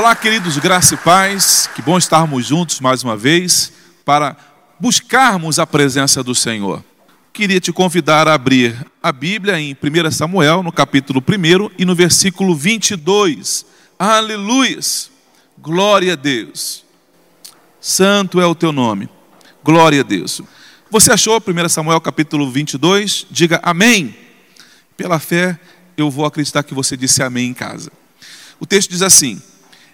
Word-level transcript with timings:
Olá, 0.00 0.16
queridos, 0.16 0.56
graça 0.56 0.94
e 0.94 0.96
paz. 0.96 1.68
Que 1.74 1.82
bom 1.82 1.98
estarmos 1.98 2.46
juntos 2.46 2.80
mais 2.80 3.04
uma 3.04 3.18
vez 3.18 3.70
para 4.02 4.34
buscarmos 4.80 5.58
a 5.58 5.66
presença 5.66 6.22
do 6.22 6.34
Senhor. 6.34 6.82
Queria 7.34 7.60
te 7.60 7.70
convidar 7.70 8.26
a 8.26 8.32
abrir 8.32 8.74
a 9.02 9.12
Bíblia 9.12 9.60
em 9.60 9.76
1 9.76 10.10
Samuel, 10.10 10.62
no 10.62 10.72
capítulo 10.72 11.22
1 11.22 11.72
e 11.78 11.84
no 11.84 11.94
versículo 11.94 12.56
22. 12.56 13.66
Aleluias! 13.98 15.10
Glória 15.58 16.14
a 16.14 16.16
Deus. 16.16 16.82
Santo 17.78 18.40
é 18.40 18.46
o 18.46 18.54
teu 18.54 18.72
nome. 18.72 19.06
Glória 19.62 20.00
a 20.00 20.02
Deus. 20.02 20.40
Você 20.90 21.12
achou 21.12 21.36
1 21.36 21.68
Samuel 21.68 22.00
capítulo 22.00 22.50
22? 22.50 23.26
Diga 23.30 23.60
amém. 23.62 24.16
Pela 24.96 25.18
fé, 25.18 25.60
eu 25.94 26.10
vou 26.10 26.24
acreditar 26.24 26.62
que 26.62 26.72
você 26.72 26.96
disse 26.96 27.22
amém 27.22 27.50
em 27.50 27.54
casa. 27.54 27.92
O 28.58 28.64
texto 28.64 28.88
diz 28.88 29.02
assim: 29.02 29.42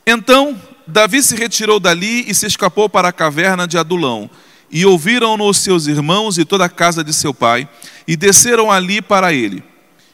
então 0.06 0.56
Davi 0.86 1.22
se 1.22 1.34
retirou 1.34 1.80
dali 1.80 2.24
e 2.28 2.34
se 2.34 2.46
escapou 2.46 2.88
para 2.88 3.08
a 3.08 3.12
caverna 3.12 3.66
de 3.66 3.76
Adulão. 3.76 4.30
E 4.70 4.86
ouviram-no 4.86 5.48
os 5.48 5.58
seus 5.58 5.86
irmãos 5.86 6.38
e 6.38 6.44
toda 6.44 6.64
a 6.64 6.68
casa 6.68 7.02
de 7.02 7.12
seu 7.12 7.34
pai, 7.34 7.68
e 8.06 8.16
desceram 8.16 8.70
ali 8.70 9.00
para 9.02 9.32
ele. 9.32 9.62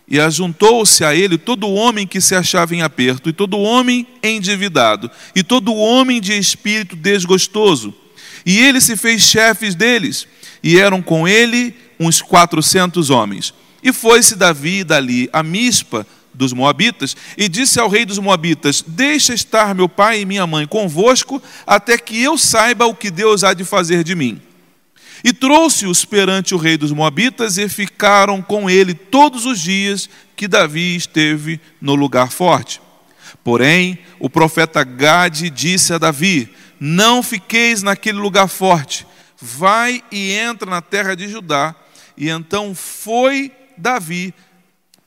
E 0.09 0.21
ajuntou-se 0.21 1.05
a 1.05 1.15
ele 1.15 1.39
todo 1.39 1.71
homem 1.71 2.07
que 2.07 2.21
se 2.21 2.35
achava 2.35 2.75
em 2.75 2.83
aperto, 2.83 3.29
e 3.29 3.33
todo 3.33 3.59
homem 3.59 4.07
endividado, 4.23 5.11
e 5.35 5.43
todo 5.43 5.75
homem 5.75 6.21
de 6.21 6.37
espírito 6.39 6.97
desgostoso. 6.97 7.95
E 8.45 8.59
ele 8.59 8.81
se 8.81 8.97
fez 8.97 9.23
chefes 9.23 9.75
deles, 9.75 10.27
e 10.63 10.79
eram 10.79 11.01
com 11.01 11.27
ele 11.27 11.75
uns 11.99 12.21
quatrocentos 12.21 13.11
homens. 13.11 13.55
E 13.83 13.93
foi-se 13.93 14.37
Davi 14.37 14.85
dali 14.85 15.29
a 15.33 15.43
Mispa, 15.43 16.07
dos 16.35 16.53
Moabitas, 16.53 17.17
e 17.37 17.49
disse 17.49 17.79
ao 17.79 17.89
rei 17.89 18.05
dos 18.05 18.19
Moabitas: 18.19 18.85
Deixa 18.87 19.35
estar 19.35 19.75
meu 19.75 19.89
pai 19.89 20.21
e 20.21 20.27
minha 20.27 20.47
mãe 20.47 20.67
convosco, 20.67 21.43
até 21.67 21.99
que 21.99 22.23
eu 22.23 22.39
saiba 22.39 22.87
o 22.87 22.95
que 22.95 23.11
Deus 23.11 23.45
há 23.45 23.55
de 23.55 23.65
fazer 23.65 24.03
de 24.05 24.15
mim. 24.15 24.41
E 25.25 25.33
trouxe-os 25.33 26.05
perante 26.05 26.55
o 26.55 26.59
rei 26.59 26.77
dos 26.77 26.91
Moabitas, 26.91 27.59
e 27.59 27.69
ficaram 27.69 28.43
com 28.43 28.69
ele 28.69 28.95
todos 28.95 29.47
os 29.47 29.61
dias 29.61 30.09
que 30.37 30.49
Davi 30.49 30.97
esteve 30.97 31.61
no 31.81 31.95
lugar 31.95 32.31
forte. 32.31 32.81
Porém, 33.45 33.99
o 34.19 34.31
profeta 34.31 34.83
Gade 34.85 35.51
disse 35.51 35.93
a 35.93 35.99
Davi: 35.99 36.53
Não 36.79 37.23
fiqueis 37.23 37.83
naquele 37.83 38.19
lugar 38.19 38.49
forte, 38.49 39.07
vai 39.41 40.03
e 40.11 40.33
entra 40.33 40.71
na 40.71 40.81
terra 40.81 41.15
de 41.15 41.29
Judá. 41.29 41.75
E 42.17 42.29
então 42.29 42.75
foi 42.75 43.51
Davi 43.77 44.35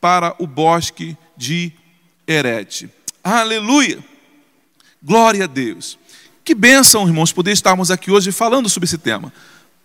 para 0.02 0.36
o 0.38 0.48
bosque 0.48 1.18
de 1.38 1.72
Herete. 2.28 2.90
Aleluia! 3.24 4.00
Glória 5.02 5.44
a 5.44 5.48
Deus. 5.48 5.98
Que 6.44 6.54
bênção, 6.54 7.08
irmãos, 7.08 7.32
poder 7.32 7.52
estarmos 7.52 7.90
aqui 7.90 8.12
hoje 8.12 8.32
falando 8.32 8.70
sobre 8.70 8.86
esse 8.86 8.98
tema. 8.98 9.32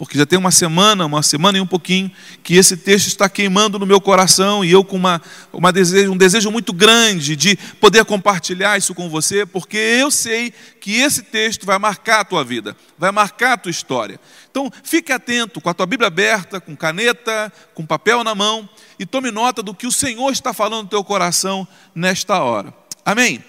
Porque 0.00 0.16
já 0.16 0.24
tem 0.24 0.38
uma 0.38 0.50
semana, 0.50 1.04
uma 1.04 1.22
semana 1.22 1.58
e 1.58 1.60
um 1.60 1.66
pouquinho, 1.66 2.10
que 2.42 2.54
esse 2.54 2.74
texto 2.74 3.08
está 3.08 3.28
queimando 3.28 3.78
no 3.78 3.84
meu 3.84 4.00
coração 4.00 4.64
e 4.64 4.70
eu 4.70 4.82
com 4.82 4.96
uma, 4.96 5.20
uma 5.52 5.70
desejo, 5.70 6.10
um 6.10 6.16
desejo 6.16 6.50
muito 6.50 6.72
grande 6.72 7.36
de 7.36 7.54
poder 7.78 8.06
compartilhar 8.06 8.78
isso 8.78 8.94
com 8.94 9.10
você, 9.10 9.44
porque 9.44 9.76
eu 9.76 10.10
sei 10.10 10.54
que 10.80 10.96
esse 10.96 11.24
texto 11.24 11.66
vai 11.66 11.78
marcar 11.78 12.20
a 12.20 12.24
tua 12.24 12.42
vida, 12.42 12.74
vai 12.96 13.12
marcar 13.12 13.52
a 13.52 13.56
tua 13.58 13.68
história. 13.68 14.18
Então, 14.50 14.72
fique 14.82 15.12
atento, 15.12 15.60
com 15.60 15.68
a 15.68 15.74
tua 15.74 15.84
Bíblia 15.84 16.06
aberta, 16.06 16.62
com 16.62 16.74
caneta, 16.74 17.52
com 17.74 17.84
papel 17.84 18.24
na 18.24 18.34
mão, 18.34 18.66
e 18.98 19.04
tome 19.04 19.30
nota 19.30 19.62
do 19.62 19.74
que 19.74 19.86
o 19.86 19.92
Senhor 19.92 20.32
está 20.32 20.54
falando 20.54 20.84
no 20.84 20.88
teu 20.88 21.04
coração 21.04 21.68
nesta 21.94 22.42
hora. 22.42 22.72
Amém? 23.04 23.44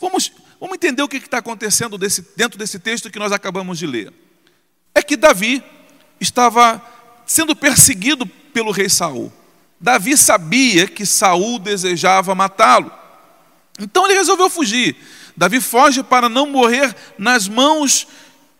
Vamos, 0.00 0.32
vamos 0.58 0.76
entender 0.76 1.02
o 1.02 1.08
que 1.08 1.18
está 1.18 1.36
acontecendo 1.36 1.98
desse, 1.98 2.26
dentro 2.34 2.58
desse 2.58 2.78
texto 2.78 3.10
que 3.10 3.18
nós 3.18 3.32
acabamos 3.32 3.78
de 3.78 3.86
ler. 3.86 4.10
É 4.94 5.02
que 5.02 5.14
Davi 5.14 5.62
estava 6.20 6.82
sendo 7.26 7.56
perseguido 7.56 8.26
pelo 8.26 8.70
rei 8.70 8.88
Saul. 8.88 9.32
Davi 9.80 10.16
sabia 10.16 10.86
que 10.86 11.06
Saul 11.06 11.58
desejava 11.58 12.34
matá-lo. 12.34 12.92
Então 13.78 14.04
ele 14.04 14.14
resolveu 14.14 14.50
fugir. 14.50 14.96
Davi 15.36 15.60
foge 15.60 16.02
para 16.02 16.28
não 16.28 16.46
morrer 16.46 16.94
nas 17.16 17.48
mãos 17.48 18.06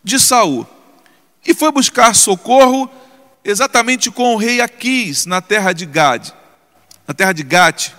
de 0.02 0.18
Saul. 0.18 0.66
E 1.46 1.54
foi 1.54 1.70
buscar 1.70 2.14
socorro 2.14 2.90
exatamente 3.44 4.10
com 4.10 4.34
o 4.34 4.36
rei 4.36 4.60
Aquis, 4.60 5.26
na 5.26 5.40
terra 5.40 5.72
de 5.72 5.84
Gade, 5.84 6.32
na 7.06 7.12
terra 7.12 7.32
de 7.32 7.42
Gate. 7.42 7.90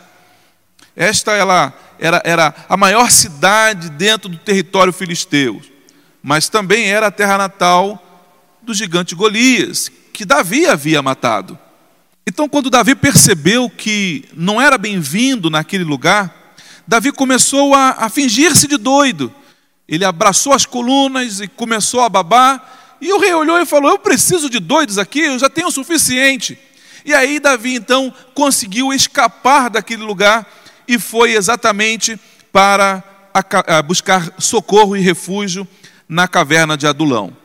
Esta 0.96 1.34
ela 1.34 1.74
era, 2.00 2.22
era 2.26 2.56
a 2.68 2.76
maior 2.76 3.12
cidade 3.12 3.90
dentro 3.90 4.30
do 4.30 4.38
território 4.38 4.92
filisteu, 4.92 5.62
mas 6.22 6.50
também 6.50 6.88
era 6.88 7.08
a 7.08 7.12
terra 7.12 7.38
natal 7.38 8.11
do 8.62 8.74
gigante 8.74 9.16
Golias, 9.16 9.92
que 10.14 10.26
Davi 10.26 10.66
havia 10.66 11.02
matado. 11.02 11.58
Então, 12.28 12.48
quando 12.48 12.70
Davi 12.70 12.96
percebeu 12.96 13.70
que 13.70 14.26
não 14.34 14.62
era 14.62 14.78
bem-vindo 14.78 15.50
naquele 15.50 15.84
lugar, 15.84 16.54
Davi 16.88 17.12
começou 17.12 17.74
a, 17.74 17.96
a 17.98 18.10
fingir-se 18.10 18.68
de 18.68 18.78
doido. 18.78 19.34
Ele 19.88 20.06
abraçou 20.06 20.54
as 20.54 20.66
colunas 20.66 21.40
e 21.40 21.48
começou 21.48 22.02
a 22.02 22.10
babar 22.10 22.80
e 23.02 23.12
o 23.12 23.20
rei 23.20 23.34
olhou 23.34 23.60
e 23.60 23.66
falou: 23.66 23.92
Eu 23.92 24.00
preciso 24.00 24.50
de 24.50 24.60
doidos 24.60 25.00
aqui, 25.00 25.22
eu 25.22 25.40
já 25.40 25.50
tenho 25.50 25.68
o 25.68 25.72
suficiente. 25.72 26.58
E 27.04 27.14
aí 27.14 27.40
Davi 27.40 27.74
então 27.74 28.14
conseguiu 28.36 28.94
escapar 28.94 29.72
daquele 29.72 30.04
lugar 30.04 30.48
e 30.88 31.00
foi 31.00 31.34
exatamente 31.34 32.20
para 32.52 33.04
buscar 33.86 34.36
socorro 34.38 34.96
e 34.96 35.02
refúgio 35.02 35.68
na 36.08 36.28
caverna 36.28 36.78
de 36.78 36.86
Adulão. 36.86 37.36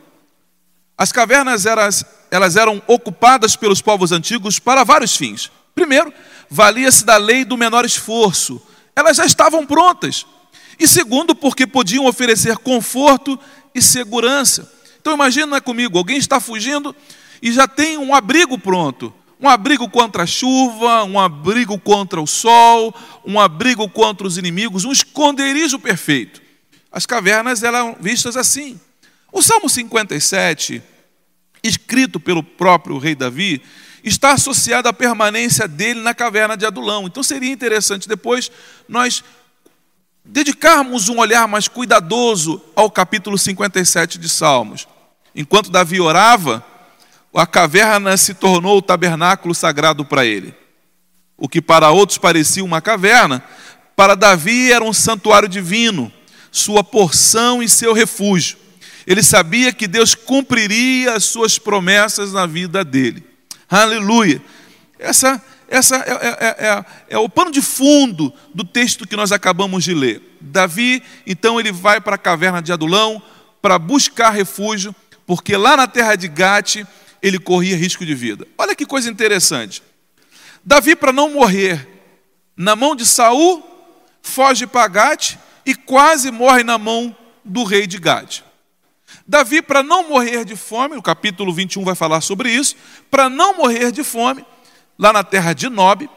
As 0.97 1.11
cavernas 1.11 1.65
elas, 1.65 2.03
elas 2.31 2.55
eram 2.55 2.81
ocupadas 2.87 3.55
pelos 3.55 3.81
povos 3.81 4.11
antigos 4.11 4.57
para 4.57 4.83
vários 4.83 5.15
fins. 5.15 5.51
Primeiro, 5.75 6.11
valia-se 6.49 7.05
da 7.05 7.17
lei 7.17 7.45
do 7.45 7.55
menor 7.55 7.85
esforço. 7.85 8.59
Elas 8.95 9.17
já 9.17 9.25
estavam 9.25 9.65
prontas. 9.65 10.25
E 10.79 10.87
segundo, 10.87 11.35
porque 11.35 11.67
podiam 11.67 12.05
oferecer 12.07 12.57
conforto 12.57 13.39
e 13.75 13.81
segurança. 13.81 14.71
Então 14.99 15.13
imagina 15.13 15.61
comigo, 15.61 15.97
alguém 15.97 16.17
está 16.17 16.39
fugindo 16.39 16.95
e 17.41 17.51
já 17.51 17.67
tem 17.67 17.97
um 17.97 18.15
abrigo 18.15 18.57
pronto. 18.57 19.13
Um 19.39 19.47
abrigo 19.47 19.87
contra 19.87 20.23
a 20.23 20.27
chuva, 20.27 21.03
um 21.03 21.19
abrigo 21.19 21.77
contra 21.77 22.19
o 22.19 22.25
sol, 22.25 22.93
um 23.23 23.39
abrigo 23.39 23.87
contra 23.87 24.25
os 24.25 24.35
inimigos, 24.35 24.83
um 24.83 24.91
esconderijo 24.91 25.77
perfeito. 25.77 26.41
As 26.91 27.05
cavernas 27.05 27.61
eram 27.61 27.95
vistas 27.99 28.35
assim. 28.35 28.79
O 29.37 29.41
Salmo 29.43 29.69
57, 29.69 30.81
escrito 31.63 32.19
pelo 32.19 32.41
próprio 32.41 32.97
rei 32.97 33.13
Davi, 33.13 33.61
está 34.03 34.31
associado 34.31 34.89
à 34.89 34.93
permanência 34.93 35.67
dele 35.67 36.01
na 36.01 36.11
caverna 36.11 36.57
de 36.57 36.65
Adulão. 36.65 37.05
Então 37.05 37.21
seria 37.21 37.51
interessante 37.51 38.09
depois 38.09 38.51
nós 38.89 39.23
dedicarmos 40.25 41.07
um 41.07 41.19
olhar 41.19 41.47
mais 41.47 41.67
cuidadoso 41.67 42.59
ao 42.75 42.89
capítulo 42.89 43.37
57 43.37 44.17
de 44.17 44.27
Salmos. 44.27 44.87
Enquanto 45.35 45.69
Davi 45.69 46.01
orava, 46.01 46.65
a 47.31 47.45
caverna 47.45 48.17
se 48.17 48.33
tornou 48.33 48.79
o 48.79 48.81
tabernáculo 48.81 49.53
sagrado 49.53 50.03
para 50.03 50.25
ele. 50.25 50.51
O 51.37 51.47
que 51.47 51.61
para 51.61 51.91
outros 51.91 52.17
parecia 52.17 52.65
uma 52.65 52.81
caverna, 52.81 53.43
para 53.95 54.15
Davi 54.15 54.71
era 54.71 54.83
um 54.83 54.93
santuário 54.93 55.47
divino, 55.47 56.11
sua 56.51 56.83
porção 56.83 57.61
e 57.61 57.69
seu 57.69 57.93
refúgio. 57.93 58.65
Ele 59.07 59.23
sabia 59.23 59.71
que 59.71 59.87
Deus 59.87 60.13
cumpriria 60.13 61.13
as 61.13 61.23
suas 61.23 61.57
promessas 61.57 62.33
na 62.33 62.45
vida 62.45 62.83
dele. 62.83 63.23
Aleluia! 63.69 64.41
Essa, 64.99 65.41
essa 65.69 65.95
é, 65.95 66.11
é, 66.11 66.27
é, 66.27 66.67
é, 66.67 66.85
é 67.11 67.17
o 67.17 67.29
pano 67.29 67.49
de 67.49 67.61
fundo 67.61 68.33
do 68.53 68.65
texto 68.65 69.07
que 69.07 69.15
nós 69.15 69.31
acabamos 69.31 69.85
de 69.85 69.93
ler. 69.93 70.37
Davi, 70.41 71.01
então, 71.25 71.57
ele 71.57 71.71
vai 71.71 72.01
para 72.01 72.15
a 72.15 72.19
caverna 72.19 72.61
de 72.61 72.73
Adulão 72.73 73.21
para 73.61 73.79
buscar 73.79 74.31
refúgio 74.31 74.93
porque 75.25 75.55
lá 75.55 75.77
na 75.77 75.87
terra 75.87 76.15
de 76.15 76.27
Gate 76.27 76.83
ele 77.21 77.39
corria 77.39 77.77
risco 77.77 78.05
de 78.05 78.13
vida. 78.13 78.45
Olha 78.57 78.75
que 78.75 78.85
coisa 78.85 79.09
interessante. 79.09 79.81
Davi, 80.65 80.97
para 80.97 81.13
não 81.13 81.31
morrer 81.31 81.87
na 82.57 82.75
mão 82.75 82.93
de 82.93 83.05
Saul, 83.05 83.63
foge 84.21 84.67
para 84.67 84.87
Gate 84.89 85.35
e 85.65 85.73
quase 85.73 86.29
morre 86.29 86.63
na 86.63 86.77
mão 86.77 87.15
do 87.43 87.63
rei 87.63 87.87
de 87.87 87.97
Gade. 87.97 88.43
Davi, 89.27 89.61
para 89.61 89.83
não 89.83 90.09
morrer 90.09 90.45
de 90.45 90.55
fome, 90.55 90.95
o 90.95 91.01
capítulo 91.01 91.53
21 91.53 91.83
vai 91.83 91.95
falar 91.95 92.21
sobre 92.21 92.51
isso, 92.51 92.75
para 93.09 93.29
não 93.29 93.57
morrer 93.57 93.91
de 93.91 94.03
fome, 94.03 94.45
lá 94.97 95.13
na 95.13 95.23
terra 95.23 95.53
de 95.53 95.69
Nob, 95.69 96.09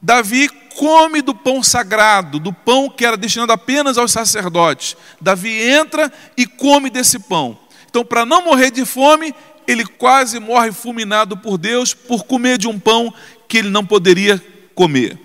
Davi 0.00 0.48
come 0.76 1.22
do 1.22 1.32
pão 1.32 1.62
sagrado, 1.62 2.40
do 2.40 2.52
pão 2.52 2.90
que 2.90 3.04
era 3.04 3.16
destinado 3.16 3.52
apenas 3.52 3.96
aos 3.96 4.10
sacerdotes. 4.10 4.96
Davi 5.20 5.62
entra 5.62 6.12
e 6.36 6.44
come 6.44 6.90
desse 6.90 7.20
pão. 7.20 7.56
Então, 7.88 8.04
para 8.04 8.26
não 8.26 8.44
morrer 8.44 8.72
de 8.72 8.84
fome, 8.84 9.32
ele 9.66 9.86
quase 9.86 10.40
morre 10.40 10.72
fulminado 10.72 11.36
por 11.36 11.56
Deus 11.56 11.94
por 11.94 12.24
comer 12.24 12.58
de 12.58 12.66
um 12.66 12.80
pão 12.80 13.14
que 13.46 13.58
ele 13.58 13.70
não 13.70 13.86
poderia 13.86 14.42
comer. 14.74 15.16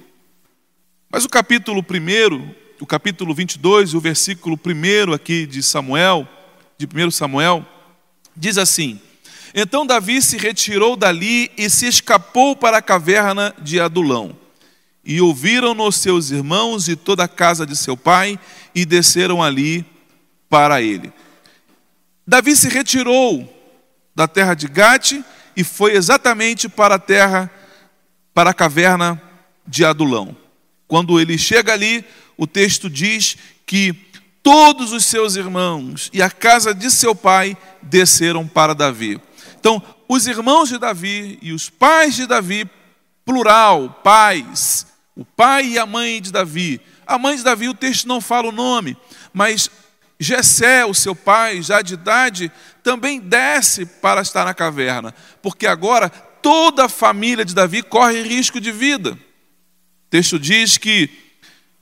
Mas 1.09 1.25
o 1.25 1.29
capítulo 1.29 1.79
1, 1.79 2.53
o 2.79 2.85
capítulo 2.85 3.33
22, 3.33 3.95
o 3.95 3.99
versículo 3.99 4.59
1 4.63 5.13
aqui 5.13 5.47
de 5.47 5.63
Samuel, 5.63 6.27
de 6.77 6.85
1 6.87 7.11
Samuel, 7.11 7.65
diz 8.35 8.57
assim: 8.57 8.99
Então 9.53 9.85
Davi 9.85 10.21
se 10.21 10.37
retirou 10.37 10.95
dali 10.95 11.51
e 11.57 11.69
se 11.69 11.87
escapou 11.87 12.55
para 12.55 12.77
a 12.77 12.81
caverna 12.81 13.53
de 13.59 13.79
Adulão. 13.79 14.35
E 15.03 15.21
ouviram-no 15.21 15.91
seus 15.91 16.31
irmãos 16.31 16.87
e 16.87 16.95
toda 16.95 17.23
a 17.23 17.27
casa 17.27 17.65
de 17.65 17.75
seu 17.75 17.95
pai, 17.95 18.37
e 18.75 18.85
desceram 18.85 19.41
ali 19.41 19.85
para 20.49 20.81
ele. 20.81 21.11
Davi 22.25 22.55
se 22.55 22.67
retirou 22.67 23.53
da 24.13 24.27
terra 24.27 24.53
de 24.53 24.67
Gate 24.67 25.21
e 25.55 25.63
foi 25.63 25.93
exatamente 25.93 26.67
para 26.67 26.95
a 26.95 26.99
terra, 26.99 27.49
para 28.33 28.49
a 28.49 28.53
caverna 28.53 29.21
de 29.65 29.85
Adulão. 29.85 30.35
Quando 30.87 31.19
ele 31.19 31.37
chega 31.37 31.73
ali, 31.73 32.03
o 32.37 32.45
texto 32.45 32.89
diz 32.89 33.37
que 33.65 33.93
todos 34.47 34.93
os 34.93 35.03
seus 35.03 35.35
irmãos 35.35 36.09
e 36.13 36.21
a 36.21 36.29
casa 36.29 36.73
de 36.73 36.89
seu 36.89 37.13
pai 37.13 37.57
desceram 37.81 38.47
para 38.47 38.73
Davi. 38.73 39.19
Então, 39.59 39.83
os 40.07 40.25
irmãos 40.25 40.69
de 40.69 40.77
Davi 40.77 41.37
e 41.41 41.51
os 41.51 41.69
pais 41.69 42.15
de 42.15 42.25
Davi, 42.25 42.65
plural, 43.25 43.99
pais, 44.01 44.87
o 45.17 45.25
pai 45.25 45.71
e 45.71 45.77
a 45.77 45.85
mãe 45.85 46.21
de 46.21 46.31
Davi. 46.31 46.79
A 47.05 47.19
mãe 47.19 47.35
de 47.35 47.43
Davi, 47.43 47.67
o 47.67 47.73
texto 47.73 48.07
não 48.07 48.21
fala 48.21 48.47
o 48.47 48.53
nome, 48.53 48.95
mas 49.33 49.69
Jessé, 50.17 50.85
o 50.85 50.93
seu 50.93 51.13
pai, 51.13 51.61
já 51.61 51.81
de 51.81 51.95
idade, 51.95 52.49
também 52.81 53.19
desce 53.19 53.85
para 53.85 54.21
estar 54.21 54.45
na 54.45 54.53
caverna, 54.53 55.13
porque 55.41 55.67
agora 55.67 56.09
toda 56.09 56.85
a 56.85 56.89
família 56.89 57.43
de 57.43 57.53
Davi 57.53 57.83
corre 57.83 58.21
risco 58.21 58.61
de 58.61 58.71
vida. 58.71 59.11
O 59.11 60.09
texto 60.09 60.39
diz 60.39 60.77
que 60.77 61.09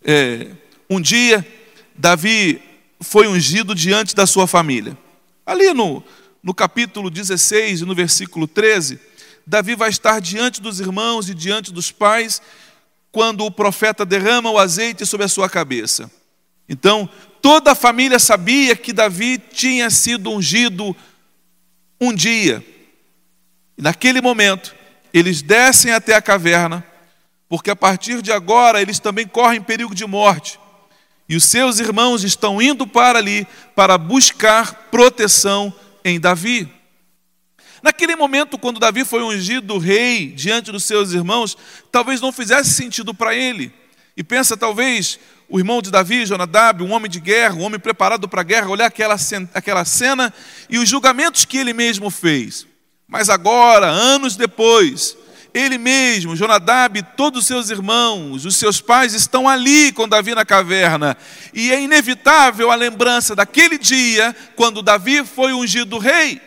é, 0.03 0.47
um 0.89 0.99
dia 0.99 1.45
Davi 1.97 2.61
foi 2.99 3.27
ungido 3.27 3.73
diante 3.73 4.15
da 4.15 4.25
sua 4.25 4.47
família. 4.47 4.97
Ali 5.45 5.73
no, 5.73 6.03
no 6.43 6.53
capítulo 6.53 7.09
16 7.09 7.81
e 7.81 7.85
no 7.85 7.95
versículo 7.95 8.47
13, 8.47 8.99
Davi 9.45 9.75
vai 9.75 9.89
estar 9.89 10.19
diante 10.19 10.61
dos 10.61 10.79
irmãos 10.79 11.29
e 11.29 11.33
diante 11.33 11.71
dos 11.71 11.91
pais 11.91 12.41
quando 13.11 13.45
o 13.45 13.51
profeta 13.51 14.05
derrama 14.05 14.49
o 14.49 14.57
azeite 14.57 15.05
sobre 15.05 15.25
a 15.25 15.29
sua 15.29 15.49
cabeça. 15.49 16.11
Então, 16.67 17.09
toda 17.41 17.71
a 17.71 17.75
família 17.75 18.19
sabia 18.19 18.75
que 18.75 18.91
Davi 18.91 19.37
tinha 19.37 19.89
sido 19.89 20.31
ungido 20.31 20.95
um 22.01 22.13
dia. 22.13 22.65
E 23.77 23.81
naquele 23.81 24.19
momento, 24.19 24.75
eles 25.13 25.41
descem 25.41 25.91
até 25.93 26.15
a 26.15 26.21
caverna, 26.21 26.83
porque 27.47 27.69
a 27.69 27.75
partir 27.75 28.21
de 28.21 28.31
agora 28.31 28.81
eles 28.81 28.99
também 28.99 29.27
correm 29.27 29.61
perigo 29.61 29.95
de 29.95 30.05
morte. 30.05 30.59
E 31.27 31.35
os 31.35 31.45
seus 31.45 31.79
irmãos 31.79 32.23
estão 32.23 32.61
indo 32.61 32.85
para 32.85 33.19
ali 33.19 33.47
para 33.75 33.97
buscar 33.97 34.89
proteção 34.91 35.73
em 36.03 36.19
Davi. 36.19 36.71
Naquele 37.81 38.15
momento, 38.15 38.57
quando 38.57 38.79
Davi 38.79 39.05
foi 39.05 39.21
ungido 39.23 39.77
rei 39.77 40.31
diante 40.31 40.71
dos 40.71 40.83
seus 40.83 41.11
irmãos, 41.11 41.57
talvez 41.91 42.21
não 42.21 42.31
fizesse 42.31 42.71
sentido 42.71 43.13
para 43.13 43.35
ele. 43.35 43.71
E 44.17 44.23
pensa, 44.23 44.55
talvez, 44.55 45.19
o 45.49 45.59
irmão 45.59 45.81
de 45.81 45.91
Davi, 45.91 46.25
Jonadab, 46.25 46.83
um 46.83 46.91
homem 46.91 47.09
de 47.09 47.19
guerra, 47.19 47.55
um 47.55 47.63
homem 47.63 47.79
preparado 47.79 48.27
para 48.27 48.41
a 48.41 48.43
guerra, 48.43 48.69
olhar 48.69 48.85
aquela, 48.85 49.15
aquela 49.53 49.85
cena 49.85 50.33
e 50.69 50.77
os 50.77 50.89
julgamentos 50.89 51.45
que 51.45 51.57
ele 51.57 51.73
mesmo 51.73 52.09
fez. 52.09 52.65
Mas 53.07 53.29
agora, 53.29 53.87
anos 53.87 54.35
depois, 54.35 55.17
ele 55.55 55.77
mesmo, 55.77 56.35
Jonadab, 56.35 57.01
todos 57.15 57.39
os 57.39 57.47
seus 57.47 57.69
irmãos, 57.69 58.43
os 58.43 58.57
seus 58.57 58.81
pais 58.81 59.13
estão 59.13 59.47
ali 59.47 59.93
com 59.93 60.05
Davi 60.05 60.35
na 60.35 60.43
caverna. 60.43 61.15
E 61.53 61.71
é 61.71 61.81
inevitável 61.81 62.69
a 62.69 62.75
lembrança 62.75 63.33
daquele 63.33 63.77
dia, 63.77 64.35
quando 64.57 64.81
Davi 64.81 65.23
foi 65.23 65.53
ungido 65.53 65.97
rei. 65.97 66.41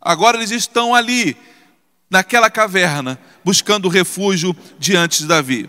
Agora 0.00 0.38
eles 0.38 0.50
estão 0.50 0.94
ali, 0.94 1.36
naquela 2.08 2.48
caverna, 2.48 3.20
buscando 3.44 3.90
refúgio 3.90 4.56
diante 4.78 5.18
de 5.18 5.26
Davi. 5.26 5.68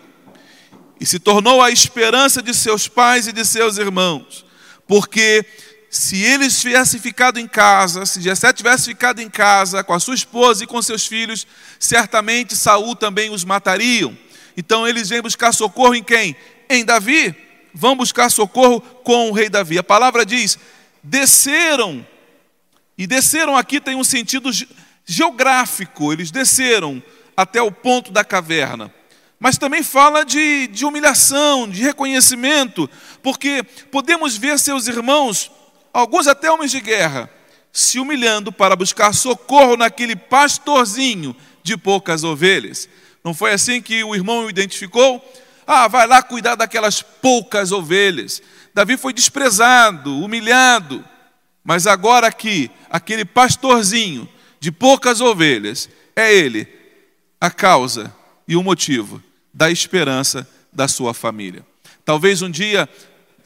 E 0.98 1.06
se 1.06 1.20
tornou 1.20 1.62
a 1.62 1.70
esperança 1.70 2.42
de 2.42 2.54
seus 2.54 2.88
pais 2.88 3.28
e 3.28 3.34
de 3.34 3.44
seus 3.44 3.78
irmãos, 3.78 4.46
porque 4.88 5.46
se 5.96 6.22
eles 6.22 6.60
tivessem 6.60 7.00
ficado 7.00 7.40
em 7.40 7.48
casa, 7.48 8.06
se 8.06 8.20
Jessé 8.20 8.52
tivesse 8.52 8.88
ficado 8.88 9.22
em 9.22 9.30
casa 9.30 9.82
com 9.82 9.94
a 9.94 10.00
sua 10.00 10.14
esposa 10.14 10.62
e 10.62 10.68
com 10.68 10.82
seus 10.82 11.08
filhos, 11.08 11.48
certamente 11.80 12.54
Saul 12.54 12.98
também 12.98 13.30
os 13.30 13.46
matariam. 13.46 14.16
Então 14.58 14.86
eles 14.86 15.08
vêm 15.08 15.22
buscar 15.22 15.54
socorro 15.54 15.96
em 15.96 16.04
quem? 16.04 16.36
Em 16.70 16.84
Davi. 16.84 17.34
Vão 17.74 17.96
buscar 17.96 18.30
socorro 18.30 18.82
com 18.82 19.30
o 19.30 19.34
rei 19.34 19.48
Davi. 19.48 19.78
A 19.78 19.84
palavra 19.84 20.26
diz: 20.26 20.60
desceram 21.02 22.06
e 22.98 23.08
desceram 23.08 23.56
aqui 23.56 23.80
tem 23.80 23.96
um 23.96 24.04
sentido 24.04 24.50
geográfico, 25.06 26.12
eles 26.12 26.30
desceram 26.30 27.02
até 27.38 27.62
o 27.62 27.72
ponto 27.72 28.12
da 28.12 28.24
caverna. 28.26 28.94
Mas 29.40 29.58
também 29.58 29.82
fala 29.82 30.26
de, 30.26 30.68
de 30.68 30.84
humilhação, 30.86 31.70
de 31.70 31.82
reconhecimento, 31.82 32.90
porque 33.24 33.64
podemos 33.92 34.36
ver 34.36 34.60
seus 34.60 34.88
irmãos, 34.88 35.52
alguns 36.00 36.28
até 36.28 36.52
homens 36.52 36.72
de 36.72 36.82
guerra, 36.82 37.30
se 37.72 38.00
humilhando 38.00 38.52
para 38.52 38.76
buscar 38.76 39.14
socorro 39.14 39.78
naquele 39.78 40.16
pastorzinho 40.16 41.34
de 41.64 41.78
poucas 41.78 42.24
ovelhas. 42.24 42.90
Não 43.24 43.34
foi 43.34 43.54
assim 43.54 43.82
que 43.82 44.04
o 44.04 44.14
irmão 44.14 44.46
o 44.46 44.50
identificou? 44.50 45.24
Ah, 45.66 45.88
vai 45.88 46.06
lá 46.06 46.22
cuidar 46.22 46.56
daquelas 46.56 47.02
poucas 47.02 47.72
ovelhas. 47.72 48.42
Davi 48.74 48.98
foi 48.98 49.14
desprezado, 49.14 50.20
humilhado. 50.20 51.04
Mas 51.64 51.88
agora 51.88 52.28
aqui, 52.28 52.70
aquele 52.90 53.24
pastorzinho 53.24 54.28
de 54.60 54.72
poucas 54.72 55.22
ovelhas, 55.22 55.90
é 56.14 56.34
ele 56.34 56.68
a 57.40 57.50
causa 57.50 58.14
e 58.46 58.58
o 58.58 58.64
motivo 58.64 59.24
da 59.54 59.72
esperança 59.72 60.48
da 60.74 60.90
sua 60.90 61.14
família. 61.14 61.66
Talvez 62.04 62.42
um 62.42 62.52
dia, 62.52 62.88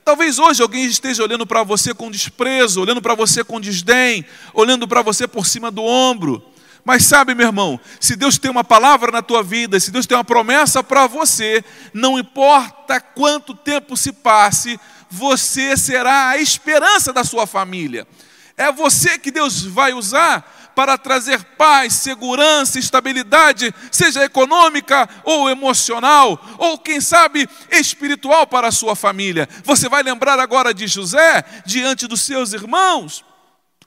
talvez 0.03 0.39
hoje 0.39 0.61
alguém 0.61 0.85
esteja 0.85 1.23
olhando 1.23 1.45
para 1.45 1.63
você 1.63 1.93
com 1.93 2.09
desprezo, 2.11 2.81
olhando 2.81 3.01
para 3.01 3.15
você 3.15 3.43
com 3.43 3.59
desdém, 3.59 4.25
olhando 4.53 4.87
para 4.87 5.01
você 5.01 5.27
por 5.27 5.45
cima 5.45 5.69
do 5.69 5.83
ombro. 5.83 6.43
Mas 6.83 7.05
sabe, 7.05 7.35
meu 7.35 7.47
irmão, 7.47 7.79
se 7.99 8.15
Deus 8.15 8.37
tem 8.37 8.49
uma 8.49 8.63
palavra 8.63 9.11
na 9.11 9.21
tua 9.21 9.43
vida, 9.43 9.79
se 9.79 9.91
Deus 9.91 10.05
tem 10.05 10.17
uma 10.17 10.23
promessa 10.23 10.83
para 10.83 11.07
você, 11.07 11.63
não 11.93 12.17
importa 12.17 12.99
quanto 12.99 13.53
tempo 13.53 13.95
se 13.97 14.11
passe, 14.11 14.79
você 15.09 15.75
será 15.75 16.29
a 16.29 16.37
esperança 16.37 17.11
da 17.11 17.23
sua 17.23 17.45
família. 17.45 18.07
É 18.55 18.71
você 18.71 19.17
que 19.17 19.31
Deus 19.31 19.63
vai 19.63 19.93
usar 19.93 20.58
para 20.75 20.97
trazer 20.97 21.43
paz, 21.57 21.93
segurança, 21.93 22.79
estabilidade, 22.79 23.73
seja 23.91 24.23
econômica 24.23 25.09
ou 25.23 25.49
emocional, 25.49 26.39
ou 26.57 26.77
quem 26.77 27.01
sabe 27.01 27.47
espiritual 27.71 28.47
para 28.47 28.67
a 28.67 28.71
sua 28.71 28.95
família. 28.95 29.47
Você 29.63 29.89
vai 29.89 30.03
lembrar 30.03 30.39
agora 30.39 30.73
de 30.73 30.87
José 30.87 31.43
diante 31.65 32.07
dos 32.07 32.21
seus 32.21 32.53
irmãos, 32.53 33.25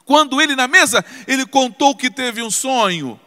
quando 0.05 0.41
ele 0.41 0.57
na 0.57 0.69
mesa, 0.69 1.05
ele 1.27 1.47
contou 1.47 1.97
que 1.97 2.11
teve 2.11 2.43
um 2.43 2.51
sonho 2.51 3.19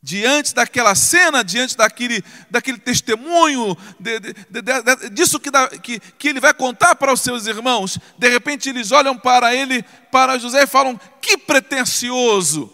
diante 0.00 0.54
daquela 0.54 0.94
cena, 0.94 1.42
diante 1.42 1.76
daquele, 1.76 2.22
daquele 2.50 2.78
testemunho, 2.78 3.76
de, 3.98 4.20
de, 4.20 4.32
de, 4.32 5.10
disso 5.10 5.40
que, 5.40 5.50
que, 5.82 6.00
que 6.00 6.28
ele 6.28 6.40
vai 6.40 6.54
contar 6.54 6.94
para 6.94 7.12
os 7.12 7.20
seus 7.20 7.46
irmãos, 7.46 7.98
de 8.16 8.28
repente 8.28 8.68
eles 8.68 8.92
olham 8.92 9.18
para 9.18 9.54
ele, 9.54 9.84
para 10.10 10.38
José 10.38 10.62
e 10.62 10.66
falam: 10.66 10.98
que 11.28 11.36
pretensioso! 11.36 12.72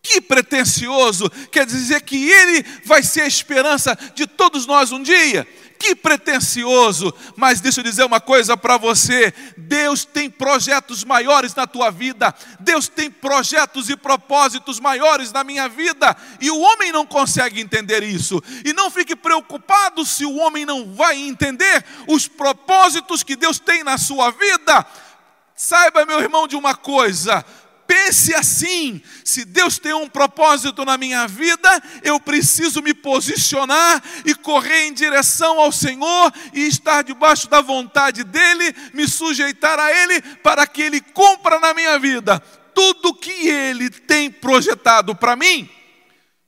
Que 0.00 0.20
pretensioso! 0.20 1.28
Quer 1.50 1.66
dizer 1.66 2.00
que 2.02 2.30
ele 2.30 2.64
vai 2.84 3.02
ser 3.02 3.22
a 3.22 3.26
esperança 3.26 3.98
de 4.14 4.24
todos 4.24 4.66
nós 4.66 4.92
um 4.92 5.02
dia. 5.02 5.44
Que 5.80 5.96
pretensioso! 5.96 7.12
Mas 7.36 7.60
deixa 7.60 7.80
eu 7.80 7.84
dizer 7.84 8.04
uma 8.04 8.20
coisa 8.20 8.56
para 8.56 8.76
você: 8.76 9.34
Deus 9.56 10.04
tem 10.04 10.30
projetos 10.30 11.02
maiores 11.02 11.56
na 11.56 11.66
tua 11.66 11.90
vida, 11.90 12.32
Deus 12.60 12.86
tem 12.86 13.10
projetos 13.10 13.90
e 13.90 13.96
propósitos 13.96 14.78
maiores 14.78 15.32
na 15.32 15.42
minha 15.42 15.68
vida, 15.68 16.16
e 16.40 16.52
o 16.52 16.60
homem 16.60 16.92
não 16.92 17.04
consegue 17.04 17.60
entender 17.60 18.04
isso. 18.04 18.40
E 18.64 18.72
não 18.72 18.92
fique 18.92 19.16
preocupado 19.16 20.04
se 20.04 20.24
o 20.24 20.36
homem 20.36 20.64
não 20.64 20.94
vai 20.94 21.16
entender 21.16 21.84
os 22.06 22.28
propósitos 22.28 23.24
que 23.24 23.34
Deus 23.34 23.58
tem 23.58 23.82
na 23.82 23.98
sua 23.98 24.30
vida. 24.30 24.86
Saiba, 25.56 26.06
meu 26.06 26.20
irmão, 26.20 26.46
de 26.46 26.54
uma 26.54 26.76
coisa: 26.76 27.44
pense 27.88 28.34
assim: 28.34 29.02
se 29.24 29.46
Deus 29.46 29.78
tem 29.78 29.94
um 29.94 30.08
propósito 30.08 30.84
na 30.84 30.98
minha 30.98 31.26
vida, 31.26 31.82
eu 32.04 32.20
preciso 32.20 32.82
me 32.82 32.92
posicionar 32.92 34.02
e 34.26 34.34
correr 34.34 34.86
em 34.86 34.92
direção 34.92 35.58
ao 35.58 35.72
Senhor 35.72 36.32
e 36.52 36.68
estar 36.68 37.02
debaixo 37.02 37.48
da 37.48 37.62
vontade 37.62 38.22
dEle, 38.22 38.76
me 38.92 39.08
sujeitar 39.08 39.78
a 39.80 39.90
Ele, 39.90 40.20
para 40.42 40.66
que 40.66 40.82
Ele 40.82 41.00
cumpra 41.00 41.58
na 41.58 41.72
minha 41.72 41.98
vida 41.98 42.38
tudo 42.74 43.14
que 43.14 43.48
Ele 43.48 43.90
tem 43.90 44.30
projetado 44.30 45.14
para 45.14 45.34
mim. 45.34 45.68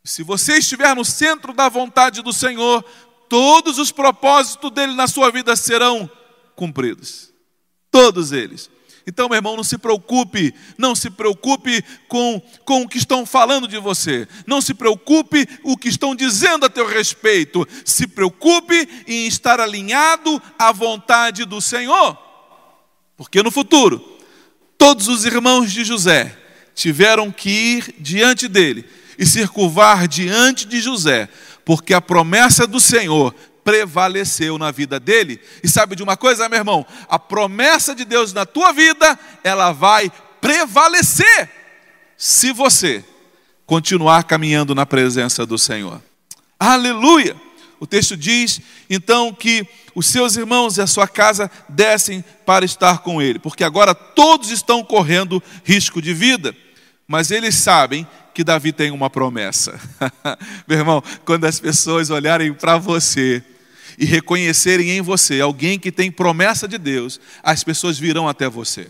Se 0.04 0.22
você 0.22 0.58
estiver 0.58 0.94
no 0.94 1.04
centro 1.04 1.52
da 1.52 1.68
vontade 1.68 2.22
do 2.22 2.32
Senhor, 2.32 2.84
todos 3.28 3.78
os 3.78 3.90
propósitos 3.90 4.70
dele 4.70 4.94
na 4.94 5.08
sua 5.08 5.30
vida 5.30 5.56
serão 5.56 6.08
cumpridos. 6.54 7.32
Todos 7.90 8.30
eles. 8.30 8.70
Então, 9.10 9.28
meu 9.28 9.38
irmão, 9.38 9.56
não 9.56 9.64
se 9.64 9.76
preocupe, 9.76 10.54
não 10.78 10.94
se 10.94 11.10
preocupe 11.10 11.84
com, 12.06 12.40
com 12.64 12.82
o 12.82 12.88
que 12.88 12.96
estão 12.96 13.26
falando 13.26 13.66
de 13.66 13.76
você, 13.76 14.28
não 14.46 14.60
se 14.60 14.72
preocupe 14.72 15.48
o 15.64 15.76
que 15.76 15.88
estão 15.88 16.14
dizendo 16.14 16.64
a 16.64 16.70
teu 16.70 16.86
respeito, 16.86 17.66
se 17.84 18.06
preocupe 18.06 18.88
em 19.08 19.26
estar 19.26 19.58
alinhado 19.58 20.40
à 20.56 20.70
vontade 20.70 21.44
do 21.44 21.60
Senhor, 21.60 22.16
porque 23.16 23.42
no 23.42 23.50
futuro, 23.50 24.00
todos 24.78 25.08
os 25.08 25.24
irmãos 25.24 25.72
de 25.72 25.84
José 25.84 26.38
tiveram 26.72 27.32
que 27.32 27.50
ir 27.50 27.94
diante 27.98 28.46
dele 28.46 28.88
e 29.18 29.26
se 29.26 29.44
curvar 29.48 30.06
diante 30.06 30.68
de 30.68 30.80
José, 30.80 31.28
porque 31.64 31.92
a 31.92 32.00
promessa 32.00 32.64
do 32.64 32.78
Senhor 32.78 33.34
prevaleceu 33.64 34.58
na 34.58 34.70
vida 34.70 34.98
dele. 34.98 35.40
E 35.62 35.68
sabe 35.68 35.96
de 35.96 36.02
uma 36.02 36.16
coisa, 36.16 36.48
meu 36.48 36.58
irmão? 36.58 36.86
A 37.08 37.18
promessa 37.18 37.94
de 37.94 38.04
Deus 38.04 38.32
na 38.32 38.46
tua 38.46 38.72
vida, 38.72 39.18
ela 39.42 39.72
vai 39.72 40.10
prevalecer 40.40 41.50
se 42.16 42.52
você 42.52 43.04
continuar 43.66 44.24
caminhando 44.24 44.74
na 44.74 44.84
presença 44.84 45.46
do 45.46 45.56
Senhor. 45.56 46.02
Aleluia! 46.58 47.36
O 47.78 47.86
texto 47.86 48.14
diz 48.16 48.60
então 48.90 49.32
que 49.32 49.66
os 49.94 50.06
seus 50.06 50.36
irmãos 50.36 50.76
e 50.76 50.82
a 50.82 50.86
sua 50.86 51.08
casa 51.08 51.50
descem 51.68 52.22
para 52.44 52.64
estar 52.64 52.98
com 52.98 53.22
ele, 53.22 53.38
porque 53.38 53.64
agora 53.64 53.94
todos 53.94 54.50
estão 54.50 54.84
correndo 54.84 55.42
risco 55.64 56.02
de 56.02 56.12
vida, 56.12 56.54
mas 57.08 57.30
eles 57.30 57.54
sabem 57.54 58.06
que 58.34 58.44
Davi 58.44 58.72
tem 58.72 58.90
uma 58.90 59.10
promessa. 59.10 59.78
Meu 60.66 60.78
irmão, 60.78 61.02
quando 61.24 61.44
as 61.44 61.58
pessoas 61.60 62.10
olharem 62.10 62.52
para 62.52 62.78
você 62.78 63.42
e 63.98 64.04
reconhecerem 64.04 64.90
em 64.90 65.02
você 65.02 65.40
alguém 65.40 65.78
que 65.78 65.92
tem 65.92 66.10
promessa 66.10 66.66
de 66.66 66.78
Deus, 66.78 67.20
as 67.42 67.62
pessoas 67.62 67.98
virão 67.98 68.28
até 68.28 68.48
você. 68.48 68.88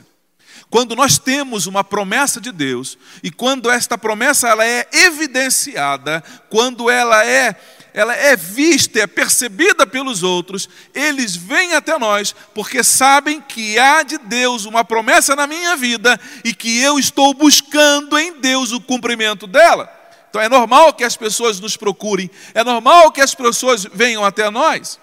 Quando 0.70 0.94
nós 0.94 1.18
temos 1.18 1.66
uma 1.66 1.82
promessa 1.82 2.40
de 2.40 2.52
Deus 2.52 2.96
e 3.22 3.30
quando 3.30 3.68
esta 3.68 3.98
promessa 3.98 4.48
ela 4.48 4.64
é 4.64 4.86
evidenciada, 4.92 6.22
quando 6.48 6.88
ela 6.88 7.26
é 7.26 7.56
ela 7.92 8.14
é 8.14 8.36
vista, 8.36 9.00
é 9.00 9.06
percebida 9.06 9.86
pelos 9.86 10.22
outros, 10.22 10.68
eles 10.94 11.36
vêm 11.36 11.74
até 11.74 11.98
nós 11.98 12.34
porque 12.54 12.84
sabem 12.84 13.40
que 13.40 13.78
há 13.78 14.02
de 14.02 14.18
Deus 14.18 14.64
uma 14.64 14.84
promessa 14.84 15.34
na 15.34 15.46
minha 15.46 15.76
vida 15.76 16.18
e 16.44 16.54
que 16.54 16.80
eu 16.80 16.98
estou 16.98 17.34
buscando 17.34 18.18
em 18.18 18.40
Deus 18.40 18.72
o 18.72 18.80
cumprimento 18.80 19.46
dela. 19.46 19.90
Então 20.28 20.40
é 20.40 20.48
normal 20.48 20.94
que 20.94 21.04
as 21.04 21.16
pessoas 21.16 21.58
nos 21.58 21.76
procurem, 21.76 22.30
é 22.54 22.62
normal 22.62 23.10
que 23.10 23.20
as 23.20 23.34
pessoas 23.34 23.84
venham 23.92 24.24
até 24.24 24.48
nós. 24.48 24.98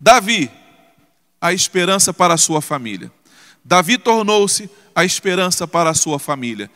Davi, 0.00 0.50
a 1.40 1.52
esperança 1.52 2.12
para 2.14 2.34
a 2.34 2.38
sua 2.38 2.62
família. 2.62 3.12
Davi 3.64 3.98
tornou-se 3.98 4.70
a 4.94 5.04
esperança 5.04 5.68
para 5.68 5.90
a 5.90 5.94
sua 5.94 6.18
família. 6.18 6.70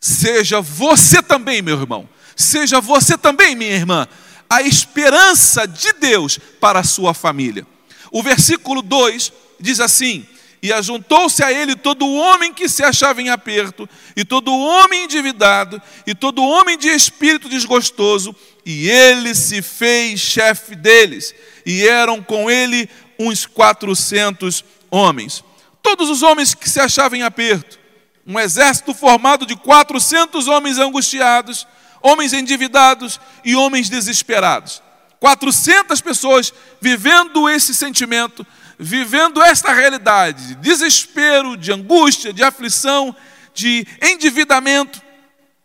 Seja 0.00 0.60
você 0.60 1.22
também, 1.22 1.62
meu 1.62 1.78
irmão, 1.78 2.08
seja 2.36 2.80
você 2.80 3.16
também, 3.16 3.54
minha 3.54 3.72
irmã, 3.72 4.06
a 4.48 4.62
esperança 4.62 5.66
de 5.66 5.92
Deus 5.94 6.38
para 6.60 6.80
a 6.80 6.84
sua 6.84 7.14
família. 7.14 7.66
O 8.10 8.22
versículo 8.22 8.82
2 8.82 9.32
diz 9.58 9.80
assim: 9.80 10.26
E 10.62 10.70
ajuntou-se 10.70 11.42
a 11.42 11.50
ele 11.50 11.74
todo 11.74 12.06
homem 12.06 12.52
que 12.52 12.68
se 12.68 12.84
achava 12.84 13.22
em 13.22 13.30
aperto, 13.30 13.88
e 14.14 14.24
todo 14.24 14.52
homem 14.52 15.04
endividado, 15.04 15.80
e 16.06 16.14
todo 16.14 16.44
homem 16.44 16.76
de 16.76 16.88
espírito 16.88 17.48
desgostoso, 17.48 18.36
e 18.64 18.90
ele 18.90 19.34
se 19.34 19.62
fez 19.62 20.20
chefe 20.20 20.76
deles, 20.76 21.34
e 21.64 21.86
eram 21.86 22.22
com 22.22 22.50
ele 22.50 22.88
uns 23.18 23.46
quatrocentos 23.46 24.62
homens. 24.90 25.42
Todos 25.82 26.10
os 26.10 26.22
homens 26.22 26.54
que 26.54 26.68
se 26.68 26.78
achavam 26.78 27.18
em 27.18 27.22
aperto, 27.22 27.78
um 28.26 28.38
exército 28.38 28.92
formado 28.92 29.46
de 29.46 29.56
quatrocentos 29.56 30.46
homens 30.46 30.78
angustiados, 30.78 31.66
homens 32.02 32.32
endividados 32.32 33.20
e 33.44 33.54
homens 33.54 33.88
desesperados. 33.88 34.82
400 35.20 36.00
pessoas 36.00 36.52
vivendo 36.80 37.48
esse 37.48 37.72
sentimento, 37.72 38.44
vivendo 38.78 39.40
esta 39.40 39.72
realidade 39.72 40.48
de 40.48 40.54
desespero, 40.56 41.56
de 41.56 41.70
angústia, 41.70 42.32
de 42.32 42.42
aflição, 42.42 43.14
de 43.54 43.86
endividamento, 44.00 45.00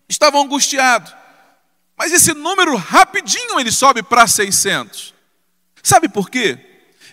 estavam 0.07 0.41
angustiados. 0.41 1.13
Mas 1.97 2.11
esse 2.11 2.33
número 2.33 2.75
rapidinho 2.75 3.59
ele 3.59 3.71
sobe 3.71 4.03
para 4.03 4.27
600. 4.27 5.13
Sabe 5.81 6.07
por 6.07 6.29
quê? 6.29 6.59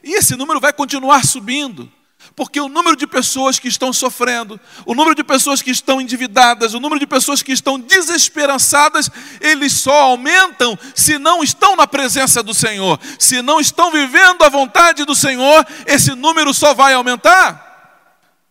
E 0.03 0.15
esse 0.15 0.37
número 0.37 0.61
vai 0.61 0.73
continuar 0.73 1.25
subindo. 1.25 1.91
Porque 2.37 2.61
o 2.61 2.69
número 2.69 2.97
de 2.97 3.07
pessoas 3.07 3.61
que 3.61 3.69
estão 3.69 3.93
sofrendo, 3.93 4.61
o 4.85 4.95
número 4.95 5.15
de 5.15 5.23
pessoas 5.23 5.63
que 5.63 5.71
estão 5.71 6.01
endividadas, 6.01 6.75
o 6.75 6.81
número 6.81 6.99
de 6.99 7.07
pessoas 7.07 7.43
que 7.43 7.53
estão 7.53 7.79
desesperançadas, 7.79 9.09
eles 9.41 9.73
só 9.73 10.03
aumentam 10.03 10.77
se 10.97 11.17
não 11.17 11.45
estão 11.45 11.77
na 11.77 11.87
presença 11.87 12.43
do 12.43 12.53
Senhor. 12.53 12.99
Se 13.21 13.41
não 13.41 13.61
estão 13.61 13.93
vivendo 13.93 14.43
a 14.43 14.49
vontade 14.49 15.05
do 15.05 15.15
Senhor, 15.15 15.65
esse 15.87 16.13
número 16.17 16.53
só 16.53 16.75
vai 16.75 16.93
aumentar. 16.95 17.63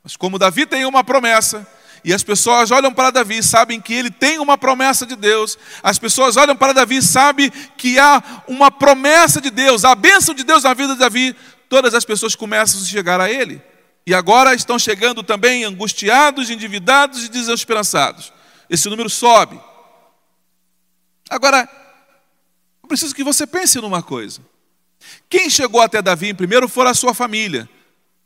Mas 0.02 0.16
como 0.16 0.40
Davi 0.40 0.66
tem 0.66 0.86
uma 0.86 1.04
promessa, 1.04 1.68
e 2.06 2.14
as 2.14 2.24
pessoas 2.24 2.72
olham 2.72 2.94
para 2.94 3.12
Davi 3.12 3.38
e 3.38 3.44
sabem 3.44 3.80
que 3.80 3.94
ele 3.94 4.12
tem 4.12 4.40
uma 4.40 4.58
promessa 4.58 5.06
de 5.06 5.16
Deus. 5.16 5.58
As 5.82 5.98
pessoas 5.98 6.36
olham 6.36 6.56
para 6.56 6.74
Davi 6.74 6.98
e 6.98 7.02
sabem 7.02 7.50
que 7.78 7.98
há 7.98 8.22
uma 8.46 8.70
promessa 8.70 9.40
de 9.40 9.50
Deus, 9.50 9.86
a 9.86 9.96
bênção 9.96 10.34
de 10.34 10.44
Deus 10.44 10.64
na 10.64 10.74
vida 10.74 10.94
de 10.94 11.00
Davi 11.00 11.36
todas 11.74 11.96
as 11.96 12.06
pessoas 12.06 12.36
começam 12.36 12.80
a 12.80 12.84
chegar 12.86 13.20
a 13.20 13.32
ele. 13.32 13.60
E 14.06 14.14
agora 14.14 14.54
estão 14.54 14.78
chegando 14.78 15.24
também 15.24 15.64
angustiados, 15.64 16.50
endividados 16.50 17.26
e 17.26 17.30
desesperançados. 17.30 18.34
Esse 18.70 18.90
número 18.90 19.10
sobe. 19.10 19.60
Agora, 21.30 21.70
eu 22.82 22.88
preciso 22.88 23.16
que 23.16 23.24
você 23.24 23.48
pense 23.48 23.80
numa 23.80 24.04
coisa. 24.04 24.42
Quem 25.30 25.50
chegou 25.50 25.82
até 25.82 26.02
Davi 26.02 26.34
primeiro 26.34 26.68
foi 26.68 26.88
a 26.88 26.94
sua 26.94 27.14
família, 27.14 27.70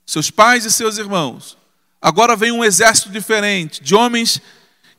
seus 0.06 0.32
pais 0.32 0.66
e 0.66 0.72
seus 0.72 0.98
irmãos. 0.98 1.58
Agora 2.02 2.36
vem 2.36 2.52
um 2.52 2.64
exército 2.64 3.10
diferente, 3.10 3.84
de 3.84 3.96
homens 3.96 4.42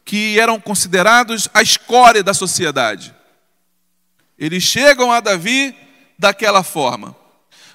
que 0.04 0.38
eram 0.38 0.60
considerados 0.60 1.48
a 1.52 1.60
escória 1.60 2.22
da 2.22 2.32
sociedade. 2.32 3.14
Eles 4.38 4.62
chegam 4.62 5.12
a 5.12 5.20
Davi 5.20 5.74
daquela 6.18 6.62
forma. 6.62 7.16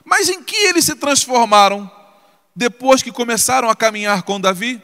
Mas 0.04 0.30
em 0.30 0.44
que 0.44 0.56
eles 0.56 0.86
se 0.86 0.96
transformaram 0.96 1.90
depois 2.56 3.02
que 3.02 3.12
começaram 3.12 3.70
a 3.70 3.76
caminhar 3.76 4.24
com 4.24 4.40
Davi? 4.40 4.82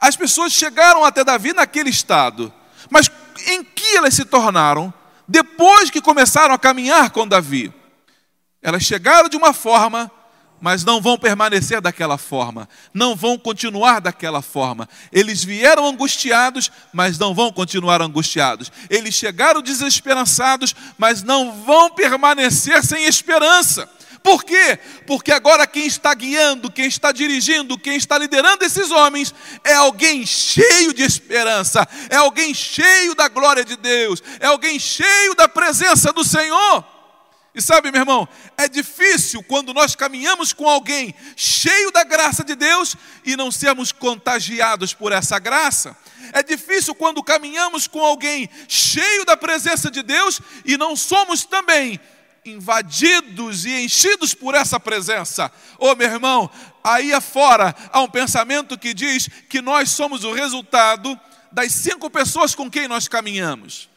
As 0.00 0.16
pessoas 0.16 0.52
chegaram 0.52 1.04
até 1.04 1.24
Davi 1.24 1.52
naquele 1.52 1.90
estado, 1.90 2.52
mas 2.88 3.10
em 3.48 3.64
que 3.64 3.96
elas 3.96 4.14
se 4.14 4.24
tornaram 4.24 4.92
depois 5.26 5.90
que 5.90 6.00
começaram 6.00 6.54
a 6.54 6.58
caminhar 6.58 7.10
com 7.10 7.26
Davi? 7.26 7.72
Elas 8.62 8.82
chegaram 8.82 9.28
de 9.28 9.36
uma 9.36 9.52
forma, 9.52 10.10
mas 10.60 10.84
não 10.84 11.00
vão 11.00 11.16
permanecer 11.16 11.80
daquela 11.80 12.18
forma, 12.18 12.68
não 12.92 13.16
vão 13.16 13.38
continuar 13.38 14.00
daquela 14.00 14.42
forma. 14.42 14.88
Eles 15.10 15.42
vieram 15.42 15.86
angustiados, 15.86 16.70
mas 16.92 17.18
não 17.18 17.34
vão 17.34 17.50
continuar 17.50 18.02
angustiados. 18.02 18.70
Eles 18.90 19.14
chegaram 19.14 19.62
desesperançados, 19.62 20.74
mas 20.98 21.22
não 21.22 21.62
vão 21.62 21.90
permanecer 21.90 22.84
sem 22.84 23.06
esperança. 23.06 23.88
Por 24.22 24.44
quê? 24.44 24.78
Porque 25.06 25.32
agora 25.32 25.66
quem 25.66 25.86
está 25.86 26.12
guiando, 26.12 26.70
quem 26.70 26.86
está 26.86 27.10
dirigindo, 27.10 27.78
quem 27.78 27.96
está 27.96 28.18
liderando 28.18 28.64
esses 28.64 28.90
homens 28.90 29.34
é 29.64 29.72
alguém 29.72 30.26
cheio 30.26 30.92
de 30.92 31.02
esperança, 31.02 31.86
é 32.10 32.16
alguém 32.16 32.52
cheio 32.52 33.14
da 33.14 33.28
glória 33.28 33.64
de 33.64 33.76
Deus, 33.76 34.22
é 34.38 34.46
alguém 34.46 34.78
cheio 34.78 35.34
da 35.34 35.48
presença 35.48 36.12
do 36.12 36.22
Senhor. 36.22 36.84
E 37.52 37.60
sabe, 37.60 37.90
meu 37.90 38.02
irmão, 38.02 38.28
é 38.56 38.68
difícil 38.68 39.42
quando 39.42 39.74
nós 39.74 39.96
caminhamos 39.96 40.52
com 40.52 40.68
alguém 40.68 41.14
cheio 41.34 41.90
da 41.90 42.04
graça 42.04 42.44
de 42.44 42.54
Deus 42.54 42.94
e 43.24 43.36
não 43.36 43.50
sermos 43.50 43.90
contagiados 43.90 44.94
por 44.94 45.10
essa 45.10 45.38
graça. 45.38 45.96
É 46.32 46.42
difícil 46.42 46.94
quando 46.94 47.22
caminhamos 47.22 47.88
com 47.88 48.00
alguém 48.04 48.48
cheio 48.68 49.24
da 49.24 49.36
presença 49.36 49.90
de 49.90 50.02
Deus 50.02 50.40
e 50.64 50.76
não 50.76 50.94
somos 50.94 51.44
também 51.44 51.98
invadidos 52.44 53.64
e 53.64 53.84
enchidos 53.84 54.34
por 54.34 54.54
essa 54.54 54.78
presença. 54.80 55.50
Oh, 55.78 55.94
meu 55.94 56.10
irmão, 56.10 56.50
aí 56.82 57.12
afora 57.12 57.74
há 57.92 58.00
um 58.00 58.08
pensamento 58.08 58.78
que 58.78 58.94
diz 58.94 59.28
que 59.48 59.60
nós 59.60 59.90
somos 59.90 60.24
o 60.24 60.32
resultado 60.32 61.18
das 61.52 61.72
cinco 61.72 62.08
pessoas 62.08 62.54
com 62.54 62.70
quem 62.70 62.88
nós 62.88 63.08
caminhamos. 63.08 63.88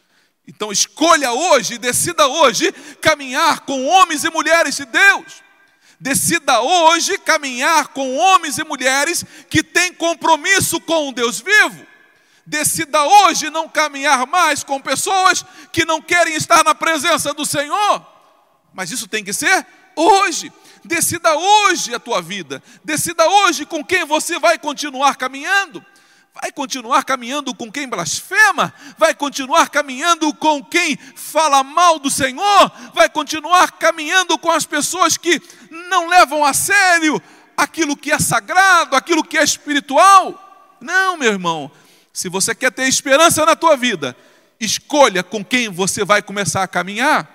Então 0.47 0.71
escolha 0.71 1.31
hoje, 1.31 1.77
decida 1.77 2.27
hoje 2.27 2.71
caminhar 3.01 3.61
com 3.61 3.85
homens 3.85 4.23
e 4.23 4.29
mulheres 4.29 4.75
de 4.75 4.85
Deus. 4.85 5.43
Decida 5.99 6.59
hoje 6.59 7.17
caminhar 7.17 7.87
com 7.89 8.17
homens 8.17 8.57
e 8.57 8.63
mulheres 8.65 9.23
que 9.49 9.63
têm 9.63 9.93
compromisso 9.93 10.81
com 10.81 11.07
o 11.09 11.13
Deus 11.13 11.39
vivo. 11.39 11.87
Decida 12.45 13.01
hoje 13.01 13.49
não 13.49 13.69
caminhar 13.69 14.27
mais 14.27 14.65
com 14.65 14.81
pessoas 14.81 15.45
que 15.71 15.85
não 15.85 16.01
querem 16.01 16.35
estar 16.35 16.61
na 16.65 16.75
presença 16.75 17.33
do 17.33 17.45
Senhor. 17.45 18.12
Mas 18.73 18.91
isso 18.91 19.07
tem 19.07 19.23
que 19.23 19.33
ser 19.33 19.65
hoje. 19.95 20.51
Decida 20.83 21.35
hoje 21.37 21.93
a 21.93 21.99
tua 21.99 22.21
vida. 22.21 22.61
Decida 22.83 23.27
hoje 23.27 23.65
com 23.65 23.83
quem 23.83 24.05
você 24.05 24.39
vai 24.39 24.57
continuar 24.57 25.15
caminhando. 25.15 25.83
Vai 26.41 26.51
continuar 26.51 27.03
caminhando 27.03 27.53
com 27.53 27.71
quem 27.71 27.87
blasfema? 27.87 28.73
Vai 28.97 29.13
continuar 29.13 29.69
caminhando 29.69 30.33
com 30.33 30.63
quem 30.63 30.97
fala 31.15 31.63
mal 31.63 31.99
do 31.99 32.09
Senhor? 32.09 32.71
Vai 32.93 33.07
continuar 33.07 33.73
caminhando 33.73 34.37
com 34.39 34.49
as 34.49 34.65
pessoas 34.65 35.15
que 35.15 35.39
não 35.69 36.07
levam 36.07 36.43
a 36.43 36.51
sério 36.51 37.21
aquilo 37.55 37.95
que 37.95 38.11
é 38.11 38.17
sagrado, 38.17 38.95
aquilo 38.95 39.23
que 39.23 39.37
é 39.37 39.43
espiritual? 39.43 40.77
Não, 40.81 41.17
meu 41.17 41.31
irmão. 41.31 41.71
Se 42.11 42.29
você 42.29 42.53
quer 42.55 42.71
ter 42.71 42.87
esperança 42.87 43.45
na 43.45 43.55
tua 43.55 43.77
vida, 43.77 44.15
escolha 44.59 45.23
com 45.23 45.45
quem 45.45 45.69
você 45.69 46.03
vai 46.03 46.21
começar 46.21 46.63
a 46.63 46.67
caminhar. 46.67 47.32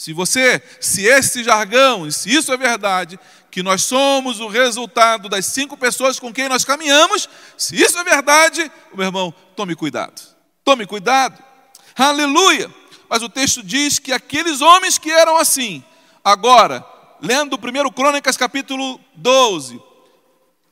Se 0.00 0.14
você, 0.14 0.62
se 0.80 1.04
esse 1.04 1.44
jargão, 1.44 2.10
se 2.10 2.34
isso 2.34 2.50
é 2.50 2.56
verdade, 2.56 3.20
que 3.50 3.62
nós 3.62 3.82
somos 3.82 4.40
o 4.40 4.48
resultado 4.48 5.28
das 5.28 5.44
cinco 5.44 5.76
pessoas 5.76 6.18
com 6.18 6.32
quem 6.32 6.48
nós 6.48 6.64
caminhamos, 6.64 7.28
se 7.54 7.76
isso 7.76 7.98
é 7.98 8.02
verdade, 8.02 8.72
meu 8.94 9.04
irmão, 9.04 9.34
tome 9.54 9.76
cuidado. 9.76 10.22
Tome 10.64 10.86
cuidado. 10.86 11.44
Aleluia! 11.94 12.74
Mas 13.10 13.22
o 13.22 13.28
texto 13.28 13.62
diz 13.62 13.98
que 13.98 14.10
aqueles 14.10 14.62
homens 14.62 14.96
que 14.96 15.10
eram 15.10 15.36
assim, 15.36 15.84
agora, 16.24 16.82
lendo 17.20 17.52
o 17.52 17.58
1 17.58 17.90
Crônicas 17.92 18.38
capítulo 18.38 18.98
12, 19.16 19.78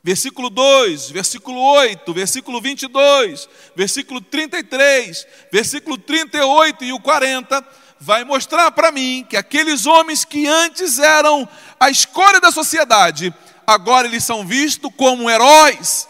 versículo 0.03 0.49
2, 0.49 1.11
versículo 1.11 1.61
8, 1.61 2.15
versículo 2.15 2.63
22, 2.63 3.47
versículo 3.77 4.23
33, 4.23 5.27
versículo 5.53 5.99
38 5.99 6.83
e 6.83 6.95
o 6.95 6.99
40, 6.99 7.63
vai 8.01 8.25
mostrar 8.25 8.71
para 8.71 8.93
mim 8.93 9.27
que 9.29 9.37
aqueles 9.37 9.87
homens 9.87 10.25
que 10.25 10.47
antes 10.47 10.99
eram 10.99 11.49
a 11.79 11.91
escolha 11.91 12.41
da 12.41 12.53
sociedade, 12.53 13.35
agora 13.67 14.07
eles 14.07 14.25
são 14.25 14.47
vistos 14.47 14.91
como 14.97 15.29
heróis, 15.29 16.09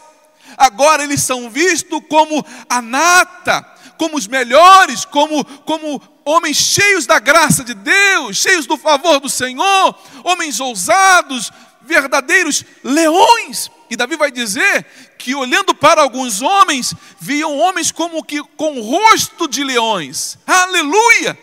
agora 0.57 1.03
eles 1.03 1.21
são 1.21 1.49
vistos 1.49 2.01
como 2.07 2.45
a 2.69 2.81
nata, 2.81 3.65
como 3.97 4.17
os 4.17 4.27
melhores, 4.27 5.03
como, 5.03 5.43
como 5.43 6.01
homens 6.23 6.57
cheios 6.57 7.05
da 7.05 7.19
graça 7.19 7.63
de 7.63 7.73
Deus, 7.73 8.37
cheios 8.37 8.65
do 8.65 8.77
favor 8.77 9.19
do 9.19 9.29
Senhor, 9.29 9.95
homens 10.23 10.59
ousados, 10.59 11.51
verdadeiros 11.81 12.63
leões. 12.83 13.69
E 13.89 13.95
Davi 13.95 14.15
vai 14.15 14.31
dizer 14.31 14.85
que 15.17 15.33
olhando 15.33 15.73
para 15.73 16.01
alguns 16.01 16.41
homens, 16.41 16.93
viam 17.19 17.57
homens 17.57 17.91
como 17.91 18.23
que 18.23 18.43
com 18.55 18.79
rosto 18.79 19.47
de 19.47 19.63
leões. 19.63 20.37
Aleluia! 20.45 21.37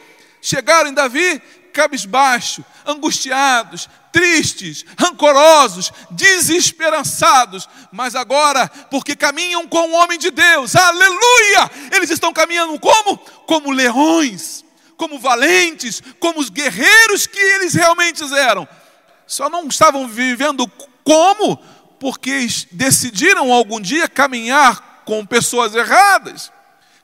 Chegaram 0.46 0.88
em 0.88 0.94
Davi 0.94 1.42
cabisbaixo, 1.72 2.64
angustiados, 2.86 3.88
tristes, 4.12 4.84
rancorosos, 4.96 5.90
desesperançados, 6.12 7.68
mas 7.90 8.14
agora, 8.14 8.68
porque 8.88 9.16
caminham 9.16 9.66
com 9.66 9.90
o 9.90 9.94
homem 9.94 10.16
de 10.16 10.30
Deus, 10.30 10.76
aleluia! 10.76 11.68
Eles 11.90 12.10
estão 12.10 12.32
caminhando 12.32 12.78
como? 12.78 13.18
Como 13.18 13.72
leões, 13.72 14.64
como 14.96 15.18
valentes, 15.18 16.00
como 16.20 16.38
os 16.38 16.48
guerreiros 16.48 17.26
que 17.26 17.40
eles 17.40 17.74
realmente 17.74 18.22
eram. 18.32 18.68
Só 19.26 19.50
não 19.50 19.66
estavam 19.66 20.06
vivendo 20.06 20.64
como? 21.02 21.56
Porque 21.98 22.46
decidiram 22.70 23.52
algum 23.52 23.80
dia 23.80 24.08
caminhar 24.08 25.02
com 25.04 25.26
pessoas 25.26 25.74
erradas, 25.74 26.52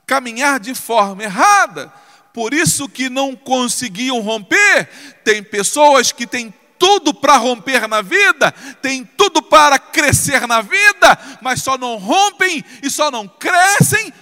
caminhar 0.07 0.61
de 0.61 0.77
forma 0.77 1.25
errada 1.25 1.93
por 2.33 2.55
isso 2.55 2.89
que 2.89 3.09
não 3.09 3.37
conseguiam 3.37 4.21
romper. 4.21 4.89
Tem 5.25 5.43
pessoas 5.43 6.13
que 6.13 6.27
têm 6.27 6.53
tudo 6.79 7.15
para 7.15 7.37
romper 7.37 7.87
na 7.87 8.03
vida, 8.03 8.51
tem 8.83 9.05
tudo 9.05 9.41
para 9.41 9.79
crescer 9.79 10.49
na 10.49 10.61
vida, 10.61 11.39
mas 11.41 11.63
só 11.63 11.79
não 11.79 11.97
rompem 11.97 12.65
e 12.83 12.91
só 12.91 13.11
não 13.11 13.29
crescem 13.29 14.13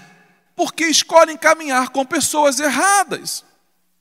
porque 0.54 0.84
escolhem 0.84 1.38
caminhar 1.38 1.88
com 1.88 2.04
pessoas 2.04 2.60
erradas. 2.60 3.44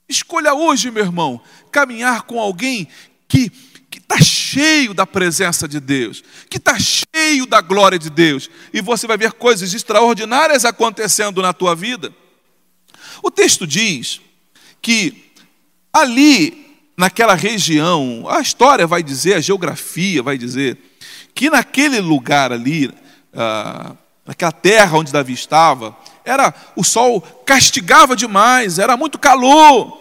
Escolha 0.09 0.53
hoje, 0.53 0.91
meu 0.91 1.05
irmão, 1.05 1.41
caminhar 1.71 2.23
com 2.23 2.39
alguém 2.39 2.87
que 3.27 3.49
que 3.89 3.97
está 3.97 4.21
cheio 4.21 4.93
da 4.93 5.05
presença 5.05 5.67
de 5.67 5.79
Deus, 5.79 6.23
que 6.47 6.57
está 6.57 6.77
cheio 6.77 7.45
da 7.47 7.59
glória 7.59 7.97
de 7.97 8.09
Deus, 8.09 8.49
e 8.71 8.81
você 8.81 9.07
vai 9.07 9.17
ver 9.17 9.33
coisas 9.33 9.73
extraordinárias 9.73 10.63
acontecendo 10.63 11.41
na 11.41 11.53
tua 11.53 11.75
vida. 11.75 12.13
O 13.21 13.31
texto 13.31 13.67
diz 13.67 14.21
que 14.81 15.31
ali, 15.91 16.77
naquela 16.97 17.35
região, 17.35 18.25
a 18.29 18.39
história 18.39 18.87
vai 18.87 19.03
dizer, 19.03 19.35
a 19.35 19.39
geografia 19.41 20.23
vai 20.23 20.37
dizer, 20.37 20.77
que 21.33 21.49
naquele 21.49 21.99
lugar 21.99 22.51
ali, 22.51 22.91
ah, 23.33 23.95
naquela 24.25 24.51
terra 24.51 24.97
onde 24.97 25.11
Davi 25.11 25.33
estava, 25.33 25.97
era 26.23 26.53
o 26.75 26.83
sol 26.83 27.21
castigava 27.21 28.15
demais, 28.15 28.79
era 28.79 28.95
muito 28.95 29.17
calor. 29.17 29.97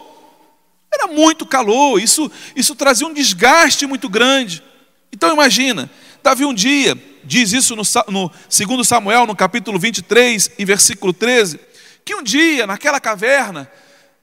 Era 0.91 1.07
muito 1.07 1.45
calor, 1.45 2.01
isso, 2.01 2.31
isso 2.55 2.75
trazia 2.75 3.07
um 3.07 3.13
desgaste 3.13 3.85
muito 3.85 4.09
grande. 4.09 4.63
Então 5.13 5.31
imagina, 5.31 5.89
Davi 6.23 6.45
um 6.45 6.53
dia, 6.53 6.97
diz 7.23 7.53
isso 7.53 7.75
no, 7.75 7.83
no 8.07 8.31
2 8.49 8.87
Samuel, 8.87 9.27
no 9.27 9.35
capítulo 9.35 9.77
23, 9.77 10.51
em 10.57 10.65
versículo 10.65 11.13
13, 11.13 11.59
que 12.09 12.15
um 12.15 12.23
dia, 12.23 12.65
naquela 12.65 12.99
caverna, 12.99 13.71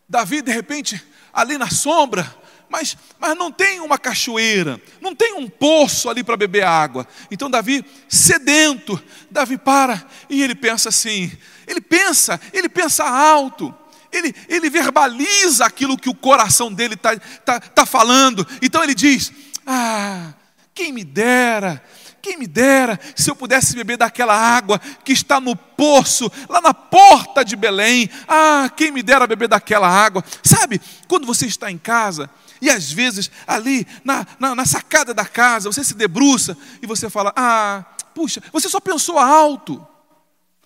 Davi, 0.09 0.43
de 0.43 0.51
repente, 0.51 1.01
ali 1.33 1.57
na 1.57 1.71
sombra, 1.71 2.35
mas, 2.69 2.97
mas 3.17 3.39
não 3.39 3.53
tem 3.53 3.79
uma 3.79 3.97
cachoeira, 3.97 4.83
não 5.01 5.15
tem 5.15 5.35
um 5.35 5.49
poço 5.49 6.11
ali 6.11 6.25
para 6.25 6.37
beber 6.37 6.65
água. 6.65 7.07
Então 7.31 7.49
Davi, 7.49 7.85
sedento, 8.09 9.01
Davi 9.31 9.57
para 9.57 10.05
e 10.29 10.43
ele 10.43 10.57
pensa 10.57 10.89
assim, 10.89 11.31
ele 11.65 11.81
pensa, 11.81 12.41
ele 12.53 12.69
pensa 12.69 13.05
alto, 13.05 13.73
ele, 14.11 14.35
ele 14.49 14.69
verbaliza 14.69 15.65
aquilo 15.65 15.97
que 15.97 16.09
o 16.09 16.15
coração 16.15 16.73
dele 16.73 16.95
está 16.95 17.17
tá, 17.17 17.61
tá 17.61 17.87
falando. 17.87 18.45
Então 18.61 18.83
ele 18.83 18.97
diz: 18.97 19.31
Ah, 19.65 20.35
quem 20.75 20.93
me 20.93 21.05
dera 21.05 21.81
quem 22.27 22.37
me 22.37 22.49
dera 22.49 22.99
se 23.15 23.31
eu 23.31 23.37
pudesse 23.37 23.77
beber 23.77 23.97
daquela 23.97 24.35
água 24.35 24.81
que 25.05 25.13
está 25.13 25.41
no 25.41 25.55
poço, 25.55 26.29
lá 26.49 26.61
na 26.61 26.75
porta 26.75 27.45
de 27.45 27.55
Belém. 27.55 28.11
Ah, 28.27 28.69
quem 28.77 28.91
me 28.91 29.01
dera 29.01 29.29
beber 29.29 29.47
daquela 29.47 29.89
água. 29.89 30.25
Sabe, 30.43 30.81
quando 31.07 31.25
você 31.25 31.47
está 31.47 31.71
em 31.71 31.79
casa, 31.79 32.29
e 32.61 32.69
às 32.69 32.91
vezes 32.91 33.31
ali 33.47 33.87
na, 34.05 34.27
na, 34.41 34.57
na 34.57 34.67
sacada 34.67 35.15
da 35.15 35.25
casa, 35.25 35.71
você 35.71 35.85
se 35.85 35.95
debruça 35.95 36.59
e 36.83 36.87
você 36.87 37.09
fala: 37.09 37.33
Ah, 37.37 37.85
puxa, 38.13 38.43
você 38.53 38.69
só 38.69 38.81
pensou 38.81 39.21
alto. 39.21 39.87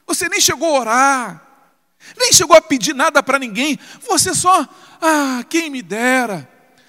Você 0.06 0.30
nem 0.30 0.40
chegou 0.40 0.74
a 0.76 0.80
orar. 0.80 1.46
Nem 2.18 2.32
chegou 2.32 2.56
a 2.56 2.62
pedir 2.62 2.94
nada 2.94 3.22
para 3.22 3.38
ninguém. 3.38 3.78
Você 4.08 4.34
só, 4.34 4.66
ah, 5.02 5.44
quem 5.50 5.68
me 5.68 5.82
dera. 5.82 6.48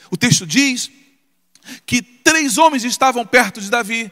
O 0.09 0.15
texto 0.15 0.47
diz 0.47 0.89
que 1.85 2.01
três 2.01 2.57
homens 2.57 2.85
estavam 2.85 3.25
perto 3.25 3.59
de 3.59 3.69
Davi 3.69 4.09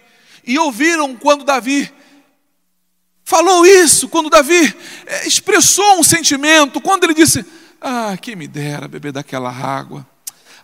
e 0.49 0.57
ouviram 0.57 1.15
quando 1.15 1.45
Davi 1.45 1.93
falou 3.23 3.67
isso, 3.67 4.09
quando 4.09 4.31
Davi 4.31 4.75
eh, 5.05 5.27
expressou 5.27 5.99
um 5.99 6.03
sentimento, 6.03 6.81
quando 6.81 7.03
ele 7.03 7.13
disse: 7.13 7.45
Ah, 7.79 8.17
quem 8.19 8.35
me 8.35 8.47
dera 8.47 8.87
beber 8.87 9.11
daquela 9.11 9.51
água. 9.51 10.07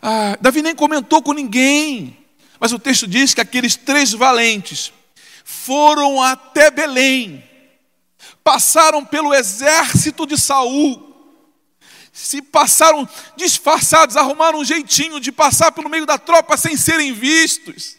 Ah, 0.02 0.36
Davi 0.42 0.64
nem 0.64 0.74
comentou 0.74 1.22
com 1.22 1.34
ninguém, 1.34 2.18
mas 2.60 2.72
o 2.72 2.80
texto 2.80 3.06
diz 3.06 3.36
que 3.36 3.42
aqueles 3.42 3.76
três 3.76 4.12
valentes 4.12 4.92
foram 5.44 6.20
até 6.20 6.72
Belém, 6.72 7.44
passaram 8.44 9.06
pelo 9.06 9.36
exército 9.36 10.26
de 10.26 10.36
Saul, 10.36 11.16
se 12.12 12.42
passaram 12.42 13.08
disfarçados, 13.38 14.18
arrumaram 14.18 14.62
um 14.62 14.66
jeitinho 14.66 15.20
de 15.20 15.32
passar 15.32 15.72
pelo 15.72 15.90
meio 15.90 16.08
da 16.08 16.18
tropa 16.18 16.58
sem 16.58 16.76
serem 16.76 17.14
vistos. 17.14 17.95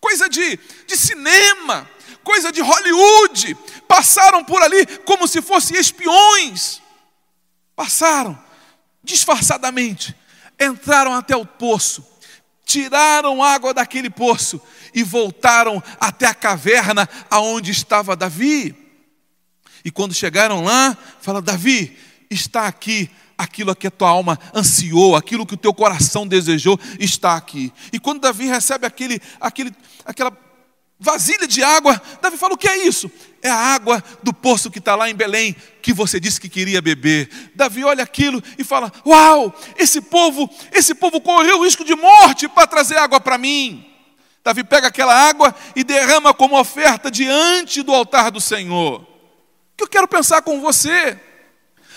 Coisa 0.00 0.28
de, 0.28 0.58
de 0.86 0.96
cinema, 0.96 1.88
coisa 2.22 2.52
de 2.52 2.60
Hollywood. 2.60 3.54
Passaram 3.86 4.44
por 4.44 4.62
ali 4.62 4.86
como 5.04 5.26
se 5.26 5.42
fossem 5.42 5.78
espiões. 5.78 6.80
Passaram 7.74 8.38
disfarçadamente, 9.02 10.14
entraram 10.60 11.14
até 11.14 11.36
o 11.36 11.46
poço, 11.46 12.06
tiraram 12.64 13.42
água 13.42 13.72
daquele 13.72 14.10
poço 14.10 14.60
e 14.94 15.02
voltaram 15.02 15.82
até 15.98 16.26
a 16.26 16.34
caverna 16.34 17.08
aonde 17.30 17.70
estava 17.70 18.16
Davi. 18.16 18.76
E 19.84 19.90
quando 19.90 20.12
chegaram 20.12 20.62
lá, 20.62 20.96
fala: 21.20 21.40
Davi, 21.40 21.96
está 22.30 22.66
aqui 22.66 23.10
aquilo 23.38 23.74
que 23.76 23.86
a 23.86 23.90
tua 23.90 24.08
alma 24.08 24.36
ansiou, 24.52 25.14
aquilo 25.14 25.46
que 25.46 25.54
o 25.54 25.58
teu 25.58 25.72
coração 25.72 26.26
desejou, 26.26 26.78
está 26.98 27.36
aqui. 27.36 27.72
E 27.92 28.00
quando 28.00 28.20
Davi 28.20 28.46
recebe 28.46 28.84
aquele, 28.84 29.22
aquele, 29.40 29.72
aquela 30.04 30.36
vasilha 30.98 31.46
de 31.46 31.62
água, 31.62 32.02
Davi 32.20 32.36
fala: 32.36 32.54
o 32.54 32.58
que 32.58 32.68
é 32.68 32.84
isso? 32.84 33.08
É 33.40 33.48
a 33.48 33.56
água 33.56 34.02
do 34.24 34.32
poço 34.34 34.70
que 34.70 34.80
está 34.80 34.96
lá 34.96 35.08
em 35.08 35.14
Belém, 35.14 35.54
que 35.80 35.92
você 35.92 36.18
disse 36.18 36.40
que 36.40 36.48
queria 36.48 36.82
beber. 36.82 37.30
Davi 37.54 37.84
olha 37.84 38.02
aquilo 38.02 38.42
e 38.58 38.64
fala: 38.64 38.92
Uau, 39.06 39.54
esse 39.76 40.00
povo, 40.00 40.50
esse 40.72 40.94
povo 40.94 41.20
correu 41.20 41.60
o 41.60 41.64
risco 41.64 41.84
de 41.84 41.94
morte 41.94 42.48
para 42.48 42.66
trazer 42.66 42.96
água 42.96 43.20
para 43.20 43.38
mim. 43.38 43.84
Davi 44.42 44.64
pega 44.64 44.88
aquela 44.88 45.14
água 45.14 45.54
e 45.76 45.84
derrama 45.84 46.34
como 46.34 46.58
oferta 46.58 47.10
diante 47.10 47.82
do 47.82 47.94
altar 47.94 48.30
do 48.30 48.40
Senhor. 48.40 49.02
O 49.02 49.06
que 49.76 49.84
eu 49.84 49.88
quero 49.88 50.08
pensar 50.08 50.42
com 50.42 50.60
você? 50.60 51.27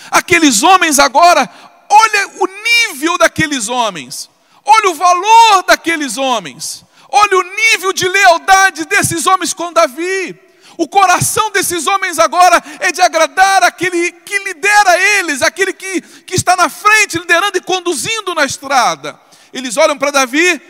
Aqueles 0.09 0.63
homens 0.63 0.99
agora, 0.99 1.49
olha 1.89 2.27
o 2.39 2.47
nível 2.47 3.17
daqueles 3.17 3.69
homens, 3.69 4.29
olha 4.65 4.89
o 4.89 4.95
valor 4.95 5.63
daqueles 5.67 6.17
homens, 6.17 6.85
olha 7.09 7.37
o 7.37 7.43
nível 7.43 7.93
de 7.93 8.07
lealdade 8.07 8.85
desses 8.85 9.27
homens 9.27 9.53
com 9.53 9.73
Davi. 9.73 10.39
O 10.77 10.87
coração 10.87 11.51
desses 11.51 11.85
homens 11.85 12.17
agora 12.17 12.61
é 12.79 12.91
de 12.91 13.01
agradar 13.01 13.63
aquele 13.63 14.11
que 14.11 14.39
lidera 14.39 14.99
eles, 15.17 15.41
aquele 15.41 15.73
que, 15.73 16.01
que 16.01 16.33
está 16.33 16.55
na 16.55 16.69
frente, 16.69 17.19
liderando 17.19 17.57
e 17.57 17.61
conduzindo 17.61 18.33
na 18.33 18.45
estrada. 18.45 19.19
Eles 19.53 19.77
olham 19.77 19.97
para 19.97 20.11
Davi 20.11 20.61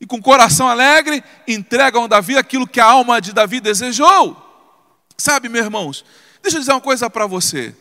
e, 0.00 0.06
com 0.06 0.22
coração 0.22 0.68
alegre, 0.68 1.22
entregam 1.46 2.04
a 2.04 2.06
Davi 2.06 2.38
aquilo 2.38 2.66
que 2.66 2.80
a 2.80 2.86
alma 2.86 3.20
de 3.20 3.32
Davi 3.32 3.60
desejou. 3.60 4.42
Sabe, 5.18 5.48
meus 5.48 5.64
irmãos, 5.64 6.04
deixa 6.42 6.56
eu 6.56 6.60
dizer 6.60 6.72
uma 6.72 6.80
coisa 6.80 7.10
para 7.10 7.26
você. 7.26 7.74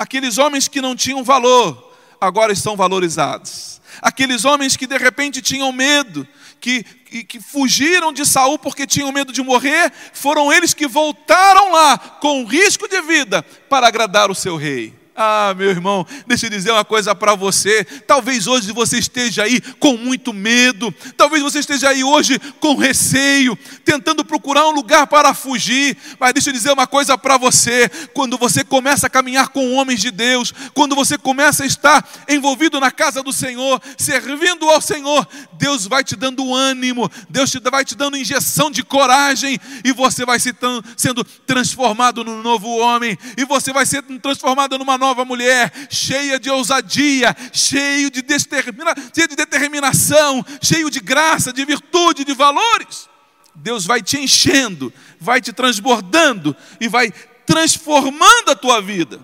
Aqueles 0.00 0.38
homens 0.38 0.66
que 0.66 0.80
não 0.80 0.96
tinham 0.96 1.22
valor, 1.22 1.92
agora 2.18 2.54
estão 2.54 2.74
valorizados. 2.74 3.82
Aqueles 4.00 4.46
homens 4.46 4.74
que 4.74 4.86
de 4.86 4.96
repente 4.96 5.42
tinham 5.42 5.70
medo, 5.72 6.26
que, 6.58 6.82
que, 6.82 7.22
que, 7.22 7.38
fugiram 7.38 8.10
de 8.10 8.24
Saul 8.24 8.58
porque 8.58 8.86
tinham 8.86 9.12
medo 9.12 9.30
de 9.30 9.42
morrer, 9.42 9.92
foram 10.14 10.50
eles 10.50 10.72
que 10.72 10.86
voltaram 10.86 11.70
lá 11.70 11.98
com 11.98 12.46
risco 12.46 12.88
de 12.88 12.98
vida 13.02 13.42
para 13.68 13.88
agradar 13.88 14.30
o 14.30 14.34
seu 14.34 14.56
rei. 14.56 14.98
Ah, 15.22 15.52
meu 15.54 15.68
irmão, 15.68 16.06
deixa 16.26 16.46
eu 16.46 16.50
dizer 16.50 16.70
uma 16.70 16.82
coisa 16.82 17.14
para 17.14 17.34
você. 17.34 17.84
Talvez 17.84 18.46
hoje 18.46 18.72
você 18.72 18.98
esteja 18.98 19.42
aí 19.42 19.60
com 19.78 19.94
muito 19.98 20.32
medo, 20.32 20.90
talvez 21.14 21.42
você 21.42 21.58
esteja 21.58 21.90
aí 21.90 22.02
hoje 22.02 22.38
com 22.58 22.74
receio, 22.74 23.54
tentando 23.84 24.24
procurar 24.24 24.66
um 24.66 24.70
lugar 24.70 25.06
para 25.06 25.34
fugir. 25.34 25.94
Mas 26.18 26.32
deixa 26.32 26.48
eu 26.48 26.54
dizer 26.54 26.72
uma 26.72 26.86
coisa 26.86 27.18
para 27.18 27.36
você: 27.36 27.86
quando 28.14 28.38
você 28.38 28.64
começa 28.64 29.08
a 29.08 29.10
caminhar 29.10 29.48
com 29.48 29.74
homens 29.74 30.00
de 30.00 30.10
Deus, 30.10 30.54
quando 30.72 30.96
você 30.96 31.18
começa 31.18 31.64
a 31.64 31.66
estar 31.66 32.08
envolvido 32.26 32.80
na 32.80 32.90
casa 32.90 33.22
do 33.22 33.30
Senhor, 33.30 33.78
servindo 33.98 34.70
ao 34.70 34.80
Senhor, 34.80 35.28
Deus 35.52 35.86
vai 35.86 36.02
te 36.02 36.16
dando 36.16 36.54
ânimo, 36.54 37.10
Deus 37.28 37.52
vai 37.70 37.84
te 37.84 37.94
dando 37.94 38.16
injeção 38.16 38.70
de 38.70 38.82
coragem, 38.82 39.60
e 39.84 39.92
você 39.92 40.24
vai 40.24 40.40
se 40.40 40.54
sendo 40.96 41.22
transformado 41.22 42.24
num 42.24 42.40
novo 42.40 42.68
homem, 42.78 43.18
e 43.36 43.44
você 43.44 43.70
vai 43.70 43.84
ser 43.84 44.02
transformado 44.22 44.78
numa 44.78 44.96
nova 44.96 45.09
nova 45.10 45.24
mulher, 45.24 45.72
cheia 45.90 46.38
de 46.38 46.48
ousadia, 46.48 47.36
cheio 47.52 48.10
de, 48.10 48.24
cheio 48.28 49.28
de 49.28 49.36
determinação, 49.36 50.44
cheio 50.62 50.88
de 50.88 51.00
graça, 51.00 51.52
de 51.52 51.64
virtude, 51.64 52.24
de 52.24 52.32
valores. 52.32 53.08
Deus 53.54 53.84
vai 53.84 54.00
te 54.00 54.18
enchendo, 54.18 54.92
vai 55.18 55.40
te 55.40 55.52
transbordando 55.52 56.56
e 56.80 56.86
vai 56.86 57.12
transformando 57.44 58.50
a 58.50 58.56
tua 58.56 58.80
vida. 58.80 59.20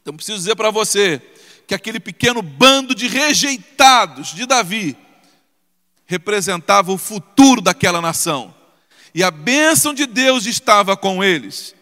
Então 0.00 0.14
preciso 0.14 0.38
dizer 0.38 0.54
para 0.54 0.70
você 0.70 1.20
que 1.66 1.74
aquele 1.74 1.98
pequeno 1.98 2.40
bando 2.40 2.94
de 2.94 3.08
rejeitados 3.08 4.32
de 4.34 4.46
Davi 4.46 4.96
representava 6.06 6.92
o 6.92 6.98
futuro 6.98 7.60
daquela 7.60 8.00
nação. 8.00 8.54
E 9.12 9.22
a 9.22 9.30
bênção 9.30 9.92
de 9.92 10.06
Deus 10.06 10.46
estava 10.46 10.96
com 10.96 11.22
eles. 11.24 11.74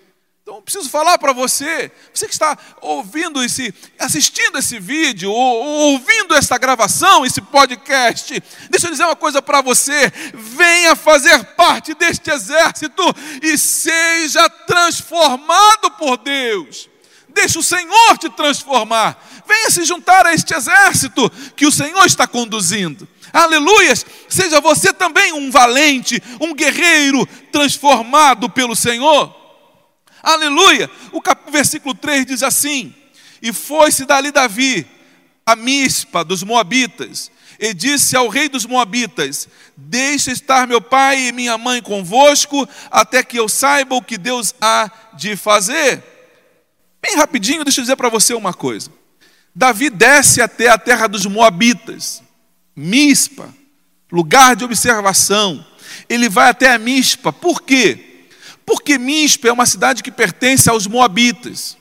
Então, 0.51 0.61
preciso 0.61 0.91
falar 0.91 1.17
para 1.17 1.33
você, 1.33 1.93
você 2.13 2.27
que 2.27 2.33
está 2.33 2.59
ouvindo 2.81 3.41
esse, 3.41 3.73
assistindo 3.97 4.59
esse 4.59 4.81
vídeo, 4.81 5.31
ou, 5.31 5.65
ou 5.65 5.93
ouvindo 5.93 6.35
essa 6.35 6.59
gravação, 6.59 7.25
esse 7.25 7.41
podcast, 7.41 8.43
deixa 8.69 8.89
eu 8.89 8.91
dizer 8.91 9.05
uma 9.05 9.15
coisa 9.15 9.41
para 9.41 9.61
você: 9.61 10.13
venha 10.35 10.97
fazer 10.97 11.45
parte 11.55 11.95
deste 11.95 12.33
exército 12.33 13.01
e 13.41 13.57
seja 13.57 14.51
transformado 14.51 15.89
por 15.93 16.17
Deus. 16.17 16.91
Deixa 17.29 17.61
o 17.61 17.63
Senhor 17.63 18.19
te 18.19 18.29
transformar. 18.31 19.25
Venha 19.47 19.71
se 19.71 19.85
juntar 19.85 20.27
a 20.27 20.35
este 20.35 20.53
exército 20.53 21.31
que 21.55 21.65
o 21.65 21.71
Senhor 21.71 22.05
está 22.05 22.27
conduzindo. 22.27 23.07
Aleluias! 23.33 24.05
Seja 24.29 24.61
você 24.61 24.93
também 24.93 25.33
um 25.33 25.49
valente, 25.49 26.21
um 26.41 26.53
guerreiro 26.53 27.25
transformado 27.53 28.51
pelo 28.51 28.75
Senhor. 28.75 29.40
Aleluia! 30.23 30.91
O 31.13 31.23
versículo 31.51 31.95
3 31.95 32.27
diz 32.27 32.43
assim: 32.43 32.95
E 33.41 33.53
foi-se 33.53 34.05
dali 34.05 34.31
Davi 34.31 34.87
a 35.45 35.57
Mispa 35.57 36.25
dos 36.25 36.43
Moabitas, 36.43 37.31
e 37.59 37.75
disse 37.75 38.17
ao 38.17 38.29
rei 38.29 38.49
dos 38.49 38.65
Moabitas: 38.65 39.49
Deixa 39.77 40.31
estar 40.31 40.67
meu 40.67 40.81
pai 40.81 41.29
e 41.29 41.33
minha 41.33 41.59
mãe 41.59 41.83
convosco, 41.83 42.69
até 42.91 43.23
que 43.23 43.39
eu 43.39 43.49
saiba 43.49 43.95
o 43.95 44.03
que 44.03 44.17
Deus 44.17 44.55
há 44.61 44.91
de 45.15 45.37
fazer. 45.37 46.03
Bem 47.03 47.17
rapidinho, 47.17 47.65
deixa 47.65 47.81
eu 47.81 47.85
dizer 47.85 47.97
para 47.97 48.09
você 48.09 48.35
uma 48.35 48.53
coisa. 48.53 48.91
Davi 49.55 49.91
desce 49.91 50.41
até 50.41 50.69
a 50.69 50.79
terra 50.79 51.07
dos 51.07 51.27
Moabitas, 51.27 52.23
Mispa, 52.77 53.53
lugar 54.11 54.55
de 54.55 54.65
observação. 54.65 55.67
Ele 56.09 56.29
vai 56.29 56.51
até 56.51 56.73
a 56.73 56.79
Mispa, 56.79 57.33
por 57.33 57.63
quê? 57.63 58.10
Porque 58.65 58.99
Mispa 58.99 59.49
é 59.49 59.53
uma 59.53 59.67
cidade 59.67 60.03
que 60.03 60.11
pertence 60.11 60.69
aos 60.69 60.87
Moabitas. 60.87 61.77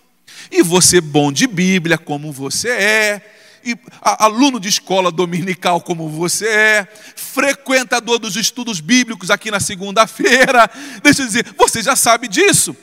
E 0.51 0.63
você, 0.63 0.99
bom 0.99 1.31
de 1.31 1.45
Bíblia, 1.45 1.97
como 1.97 2.31
você 2.31 2.69
é, 2.69 3.21
e 3.63 3.77
aluno 4.01 4.59
de 4.59 4.69
escola 4.69 5.11
dominical 5.11 5.81
como 5.81 6.09
você 6.09 6.47
é, 6.47 6.87
frequentador 7.15 8.17
dos 8.17 8.35
estudos 8.35 8.79
bíblicos 8.79 9.29
aqui 9.29 9.51
na 9.51 9.59
segunda-feira, 9.59 10.69
deixa 11.03 11.21
eu 11.21 11.27
dizer, 11.27 11.45
você 11.57 11.81
já 11.81 11.95
sabe 11.95 12.27
disso. 12.27 12.75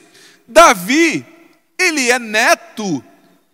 Davi, 0.47 1.25
ele 1.79 2.11
é 2.11 2.19
neto 2.19 3.03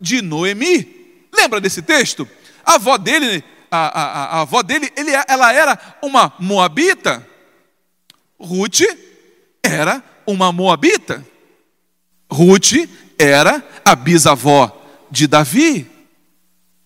de 0.01 0.21
Noemi. 0.21 1.27
Lembra 1.33 1.61
desse 1.61 1.81
texto? 1.81 2.29
A 2.65 2.75
avó 2.75 2.99
dele, 2.99 3.43
a, 3.71 4.01
a, 4.01 4.25
a 4.39 4.41
avó 4.43 4.63
dele, 4.63 4.93
ele, 4.97 5.11
ela 5.27 5.53
era 5.53 5.79
uma 6.03 6.33
moabita. 6.39 7.27
Ruth 8.39 8.83
era 9.63 10.03
uma 10.27 10.53
moabita. 10.53 11.25
Ruth 12.31 12.89
era 13.19 13.63
a 13.85 13.95
bisavó 13.95 14.71
de 15.11 15.27
Davi. 15.27 15.87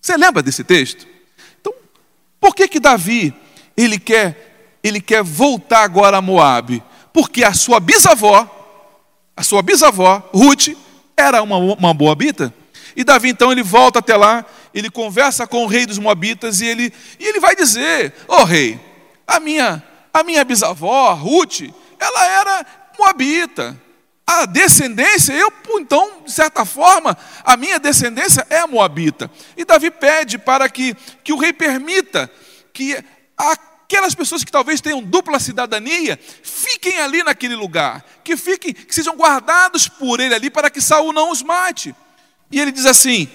Você 0.00 0.16
lembra 0.16 0.42
desse 0.42 0.64
texto? 0.64 1.06
Então, 1.60 1.72
por 2.40 2.54
que 2.54 2.68
que 2.68 2.80
Davi 2.80 3.34
ele 3.76 3.98
quer 3.98 4.78
ele 4.82 5.00
quer 5.00 5.22
voltar 5.22 5.82
agora 5.82 6.18
a 6.18 6.22
Moabe? 6.22 6.82
Porque 7.12 7.42
a 7.42 7.52
sua 7.52 7.80
bisavó, 7.80 8.48
a 9.36 9.42
sua 9.42 9.62
bisavó 9.62 10.28
Ruth 10.32 10.68
era 11.16 11.42
uma, 11.42 11.56
uma 11.56 11.94
moabita. 11.94 12.52
E 12.94 13.02
Davi 13.02 13.30
então 13.30 13.50
ele 13.50 13.62
volta 13.62 13.98
até 13.98 14.16
lá, 14.16 14.44
ele 14.72 14.90
conversa 14.90 15.46
com 15.46 15.64
o 15.64 15.66
rei 15.66 15.86
dos 15.86 15.98
moabitas 15.98 16.60
e 16.60 16.66
ele 16.66 16.92
e 17.18 17.24
ele 17.24 17.40
vai 17.40 17.54
dizer: 17.56 18.14
"Ô 18.28 18.36
oh, 18.36 18.44
rei, 18.44 18.78
a 19.26 19.40
minha 19.40 19.82
a 20.12 20.22
minha 20.22 20.44
bisavó 20.44 21.12
Ruth, 21.14 21.62
ela 21.98 22.26
era 22.26 22.66
moabita. 22.98 23.80
A 24.26 24.44
descendência, 24.44 25.32
eu, 25.32 25.52
então, 25.78 26.22
de 26.24 26.32
certa 26.32 26.64
forma, 26.64 27.16
a 27.44 27.56
minha 27.56 27.78
descendência 27.78 28.44
é 28.50 28.66
moabita. 28.66 29.30
E 29.56 29.64
Davi 29.64 29.88
pede 29.88 30.36
para 30.36 30.68
que, 30.68 30.96
que 31.22 31.32
o 31.32 31.38
rei 31.38 31.52
permita 31.52 32.28
que 32.72 32.98
aquelas 33.38 34.16
pessoas 34.16 34.42
que 34.42 34.50
talvez 34.50 34.80
tenham 34.80 35.00
dupla 35.00 35.38
cidadania 35.38 36.18
fiquem 36.42 36.98
ali 36.98 37.22
naquele 37.22 37.54
lugar, 37.54 38.04
que 38.24 38.36
fiquem, 38.36 38.72
que 38.72 38.92
sejam 38.92 39.14
guardados 39.14 39.86
por 39.86 40.18
ele 40.18 40.34
ali 40.34 40.50
para 40.50 40.70
que 40.70 40.80
Saul 40.80 41.12
não 41.12 41.30
os 41.30 41.40
mate. 41.40 41.94
E 42.50 42.60
ele 42.60 42.72
diz 42.72 42.84
assim: 42.84 43.28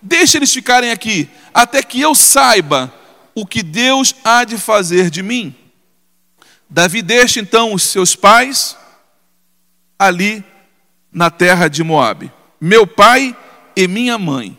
deixa 0.00 0.38
eles 0.38 0.52
ficarem 0.52 0.90
aqui, 0.90 1.28
até 1.52 1.82
que 1.82 2.00
eu 2.00 2.14
saiba 2.14 2.92
o 3.34 3.46
que 3.46 3.62
Deus 3.62 4.14
há 4.24 4.44
de 4.44 4.56
fazer 4.56 5.10
de 5.10 5.22
mim. 5.22 5.54
Davi 6.70 7.02
deixa 7.02 7.38
então 7.38 7.74
os 7.74 7.82
seus 7.82 8.16
pais 8.16 8.76
ali 9.98 10.44
na 11.12 11.30
terra 11.30 11.68
de 11.68 11.82
Moabe. 11.82 12.30
Meu 12.60 12.86
pai 12.86 13.36
e 13.74 13.88
minha 13.88 14.18
mãe. 14.18 14.56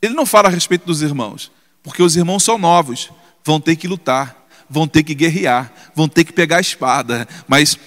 Ele 0.00 0.14
não 0.14 0.24
fala 0.24 0.48
a 0.48 0.50
respeito 0.50 0.86
dos 0.86 1.02
irmãos, 1.02 1.50
porque 1.82 2.02
os 2.02 2.16
irmãos 2.16 2.42
são 2.44 2.56
novos, 2.56 3.10
vão 3.44 3.60
ter 3.60 3.76
que 3.76 3.88
lutar, 3.88 4.46
vão 4.70 4.86
ter 4.86 5.02
que 5.02 5.14
guerrear, 5.14 5.72
vão 5.94 6.08
ter 6.08 6.24
que 6.24 6.32
pegar 6.32 6.58
a 6.58 6.60
espada. 6.60 7.26
Mas 7.46 7.78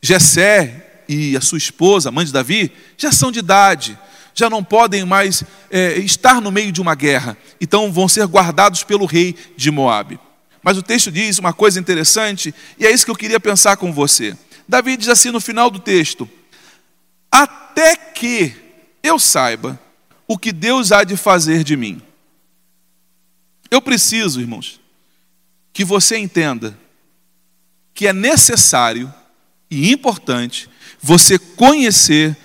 Jessé 0.00 1.02
e 1.08 1.36
a 1.36 1.40
sua 1.40 1.58
esposa, 1.58 2.10
mãe 2.10 2.24
de 2.24 2.32
Davi, 2.32 2.70
já 2.96 3.10
são 3.10 3.32
de 3.32 3.40
idade, 3.40 3.98
já 4.34 4.48
não 4.48 4.62
podem 4.62 5.04
mais 5.04 5.42
é, 5.70 5.98
estar 5.98 6.40
no 6.40 6.52
meio 6.52 6.70
de 6.70 6.80
uma 6.80 6.94
guerra, 6.94 7.36
então 7.60 7.90
vão 7.90 8.06
ser 8.06 8.24
guardados 8.26 8.84
pelo 8.84 9.04
rei 9.04 9.34
de 9.56 9.70
Moabe. 9.70 10.20
Mas 10.62 10.76
o 10.76 10.82
texto 10.82 11.10
diz 11.10 11.38
uma 11.38 11.52
coisa 11.52 11.80
interessante, 11.80 12.54
e 12.78 12.86
é 12.86 12.90
isso 12.90 13.04
que 13.04 13.10
eu 13.10 13.16
queria 13.16 13.40
pensar 13.40 13.76
com 13.76 13.92
você. 13.92 14.36
Davi 14.68 14.96
diz 14.96 15.08
assim 15.08 15.30
no 15.30 15.40
final 15.40 15.70
do 15.70 15.78
texto: 15.78 16.28
Até 17.30 17.96
que 17.96 18.54
eu 19.02 19.18
saiba 19.18 19.78
o 20.26 20.36
que 20.36 20.52
Deus 20.52 20.92
há 20.92 21.04
de 21.04 21.16
fazer 21.16 21.64
de 21.64 21.76
mim. 21.76 22.02
Eu 23.70 23.80
preciso, 23.80 24.40
irmãos, 24.40 24.80
que 25.72 25.84
você 25.84 26.18
entenda 26.18 26.78
que 27.94 28.06
é 28.06 28.12
necessário 28.12 29.12
e 29.70 29.92
importante 29.92 30.68
você 31.00 31.38
conhecer 31.38 32.36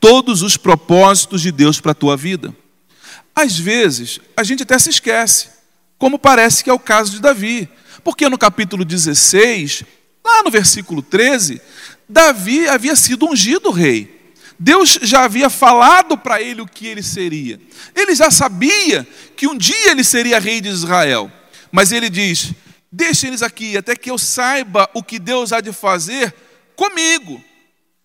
todos 0.00 0.42
os 0.42 0.56
propósitos 0.56 1.40
de 1.40 1.52
Deus 1.52 1.80
para 1.80 1.92
a 1.92 1.94
tua 1.94 2.16
vida. 2.16 2.54
Às 3.34 3.58
vezes, 3.58 4.20
a 4.36 4.42
gente 4.42 4.62
até 4.62 4.78
se 4.78 4.90
esquece, 4.90 5.48
como 5.98 6.18
parece 6.18 6.64
que 6.64 6.70
é 6.70 6.72
o 6.72 6.78
caso 6.78 7.12
de 7.12 7.20
Davi, 7.20 7.68
porque 8.02 8.28
no 8.28 8.36
capítulo 8.36 8.84
16, 8.84 9.84
lá 10.24 10.42
no 10.42 10.50
versículo 10.50 11.02
13, 11.02 11.60
Davi 12.08 12.68
havia 12.68 12.96
sido 12.96 13.26
ungido 13.26 13.70
rei. 13.70 14.21
Deus 14.62 14.96
já 15.02 15.24
havia 15.24 15.50
falado 15.50 16.16
para 16.16 16.40
ele 16.40 16.60
o 16.60 16.66
que 16.66 16.86
ele 16.86 17.02
seria. 17.02 17.60
Ele 17.96 18.14
já 18.14 18.30
sabia 18.30 19.04
que 19.36 19.48
um 19.48 19.58
dia 19.58 19.90
ele 19.90 20.04
seria 20.04 20.38
rei 20.38 20.60
de 20.60 20.68
Israel. 20.68 21.30
Mas 21.72 21.90
ele 21.90 22.08
diz: 22.08 22.52
Deixem 22.90 23.30
eles 23.30 23.42
aqui 23.42 23.76
até 23.76 23.96
que 23.96 24.08
eu 24.08 24.16
saiba 24.16 24.88
o 24.94 25.02
que 25.02 25.18
Deus 25.18 25.52
há 25.52 25.60
de 25.60 25.72
fazer 25.72 26.32
comigo. 26.76 27.42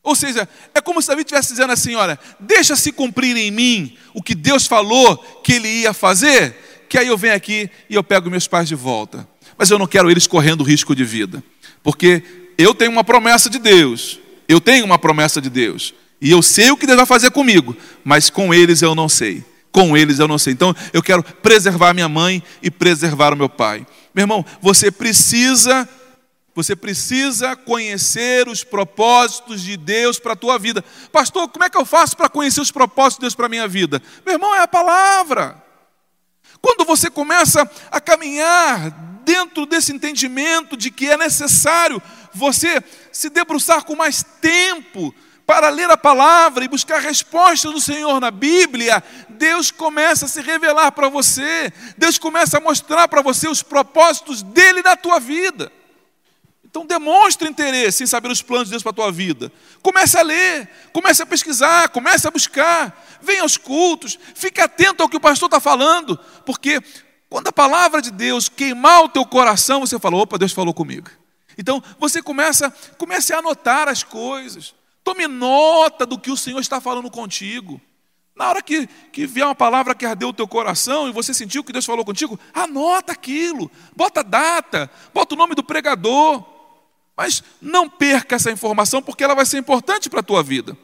Ou 0.01 0.15
seja, 0.15 0.49
é 0.73 0.81
como 0.81 0.99
se 0.99 1.09
Davi 1.09 1.21
estivesse 1.21 1.49
dizendo 1.49 1.73
assim: 1.73 1.93
olha, 1.93 2.17
deixa 2.39 2.75
se 2.75 2.91
cumprir 2.91 3.37
em 3.37 3.51
mim 3.51 3.95
o 4.15 4.23
que 4.23 4.33
Deus 4.33 4.65
falou 4.65 5.15
que 5.43 5.53
ele 5.53 5.67
ia 5.67 5.93
fazer, 5.93 6.85
que 6.89 6.97
aí 6.97 7.05
eu 7.05 7.17
venho 7.19 7.35
aqui 7.35 7.69
e 7.87 7.93
eu 7.93 8.03
pego 8.03 8.31
meus 8.31 8.47
pais 8.47 8.67
de 8.67 8.73
volta. 8.73 9.27
Mas 9.59 9.69
eu 9.69 9.77
não 9.77 9.85
quero 9.85 10.09
eles 10.09 10.25
correndo 10.25 10.63
risco 10.63 10.95
de 10.95 11.05
vida, 11.05 11.43
porque 11.83 12.23
eu 12.57 12.73
tenho 12.73 12.89
uma 12.89 13.03
promessa 13.03 13.47
de 13.47 13.59
Deus, 13.59 14.19
eu 14.49 14.59
tenho 14.59 14.85
uma 14.85 14.97
promessa 14.97 15.39
de 15.39 15.51
Deus, 15.51 15.93
e 16.19 16.31
eu 16.31 16.41
sei 16.41 16.71
o 16.71 16.77
que 16.77 16.85
Deus 16.85 16.97
vai 16.97 17.05
fazer 17.05 17.31
comigo, 17.31 17.75
mas 18.03 18.29
com 18.29 18.53
eles 18.53 18.81
eu 18.81 18.95
não 18.95 19.07
sei. 19.07 19.43
Com 19.71 19.95
eles 19.95 20.19
eu 20.19 20.27
não 20.27 20.37
sei. 20.37 20.53
Então 20.53 20.75
eu 20.91 21.03
quero 21.03 21.21
preservar 21.21 21.93
minha 21.93 22.09
mãe 22.09 22.41
e 22.61 22.71
preservar 22.71 23.33
o 23.33 23.37
meu 23.37 23.49
pai. 23.49 23.85
Meu 24.13 24.23
irmão, 24.23 24.45
você 24.61 24.89
precisa 24.89 25.87
você 26.55 26.75
precisa 26.75 27.55
conhecer 27.55 28.47
os 28.47 28.63
propósitos 28.63 29.61
de 29.61 29.77
Deus 29.77 30.17
para 30.17 30.33
a 30.33 30.35
tua 30.35 30.57
vida. 30.57 30.83
Pastor, 31.11 31.47
como 31.49 31.63
é 31.63 31.69
que 31.69 31.77
eu 31.77 31.85
faço 31.85 32.17
para 32.17 32.27
conhecer 32.27 32.59
os 32.59 32.71
propósitos 32.71 33.17
de 33.17 33.21
Deus 33.21 33.35
para 33.35 33.45
a 33.45 33.49
minha 33.49 33.67
vida? 33.67 34.01
Meu 34.25 34.33
irmão, 34.33 34.55
é 34.55 34.61
a 34.61 34.67
palavra. 34.67 35.63
Quando 36.59 36.83
você 36.83 37.11
começa 37.11 37.69
a 37.91 38.01
caminhar 38.01 38.89
dentro 39.23 39.67
desse 39.67 39.93
entendimento 39.93 40.75
de 40.75 40.89
que 40.89 41.07
é 41.07 41.15
necessário 41.15 42.01
você 42.33 42.83
se 43.11 43.29
debruçar 43.29 43.83
com 43.83 43.95
mais 43.95 44.25
tempo 44.41 45.13
para 45.47 45.69
ler 45.69 45.89
a 45.89 45.95
palavra 45.95 46.65
e 46.65 46.67
buscar 46.67 46.99
respostas 46.99 47.71
do 47.71 47.79
Senhor 47.79 48.19
na 48.19 48.29
Bíblia, 48.29 49.01
Deus 49.29 49.71
começa 49.71 50.25
a 50.25 50.27
se 50.27 50.41
revelar 50.41 50.91
para 50.91 51.07
você, 51.07 51.71
Deus 51.97 52.17
começa 52.17 52.57
a 52.57 52.59
mostrar 52.59 53.07
para 53.07 53.21
você 53.21 53.47
os 53.47 53.63
propósitos 53.63 54.43
dele 54.43 54.83
na 54.83 54.97
tua 54.97 55.21
vida. 55.21 55.71
Então 56.65 56.85
demonstre 56.85 57.47
interesse 57.47 58.03
em 58.03 58.07
saber 58.07 58.29
os 58.29 58.41
planos 58.41 58.67
de 58.67 58.71
Deus 58.71 58.83
para 58.83 58.89
a 58.89 58.95
tua 58.95 59.09
vida. 59.09 59.49
Comece 59.81 60.19
a 60.19 60.21
ler, 60.21 60.69
comece 60.91 61.23
a 61.23 61.25
pesquisar, 61.25 61.87
comece 61.89 62.27
a 62.27 62.31
buscar, 62.31 63.07
venha 63.21 63.43
aos 63.43 63.55
cultos, 63.55 64.19
fique 64.35 64.59
atento 64.59 65.01
ao 65.01 65.07
que 65.07 65.15
o 65.15 65.21
pastor 65.21 65.47
está 65.47 65.61
falando, 65.61 66.19
porque 66.45 66.81
quando 67.29 67.47
a 67.47 67.53
palavra 67.53 68.01
de 68.01 68.11
Deus 68.11 68.49
queimar 68.49 69.05
o 69.05 69.09
teu 69.09 69.25
coração, 69.25 69.79
você 69.79 69.97
fala, 69.97 70.17
opa, 70.17 70.37
Deus 70.37 70.51
falou 70.51 70.73
comigo. 70.73 71.09
Então 71.57 71.81
você 71.97 72.21
começa, 72.21 72.69
comece 72.97 73.33
a 73.33 73.39
anotar 73.39 73.87
as 73.87 74.03
coisas. 74.03 74.75
Tome 75.07 75.25
nota 75.25 76.05
do 76.05 76.19
que 76.19 76.29
o 76.29 76.35
Senhor 76.35 76.59
está 76.59 76.81
falando 76.81 77.09
contigo. 77.09 77.79
Na 78.35 78.49
hora 78.49 78.61
que, 78.61 78.87
que 79.09 79.25
vier 79.25 79.45
uma 79.45 79.55
palavra 79.55 79.95
que 79.95 80.05
ardeu 80.05 80.27
o 80.27 80.33
teu 80.33 80.45
coração 80.45 81.07
e 81.07 81.13
você 81.13 81.33
sentiu 81.33 81.63
que 81.63 81.71
Deus 81.71 81.85
falou 81.85 82.03
contigo, 82.03 82.37
anota 82.53 83.13
aquilo, 83.13 83.71
bota 83.95 84.21
data, 84.21 84.91
bota 85.13 85.33
o 85.33 85.37
nome 85.37 85.55
do 85.55 85.63
pregador. 85.63 86.43
Mas 87.15 87.41
não 87.61 87.87
perca 87.87 88.35
essa 88.35 88.51
informação 88.51 89.01
porque 89.01 89.23
ela 89.23 89.33
vai 89.33 89.45
ser 89.45 89.57
importante 89.57 90.09
para 90.09 90.19
a 90.19 90.23
tua 90.23 90.43
vida. 90.43 90.77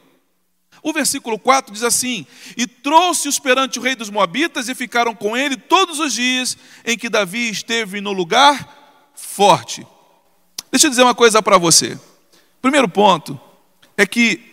O 0.82 0.90
versículo 0.90 1.38
4 1.38 1.70
diz 1.70 1.82
assim: 1.82 2.26
E 2.56 2.66
trouxe-os 2.66 3.38
perante 3.38 3.78
o 3.78 3.82
rei 3.82 3.94
dos 3.94 4.08
Moabitas 4.08 4.70
e 4.70 4.74
ficaram 4.74 5.14
com 5.14 5.36
ele 5.36 5.58
todos 5.58 5.98
os 5.98 6.14
dias 6.14 6.56
em 6.86 6.96
que 6.96 7.10
Davi 7.10 7.50
esteve 7.50 8.00
no 8.00 8.14
lugar 8.14 9.12
forte. 9.14 9.86
Deixa 10.70 10.86
eu 10.86 10.90
dizer 10.90 11.02
uma 11.02 11.14
coisa 11.14 11.42
para 11.42 11.58
você. 11.58 12.00
Primeiro 12.62 12.88
ponto 12.88 13.38
é 13.96 14.06
que 14.06 14.52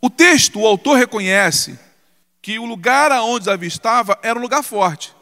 o 0.00 0.08
texto, 0.08 0.60
o 0.60 0.66
autor 0.66 0.96
reconhece 0.96 1.78
que 2.40 2.58
o 2.58 2.64
lugar 2.64 3.12
aonde 3.12 3.46
Davi 3.46 3.66
estava 3.66 4.18
era 4.22 4.38
um 4.38 4.42
lugar 4.42 4.62
forte. 4.62 5.14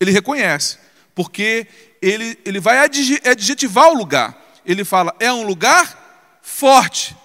Ele 0.00 0.10
reconhece, 0.10 0.78
porque 1.14 1.66
ele, 2.00 2.38
ele 2.44 2.60
vai 2.60 2.78
adjetivar 2.78 3.88
o 3.88 3.94
lugar 3.94 4.44
ele 4.64 4.84
fala, 4.84 5.14
é 5.20 5.32
um 5.32 5.46
lugar 5.46 6.38
forte. 6.40 7.16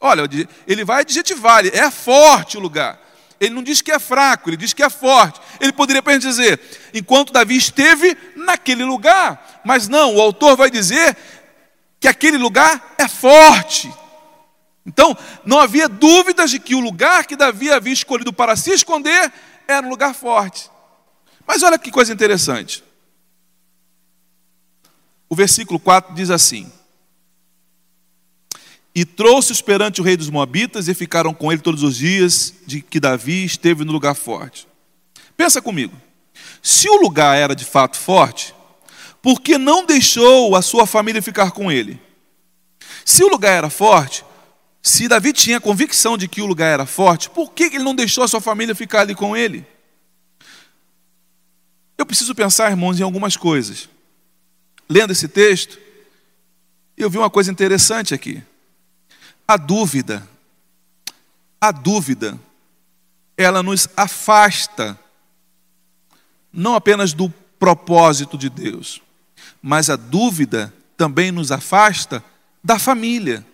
Olha, 0.00 0.22
ele 0.66 0.84
vai 0.84 1.00
adjetivar, 1.00 1.66
é 1.66 1.90
forte 1.90 2.56
o 2.56 2.60
lugar. 2.60 3.00
Ele 3.38 3.54
não 3.54 3.62
diz 3.62 3.82
que 3.82 3.92
é 3.92 3.98
fraco, 3.98 4.48
ele 4.48 4.56
diz 4.56 4.72
que 4.72 4.82
é 4.82 4.88
forte. 4.88 5.40
Ele 5.60 5.72
poderia 5.72 6.00
apenas 6.00 6.22
dizer, 6.22 6.60
enquanto 6.94 7.32
Davi 7.32 7.56
esteve 7.56 8.16
naquele 8.34 8.84
lugar. 8.84 9.60
Mas 9.64 9.88
não, 9.88 10.14
o 10.14 10.20
autor 10.20 10.56
vai 10.56 10.70
dizer 10.70 11.16
que 12.00 12.08
aquele 12.08 12.38
lugar 12.38 12.94
é 12.96 13.08
forte. 13.08 13.92
Então, 14.86 15.16
não 15.44 15.58
havia 15.58 15.88
dúvidas 15.88 16.50
de 16.50 16.60
que 16.60 16.74
o 16.74 16.80
lugar 16.80 17.26
que 17.26 17.34
Davi 17.34 17.70
havia 17.70 17.92
escolhido 17.92 18.32
para 18.32 18.54
se 18.54 18.70
esconder 18.70 19.32
era 19.66 19.84
um 19.84 19.90
lugar 19.90 20.14
forte. 20.14 20.70
Mas 21.44 21.64
olha 21.64 21.78
que 21.78 21.90
coisa 21.90 22.12
interessante. 22.12 22.84
O 25.28 25.34
versículo 25.34 25.80
4 25.80 26.14
diz 26.14 26.30
assim: 26.30 26.70
E 28.94 29.04
trouxe-os 29.04 29.60
perante 29.60 30.00
o 30.00 30.04
rei 30.04 30.16
dos 30.16 30.30
Moabitas, 30.30 30.86
e 30.86 30.94
ficaram 30.94 31.34
com 31.34 31.50
ele 31.50 31.60
todos 31.60 31.82
os 31.82 31.96
dias 31.96 32.54
de 32.64 32.80
que 32.80 33.00
Davi 33.00 33.44
esteve 33.44 33.84
no 33.84 33.92
lugar 33.92 34.14
forte. 34.14 34.68
Pensa 35.36 35.60
comigo: 35.60 36.00
se 36.62 36.88
o 36.88 36.96
lugar 36.96 37.36
era 37.36 37.56
de 37.56 37.64
fato 37.64 37.96
forte, 37.96 38.54
por 39.20 39.40
que 39.40 39.58
não 39.58 39.84
deixou 39.84 40.54
a 40.54 40.62
sua 40.62 40.86
família 40.86 41.20
ficar 41.20 41.50
com 41.50 41.72
ele? 41.72 42.00
Se 43.04 43.24
o 43.24 43.28
lugar 43.28 43.52
era 43.52 43.70
forte, 43.70 44.24
se 44.86 45.08
Davi 45.08 45.32
tinha 45.32 45.60
convicção 45.60 46.16
de 46.16 46.28
que 46.28 46.40
o 46.40 46.46
lugar 46.46 46.72
era 46.72 46.86
forte, 46.86 47.28
por 47.30 47.52
que 47.52 47.64
ele 47.64 47.78
não 47.80 47.94
deixou 47.94 48.22
a 48.22 48.28
sua 48.28 48.40
família 48.40 48.74
ficar 48.74 49.00
ali 49.00 49.14
com 49.14 49.36
ele? 49.36 49.66
Eu 51.98 52.06
preciso 52.06 52.34
pensar, 52.34 52.70
irmãos, 52.70 53.00
em 53.00 53.02
algumas 53.02 53.36
coisas 53.36 53.88
lendo 54.88 55.10
esse 55.10 55.28
texto, 55.28 55.78
eu 56.96 57.10
vi 57.10 57.18
uma 57.18 57.30
coisa 57.30 57.50
interessante 57.50 58.14
aqui. 58.14 58.42
A 59.46 59.56
dúvida, 59.56 60.26
a 61.60 61.70
dúvida, 61.70 62.38
ela 63.36 63.62
nos 63.62 63.88
afasta 63.96 64.98
não 66.52 66.74
apenas 66.74 67.12
do 67.12 67.28
propósito 67.58 68.38
de 68.38 68.48
Deus, 68.48 69.02
mas 69.60 69.90
a 69.90 69.96
dúvida 69.96 70.72
também 70.96 71.30
nos 71.30 71.52
afasta 71.52 72.24
da 72.64 72.78
família. 72.78 73.44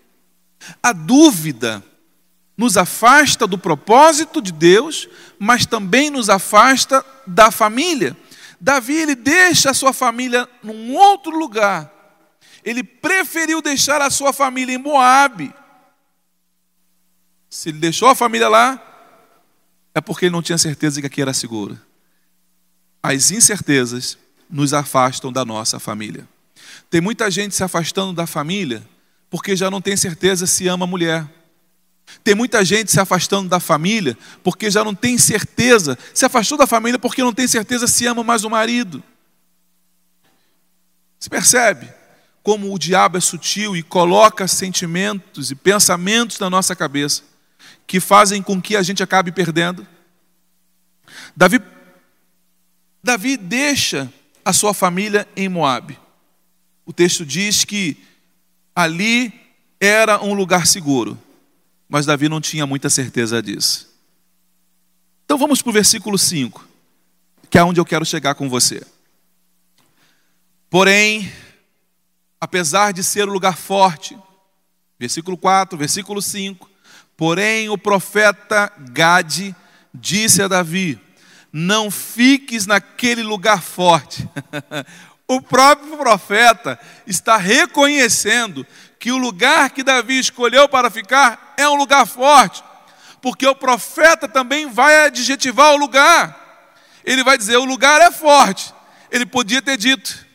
A 0.82 0.92
dúvida 0.92 1.82
nos 2.56 2.76
afasta 2.76 3.46
do 3.46 3.58
propósito 3.58 4.40
de 4.40 4.52
Deus, 4.52 5.08
mas 5.38 5.66
também 5.66 6.10
nos 6.10 6.28
afasta 6.28 7.04
da 7.26 7.50
família. 7.50 8.16
Davi 8.60 8.94
ele 8.94 9.14
deixa 9.14 9.70
a 9.70 9.74
sua 9.74 9.92
família 9.92 10.48
num 10.62 10.94
outro 10.94 11.36
lugar. 11.36 11.90
Ele 12.64 12.84
preferiu 12.84 13.60
deixar 13.60 14.00
a 14.00 14.10
sua 14.10 14.32
família 14.32 14.74
em 14.74 14.78
Moabe. 14.78 15.52
Se 17.50 17.70
ele 17.70 17.78
deixou 17.78 18.08
a 18.08 18.14
família 18.14 18.48
lá, 18.48 18.80
é 19.94 20.00
porque 20.00 20.26
ele 20.26 20.32
não 20.32 20.42
tinha 20.42 20.58
certeza 20.58 20.96
de 20.96 21.00
que 21.02 21.06
aqui 21.08 21.22
era 21.22 21.34
seguro. 21.34 21.78
As 23.02 23.30
incertezas 23.32 24.16
nos 24.48 24.72
afastam 24.72 25.32
da 25.32 25.44
nossa 25.44 25.80
família. 25.80 26.28
Tem 26.88 27.00
muita 27.00 27.30
gente 27.30 27.54
se 27.54 27.64
afastando 27.64 28.12
da 28.12 28.26
família 28.26 28.86
porque 29.32 29.56
já 29.56 29.70
não 29.70 29.80
tem 29.80 29.96
certeza 29.96 30.46
se 30.46 30.68
ama 30.68 30.84
a 30.84 30.86
mulher. 30.86 31.26
Tem 32.22 32.34
muita 32.34 32.62
gente 32.62 32.92
se 32.92 33.00
afastando 33.00 33.48
da 33.48 33.58
família 33.58 34.14
porque 34.44 34.70
já 34.70 34.84
não 34.84 34.94
tem 34.94 35.16
certeza, 35.16 35.98
se 36.12 36.26
afastou 36.26 36.58
da 36.58 36.66
família 36.66 36.98
porque 36.98 37.22
não 37.22 37.32
tem 37.32 37.48
certeza 37.48 37.86
se 37.86 38.04
ama 38.04 38.22
mais 38.22 38.44
o 38.44 38.50
marido. 38.50 39.02
Se 41.18 41.30
percebe 41.30 41.88
como 42.42 42.74
o 42.74 42.78
diabo 42.78 43.16
é 43.16 43.22
sutil 43.22 43.74
e 43.74 43.82
coloca 43.82 44.46
sentimentos 44.46 45.50
e 45.50 45.54
pensamentos 45.54 46.38
na 46.38 46.50
nossa 46.50 46.76
cabeça 46.76 47.22
que 47.86 48.00
fazem 48.00 48.42
com 48.42 48.60
que 48.60 48.76
a 48.76 48.82
gente 48.82 49.02
acabe 49.02 49.32
perdendo? 49.32 49.86
Davi, 51.34 51.58
Davi 53.02 53.38
deixa 53.38 54.12
a 54.44 54.52
sua 54.52 54.74
família 54.74 55.26
em 55.34 55.48
Moabe. 55.48 55.98
O 56.84 56.92
texto 56.92 57.24
diz 57.24 57.64
que 57.64 58.11
ali 58.74 59.32
era 59.80 60.22
um 60.22 60.34
lugar 60.34 60.66
seguro, 60.66 61.18
mas 61.88 62.06
Davi 62.06 62.28
não 62.28 62.40
tinha 62.40 62.66
muita 62.66 62.88
certeza 62.88 63.42
disso. 63.42 63.92
Então 65.24 65.36
vamos 65.38 65.62
para 65.62 65.70
o 65.70 65.72
versículo 65.72 66.18
5, 66.18 66.66
que 67.50 67.58
é 67.58 67.64
onde 67.64 67.80
eu 67.80 67.84
quero 67.84 68.04
chegar 68.04 68.34
com 68.34 68.48
você. 68.48 68.82
Porém, 70.70 71.30
apesar 72.40 72.92
de 72.92 73.02
ser 73.02 73.28
um 73.28 73.32
lugar 73.32 73.56
forte, 73.56 74.18
versículo 74.98 75.36
4, 75.36 75.76
versículo 75.76 76.22
5, 76.22 76.70
porém 77.16 77.68
o 77.68 77.76
profeta 77.76 78.72
Gade 78.90 79.54
disse 79.92 80.42
a 80.42 80.48
Davi: 80.48 80.98
Não 81.52 81.90
fiques 81.90 82.66
naquele 82.66 83.22
lugar 83.22 83.60
forte. 83.62 84.28
o 85.34 85.40
próprio 85.40 85.96
profeta 85.96 86.78
está 87.06 87.36
reconhecendo 87.36 88.66
que 88.98 89.10
o 89.10 89.16
lugar 89.16 89.70
que 89.70 89.82
Davi 89.82 90.18
escolheu 90.18 90.68
para 90.68 90.90
ficar 90.90 91.54
é 91.56 91.68
um 91.68 91.74
lugar 91.74 92.06
forte, 92.06 92.62
porque 93.20 93.46
o 93.46 93.54
profeta 93.54 94.28
também 94.28 94.68
vai 94.68 95.06
adjetivar 95.06 95.72
o 95.72 95.76
lugar. 95.76 96.38
Ele 97.04 97.24
vai 97.24 97.38
dizer: 97.38 97.56
o 97.56 97.64
lugar 97.64 98.00
é 98.00 98.10
forte. 98.10 98.74
Ele 99.10 99.24
podia 99.24 99.62
ter 99.62 99.76
dito: 99.76 100.26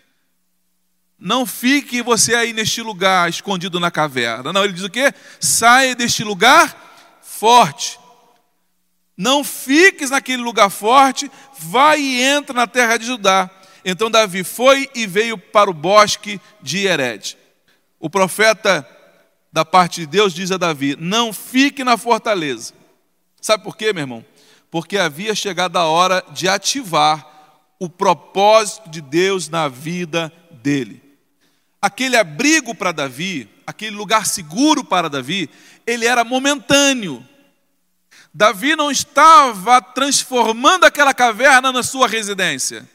não 1.19 1.45
fique 1.45 2.01
você 2.01 2.33
aí 2.33 2.51
neste 2.51 2.81
lugar 2.81 3.29
escondido 3.29 3.79
na 3.79 3.91
caverna. 3.91 4.51
Não, 4.51 4.63
ele 4.63 4.73
diz 4.73 4.83
o 4.83 4.89
quê? 4.89 5.13
Saia 5.39 5.95
deste 5.95 6.23
lugar 6.23 6.75
forte. 7.21 7.99
Não 9.15 9.43
fiques 9.43 10.11
naquele 10.11 10.41
lugar 10.43 10.69
forte, 10.69 11.31
vai 11.57 11.99
e 11.99 12.21
entra 12.21 12.53
na 12.53 12.67
terra 12.67 12.97
de 12.97 13.05
Judá. 13.05 13.49
Então 13.89 14.11
Davi 14.11 14.43
foi 14.43 14.89
e 14.93 15.07
veio 15.07 15.37
para 15.37 15.69
o 15.69 15.73
bosque 15.73 16.41
de 16.61 16.85
Hered. 16.85 17.37
O 17.97 18.09
profeta 18.09 18.85
da 19.49 19.63
parte 19.63 20.01
de 20.01 20.07
Deus 20.07 20.33
diz 20.33 20.51
a 20.51 20.57
Davi: 20.57 20.97
Não 20.99 21.31
fique 21.31 21.85
na 21.85 21.95
fortaleza. 21.95 22.73
Sabe 23.39 23.63
por 23.63 23.77
quê, 23.77 23.93
meu 23.93 24.01
irmão? 24.01 24.25
Porque 24.69 24.97
havia 24.97 25.33
chegado 25.33 25.77
a 25.77 25.85
hora 25.85 26.21
de 26.33 26.49
ativar 26.49 27.25
o 27.79 27.87
propósito 27.87 28.89
de 28.89 28.99
Deus 28.99 29.47
na 29.47 29.69
vida 29.69 30.33
dele. 30.51 31.01
Aquele 31.81 32.17
abrigo 32.17 32.75
para 32.75 32.91
Davi, 32.91 33.49
aquele 33.65 33.95
lugar 33.95 34.25
seguro 34.25 34.83
para 34.83 35.09
Davi, 35.09 35.49
ele 35.85 36.05
era 36.05 36.25
momentâneo. 36.25 37.25
Davi 38.33 38.75
não 38.75 38.91
estava 38.91 39.81
transformando 39.81 40.83
aquela 40.83 41.13
caverna 41.13 41.71
na 41.71 41.83
sua 41.83 42.05
residência. 42.05 42.85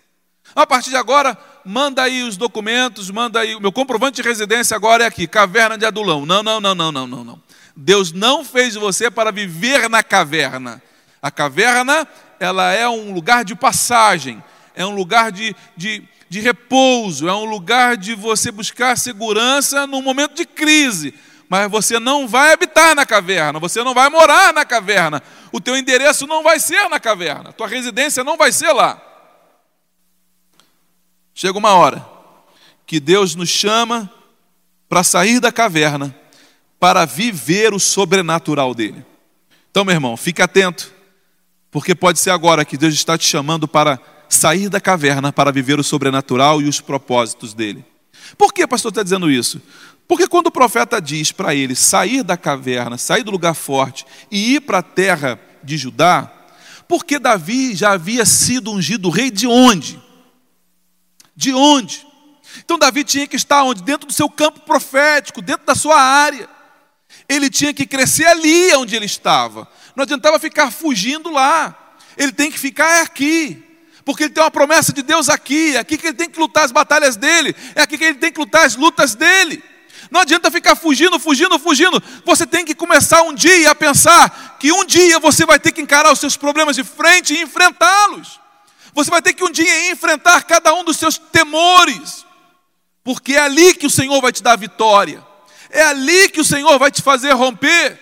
A 0.55 0.67
partir 0.67 0.91
de 0.91 0.97
agora, 0.97 1.37
manda 1.65 2.03
aí 2.03 2.23
os 2.23 2.37
documentos, 2.37 3.11
manda 3.11 3.41
aí. 3.41 3.55
O 3.55 3.61
meu 3.61 3.73
comprovante 3.73 4.21
de 4.21 4.29
residência 4.29 4.77
agora 4.77 5.05
é 5.05 5.07
aqui, 5.07 5.27
caverna 5.27 5.79
de 5.79 5.87
Adulão. 5.87 6.27
Não, 6.27 6.43
não, 6.43 6.61
não, 6.61 6.75
não, 6.75 6.93
não, 6.93 7.07
não, 7.07 7.25
não. 7.25 7.43
Deus 7.75 8.13
não 8.13 8.45
fez 8.45 8.75
você 8.75 9.11
para 9.11 9.33
viver 9.33 9.89
na 9.89 10.03
caverna. 10.03 10.83
A 11.23 11.31
caverna, 11.31 12.07
ela 12.39 12.73
é 12.73 12.89
um 12.89 13.15
lugar 13.15 13.45
de 13.45 13.55
passagem, 13.55 14.43
é 14.75 14.85
um 14.85 14.95
lugar 14.95 15.33
de, 15.33 15.57
de, 15.77 16.03
de 16.29 16.41
repouso, 16.41 17.29
é 17.29 17.35
um 17.35 17.45
lugar 17.45 17.97
de 17.97 18.15
você 18.15 18.51
buscar 18.51 18.99
segurança 18.99 19.87
num 19.87 20.03
momento 20.03 20.35
de 20.35 20.45
crise 20.45 21.15
mas 21.53 21.71
você 21.71 22.01
não 22.01 22.27
vai 22.27 22.55
habitar 22.55 22.95
na 22.95 23.05
caverna, 23.05 23.59
você 23.59 23.85
não 23.85 23.93
vai 23.93 24.09
morar 24.09 24.55
na 24.55 24.65
caverna, 24.65 25.23
o 25.53 25.61
teu 25.61 25.77
endereço 25.77 26.27
não 26.27 26.43
vai 26.43 26.59
ser 26.59 26.89
na 26.89 26.99
caverna, 26.99 27.53
tua 27.53 27.69
residência 27.69 28.25
não 28.25 28.39
vai 28.39 28.51
ser 28.51 28.73
lá. 28.73 29.12
Chega 31.35 31.59
uma 31.59 31.75
hora 31.75 32.07
que 32.87 33.01
Deus 33.01 33.35
nos 33.35 33.49
chama 33.49 34.11
para 34.89 35.03
sair 35.03 35.41
da 35.41 35.51
caverna, 35.51 36.15
para 36.79 37.05
viver 37.05 37.73
o 37.73 37.79
sobrenatural 37.79 38.75
dele. 38.75 39.05
Então, 39.71 39.85
meu 39.85 39.95
irmão, 39.95 40.17
fique 40.17 40.43
atento, 40.43 40.93
porque 41.71 41.95
pode 41.95 42.19
ser 42.19 42.31
agora 42.31 42.65
que 42.65 42.77
Deus 42.77 42.93
está 42.93 43.17
te 43.17 43.27
chamando 43.27 43.67
para 43.67 43.99
sair 44.29 44.69
da 44.69 44.81
caverna 44.81 45.33
para 45.33 45.53
viver 45.53 45.79
o 45.79 45.85
sobrenatural 45.85 46.61
e 46.61 46.69
os 46.69 46.81
propósitos 46.81 47.55
dele. 47.55 47.85
Por 48.37 48.53
que 48.53 48.65
o 48.65 48.69
pastor 48.69 48.91
está 48.91 49.03
dizendo 49.03 49.31
isso? 49.31 49.61
Porque 50.09 50.27
quando 50.27 50.49
o 50.49 50.53
profeta 50.53 51.01
diz 51.01 51.33
para 51.33 51.55
ele 51.55 51.75
sair 51.75 52.23
da 52.23 52.37
caverna, 52.37 52.99
sair 52.99 53.23
do 53.23 53.31
lugar 53.31 53.55
forte 53.55 54.05
e 54.31 54.55
ir 54.57 54.61
para 54.61 54.79
a 54.79 54.83
terra 54.83 55.41
de 55.63 55.77
Judá, 55.79 56.31
porque 56.89 57.19
Davi 57.19 57.75
já 57.75 57.93
havia 57.93 58.25
sido 58.25 58.73
ungido 58.73 59.09
rei 59.09 59.31
de 59.31 59.47
onde? 59.47 59.99
De 61.43 61.53
onde? 61.53 62.07
Então 62.59 62.79
Davi 62.79 63.03
tinha 63.03 63.27
que 63.27 63.35
estar 63.35 63.65
onde? 63.65 63.83
Dentro 63.83 64.07
do 64.07 64.13
seu 64.13 64.31
campo 64.31 64.61
profético, 64.61 65.43
dentro 65.43 65.67
da 65.67 65.75
sua 65.75 66.01
área. 66.01 66.49
Ele 67.29 67.51
tinha 67.51 67.75
que 67.75 67.85
crescer 67.85 68.27
ali 68.27 68.73
onde 68.77 68.95
ele 68.95 69.07
estava. 69.07 69.67
Não 69.97 70.05
adiantava 70.05 70.39
ficar 70.39 70.71
fugindo 70.71 71.33
lá. 71.33 71.97
Ele 72.17 72.31
tem 72.31 72.49
que 72.49 72.57
ficar 72.57 73.03
aqui. 73.03 73.61
Porque 74.05 74.23
ele 74.23 74.33
tem 74.33 74.41
uma 74.41 74.53
promessa 74.53 74.93
de 74.93 75.03
Deus 75.03 75.29
aqui, 75.29 75.75
é 75.75 75.81
aqui 75.81 75.99
que 75.99 76.07
ele 76.07 76.17
tem 76.17 76.31
que 76.31 76.39
lutar 76.39 76.65
as 76.65 76.71
batalhas 76.71 77.17
dele, 77.17 77.57
é 77.75 77.83
aqui 77.83 77.99
que 77.99 78.05
ele 78.05 78.19
tem 78.19 78.33
que 78.33 78.39
lutar 78.39 78.65
as 78.65 78.77
lutas 78.77 79.17
dele. 79.17 79.61
Não 80.13 80.21
adianta 80.21 80.49
ficar 80.49 80.77
fugindo, 80.77 81.19
fugindo, 81.19 81.59
fugindo. 81.59 82.01
Você 82.25 82.47
tem 82.47 82.65
que 82.65 82.75
começar 82.75 83.23
um 83.23 83.35
dia 83.35 83.73
a 83.73 83.75
pensar 83.75 84.59
que 84.61 84.73
um 84.73 84.85
dia 84.85 85.19
você 85.19 85.45
vai 85.45 85.59
ter 85.59 85.73
que 85.73 85.81
encarar 85.81 86.13
os 86.13 86.21
seus 86.21 86.37
problemas 86.37 86.77
de 86.77 86.85
frente 86.85 87.35
e 87.35 87.43
enfrentá-los. 87.43 88.42
Você 88.93 89.11
vai 89.11 89.23
ter 89.23 89.33
que 89.33 89.45
um 89.45 89.51
dia 89.51 89.91
enfrentar 89.91 90.43
cada 90.43 90.75
um 90.75 90.85
dos 90.85 90.97
seus 90.97 91.19
temores. 91.19 92.25
Porque 93.05 93.35
é 93.35 93.41
ali 93.41 93.75
que 93.75 93.87
o 93.87 93.91
Senhor 93.91 94.21
vai 94.21 94.33
te 94.33 94.43
dar 94.43 94.57
vitória. 94.57 95.23
É 95.71 95.83
ali 95.83 96.29
que 96.29 96.41
o 96.41 96.45
Senhor 96.45 96.79
vai 96.79 96.91
te 96.91 97.03
fazer 97.03 97.33
romper. 97.33 97.99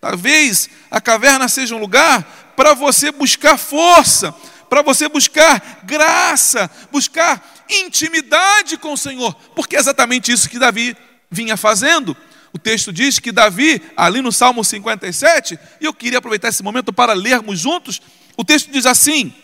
Talvez 0.00 0.68
a 0.90 1.00
caverna 1.00 1.48
seja 1.48 1.74
um 1.74 1.78
lugar 1.78 2.52
para 2.56 2.74
você 2.74 3.10
buscar 3.10 3.56
força, 3.56 4.34
para 4.68 4.82
você 4.82 5.08
buscar 5.08 5.80
graça, 5.84 6.70
buscar 6.90 7.64
intimidade 7.68 8.76
com 8.76 8.92
o 8.92 8.96
Senhor, 8.96 9.34
porque 9.54 9.76
é 9.76 9.78
exatamente 9.78 10.32
isso 10.32 10.48
que 10.48 10.58
Davi 10.58 10.96
vinha 11.30 11.56
fazendo. 11.56 12.16
O 12.52 12.58
texto 12.58 12.92
diz 12.92 13.18
que 13.18 13.32
Davi, 13.32 13.82
ali 13.96 14.22
no 14.22 14.32
Salmo 14.32 14.64
57, 14.64 15.58
e 15.80 15.84
eu 15.84 15.92
queria 15.92 16.18
aproveitar 16.18 16.48
esse 16.48 16.62
momento 16.62 16.92
para 16.92 17.12
lermos 17.12 17.58
juntos, 17.58 18.00
o 18.36 18.44
texto 18.44 18.70
diz 18.70 18.86
assim: 18.86 19.34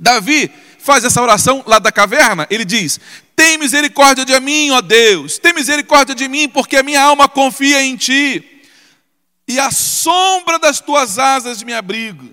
Davi 0.00 0.50
faz 0.78 1.04
essa 1.04 1.22
oração 1.22 1.62
lá 1.66 1.78
da 1.78 1.92
caverna, 1.92 2.46
ele 2.50 2.64
diz: 2.64 2.98
Tem 3.36 3.58
misericórdia 3.58 4.24
de 4.24 4.38
mim, 4.40 4.70
ó 4.70 4.80
Deus, 4.80 5.38
tem 5.38 5.52
misericórdia 5.52 6.14
de 6.14 6.26
mim, 6.26 6.48
porque 6.48 6.76
a 6.76 6.82
minha 6.82 7.02
alma 7.02 7.28
confia 7.28 7.82
em 7.82 7.96
ti, 7.96 8.62
e 9.46 9.60
a 9.60 9.70
sombra 9.70 10.58
das 10.58 10.80
tuas 10.80 11.18
asas 11.18 11.62
me 11.62 11.72
abrigo. 11.72 12.28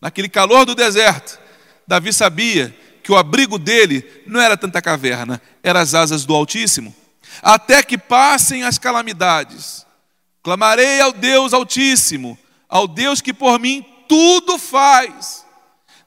Naquele 0.00 0.28
calor 0.28 0.66
do 0.66 0.74
deserto, 0.74 1.38
Davi 1.86 2.12
sabia 2.12 2.76
que 3.02 3.10
o 3.10 3.16
abrigo 3.16 3.58
dele 3.58 4.04
não 4.26 4.40
era 4.40 4.56
tanta 4.56 4.82
caverna, 4.82 5.40
eram 5.62 5.80
as 5.80 5.94
asas 5.94 6.24
do 6.24 6.34
Altíssimo 6.34 6.94
até 7.42 7.82
que 7.82 7.98
passem 7.98 8.62
as 8.62 8.78
calamidades. 8.78 9.86
Clamarei 10.42 11.00
ao 11.00 11.12
Deus 11.12 11.52
Altíssimo, 11.52 12.38
ao 12.68 12.86
Deus 12.88 13.20
que 13.20 13.32
por 13.32 13.58
mim 13.58 13.84
tudo 14.08 14.58
faz. 14.58 15.44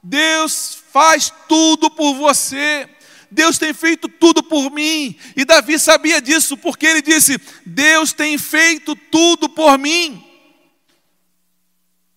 Deus 0.02 0.81
faz 0.92 1.32
tudo 1.48 1.90
por 1.90 2.14
você. 2.14 2.88
Deus 3.30 3.56
tem 3.56 3.72
feito 3.72 4.08
tudo 4.08 4.42
por 4.42 4.70
mim. 4.70 5.16
E 5.34 5.44
Davi 5.44 5.78
sabia 5.78 6.20
disso, 6.20 6.56
porque 6.56 6.86
ele 6.86 7.00
disse: 7.02 7.40
Deus 7.64 8.12
tem 8.12 8.36
feito 8.36 8.94
tudo 8.94 9.48
por 9.48 9.78
mim. 9.78 10.22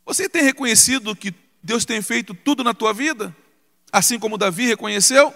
Você 0.05 0.27
tem 0.27 0.43
reconhecido 0.43 1.15
que 1.15 1.33
Deus 1.63 1.85
tem 1.85 2.01
feito 2.01 2.33
tudo 2.33 2.63
na 2.63 2.73
tua 2.73 2.93
vida? 2.93 3.35
Assim 3.91 4.19
como 4.19 4.37
Davi 4.37 4.67
reconheceu? 4.67 5.33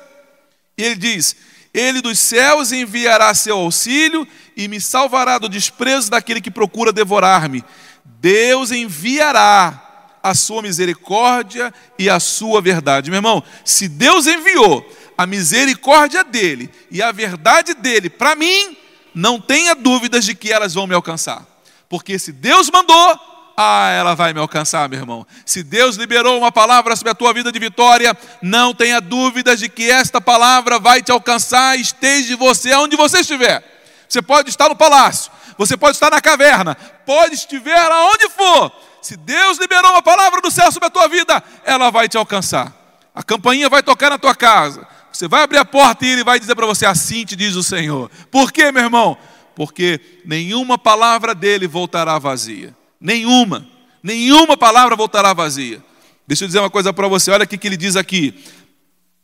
E 0.78 0.84
ele 0.84 0.96
diz: 0.96 1.36
ele 1.74 2.02
dos 2.02 2.20
céus 2.20 2.72
enviará 2.72 3.34
seu 3.34 3.58
auxílio 3.58 4.28
e 4.58 4.68
me 4.68 4.82
salvará 4.82 5.38
do 5.38 5.48
desprezo 5.48 6.12
daquele 6.12 6.42
que 6.42 6.52
procura 6.52 6.92
devorar-me. 6.92 7.64
Deus 8.04 8.72
enviará 8.72 9.89
a 10.22 10.34
sua 10.36 10.62
misericórdia 10.62 11.74
e 11.98 12.10
a 12.10 12.20
sua 12.20 12.62
verdade. 12.62 13.10
Meu 13.10 13.18
irmão, 13.18 13.44
se 13.64 13.88
Deus 13.88 14.28
enviou 14.28 14.86
a 15.18 15.26
misericórdia 15.26 16.24
dele 16.24 16.70
e 16.90 17.02
a 17.02 17.12
verdade 17.12 17.74
dele 17.74 18.10
para 18.10 18.36
mim, 18.36 18.78
não 19.14 19.40
tenha 19.40 19.76
dúvidas 19.76 20.24
de 20.26 20.36
que 20.36 20.52
elas 20.52 20.74
vão 20.74 20.88
me 20.88 20.96
alcançar. 20.96 21.46
Porque 21.90 22.20
se 22.20 22.32
Deus 22.32 22.70
mandou, 22.70 23.20
ah, 23.58 23.90
ela 23.90 24.16
vai 24.16 24.32
me 24.32 24.40
alcançar, 24.40 24.88
meu 24.88 25.00
irmão. 25.00 25.28
Se 25.46 25.62
Deus 25.62 25.98
liberou 25.98 26.38
uma 26.38 26.52
palavra 26.52 26.96
sobre 26.96 27.12
a 27.12 27.16
tua 27.16 27.34
vida 27.34 27.52
de 27.52 27.60
vitória, 27.60 28.16
não 28.42 28.74
tenha 28.74 29.02
dúvidas 29.02 29.60
de 29.60 29.68
que 29.68 29.92
esta 29.92 30.22
palavra 30.22 30.80
vai 30.80 31.02
te 31.02 31.12
alcançar, 31.12 31.78
esteja 31.78 32.38
você 32.38 32.74
onde 32.76 32.96
você 32.96 33.20
estiver. 33.20 33.62
Você 34.08 34.22
pode 34.22 34.50
estar 34.50 34.70
no 34.70 34.76
palácio, 34.78 35.32
você 35.58 35.76
pode 35.76 35.98
estar 35.98 36.10
na 36.10 36.22
caverna, 36.22 36.76
pode 37.06 37.36
estiver 37.36 37.92
aonde 37.92 38.30
for. 38.30 38.72
Se 39.02 39.16
Deus 39.16 39.58
liberou 39.58 39.92
uma 39.92 40.02
palavra 40.02 40.42
do 40.42 40.52
céu 40.52 40.72
sobre 40.72 40.88
a 40.88 40.92
tua 40.92 41.08
vida, 41.08 41.44
ela 41.64 41.90
vai 41.90 42.08
te 42.08 42.18
alcançar. 42.18 42.74
A 43.14 43.24
campainha 43.24 43.70
vai 43.70 43.82
tocar 43.82 44.10
na 44.10 44.18
tua 44.18 44.36
casa. 44.36 44.88
Você 45.12 45.28
vai 45.28 45.44
abrir 45.44 45.58
a 45.58 45.66
porta 45.66 46.06
e 46.06 46.10
ele 46.10 46.24
vai 46.24 46.40
dizer 46.40 46.56
para 46.56 46.66
você: 46.66 46.86
Assim 46.86 47.26
te 47.26 47.36
diz 47.36 47.56
o 47.56 47.64
Senhor. 47.64 48.10
Por 48.32 48.52
quê, 48.52 48.72
meu 48.72 48.84
irmão? 48.84 49.18
Porque 49.56 50.00
nenhuma 50.26 50.78
palavra 50.78 51.36
dele 51.36 51.68
voltará 51.68 52.18
vazia. 52.20 52.76
Nenhuma. 53.00 53.68
Nenhuma 54.02 54.56
palavra 54.56 54.96
voltará 54.96 55.34
vazia. 55.34 55.84
Deixa 56.26 56.44
eu 56.44 56.48
dizer 56.48 56.60
uma 56.60 56.70
coisa 56.70 56.94
para 56.94 57.08
você, 57.08 57.32
olha 57.32 57.44
o 57.44 57.48
que 57.48 57.68
ele 57.68 57.76
diz 57.76 57.96
aqui. 57.96 58.34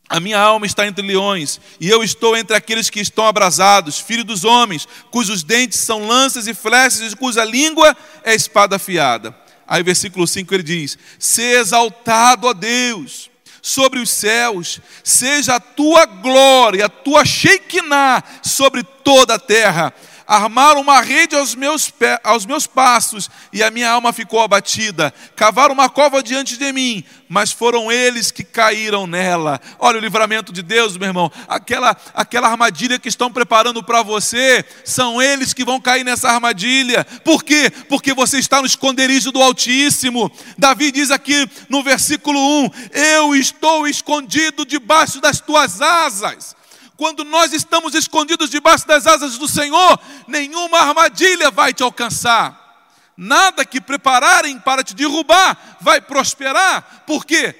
A 0.08 0.20
minha 0.20 0.38
alma 0.38 0.66
está 0.66 0.86
entre 0.86 1.06
leões, 1.06 1.60
e 1.80 1.88
eu 1.88 2.02
estou 2.02 2.36
entre 2.36 2.56
aqueles 2.56 2.88
que 2.88 3.00
estão 3.00 3.26
abrasados, 3.26 3.98
filho 3.98 4.24
dos 4.24 4.44
homens, 4.44 4.86
cujos 5.10 5.42
dentes 5.42 5.80
são 5.80 6.06
lanças 6.06 6.46
e 6.46 6.54
flechas, 6.54 7.12
e 7.12 7.16
cuja 7.16 7.44
língua 7.44 7.96
é 8.22 8.34
espada 8.34 8.76
afiada. 8.76 9.34
Aí, 9.66 9.82
versículo 9.82 10.26
5 10.26 10.54
ele 10.54 10.62
diz: 10.62 10.98
Se 11.18 11.42
exaltado 11.42 12.48
a 12.48 12.52
Deus 12.52 13.30
sobre 13.60 13.98
os 13.98 14.10
céus, 14.10 14.80
seja 15.02 15.56
a 15.56 15.60
tua 15.60 16.06
glória, 16.06 16.86
a 16.86 16.88
tua 16.88 17.24
Shekinah 17.24 18.22
sobre 18.42 18.84
toda 18.84 19.34
a 19.34 19.38
terra 19.38 19.92
armaram 20.26 20.80
uma 20.80 21.00
rede 21.00 21.36
aos 21.36 21.54
meus, 21.54 21.88
pés, 21.88 22.18
aos 22.24 22.44
meus 22.44 22.66
passos, 22.66 23.30
e 23.52 23.62
a 23.62 23.70
minha 23.70 23.90
alma 23.90 24.12
ficou 24.12 24.40
abatida. 24.40 25.14
Cavaram 25.36 25.72
uma 25.72 25.88
cova 25.88 26.22
diante 26.22 26.56
de 26.56 26.72
mim, 26.72 27.04
mas 27.28 27.52
foram 27.52 27.92
eles 27.92 28.30
que 28.30 28.42
caíram 28.42 29.06
nela. 29.06 29.60
Olha 29.78 29.98
o 29.98 30.00
livramento 30.00 30.52
de 30.52 30.62
Deus, 30.62 30.96
meu 30.96 31.08
irmão. 31.08 31.30
Aquela, 31.46 31.96
aquela 32.14 32.48
armadilha 32.48 32.98
que 32.98 33.08
estão 33.08 33.32
preparando 33.32 33.82
para 33.82 34.02
você, 34.02 34.64
são 34.84 35.22
eles 35.22 35.52
que 35.52 35.64
vão 35.64 35.80
cair 35.80 36.04
nessa 36.04 36.30
armadilha. 36.30 37.04
Por 37.24 37.44
quê? 37.44 37.70
Porque 37.88 38.12
você 38.12 38.38
está 38.38 38.60
no 38.60 38.66
esconderijo 38.66 39.30
do 39.30 39.42
Altíssimo. 39.42 40.30
Davi 40.58 40.90
diz 40.90 41.10
aqui 41.10 41.48
no 41.68 41.82
versículo 41.82 42.38
1: 42.64 42.70
Eu 42.92 43.36
estou 43.36 43.86
escondido 43.86 44.64
debaixo 44.64 45.20
das 45.20 45.40
tuas 45.40 45.80
asas. 45.80 46.55
Quando 46.96 47.24
nós 47.24 47.52
estamos 47.52 47.94
escondidos 47.94 48.48
debaixo 48.48 48.86
das 48.86 49.06
asas 49.06 49.36
do 49.36 49.46
Senhor, 49.46 50.00
nenhuma 50.26 50.78
armadilha 50.78 51.50
vai 51.50 51.74
te 51.74 51.82
alcançar. 51.82 52.64
Nada 53.16 53.64
que 53.64 53.80
prepararem 53.80 54.58
para 54.58 54.82
te 54.82 54.94
derrubar 54.94 55.76
vai 55.80 56.00
prosperar. 56.00 57.04
Por 57.06 57.24
quê? 57.24 57.54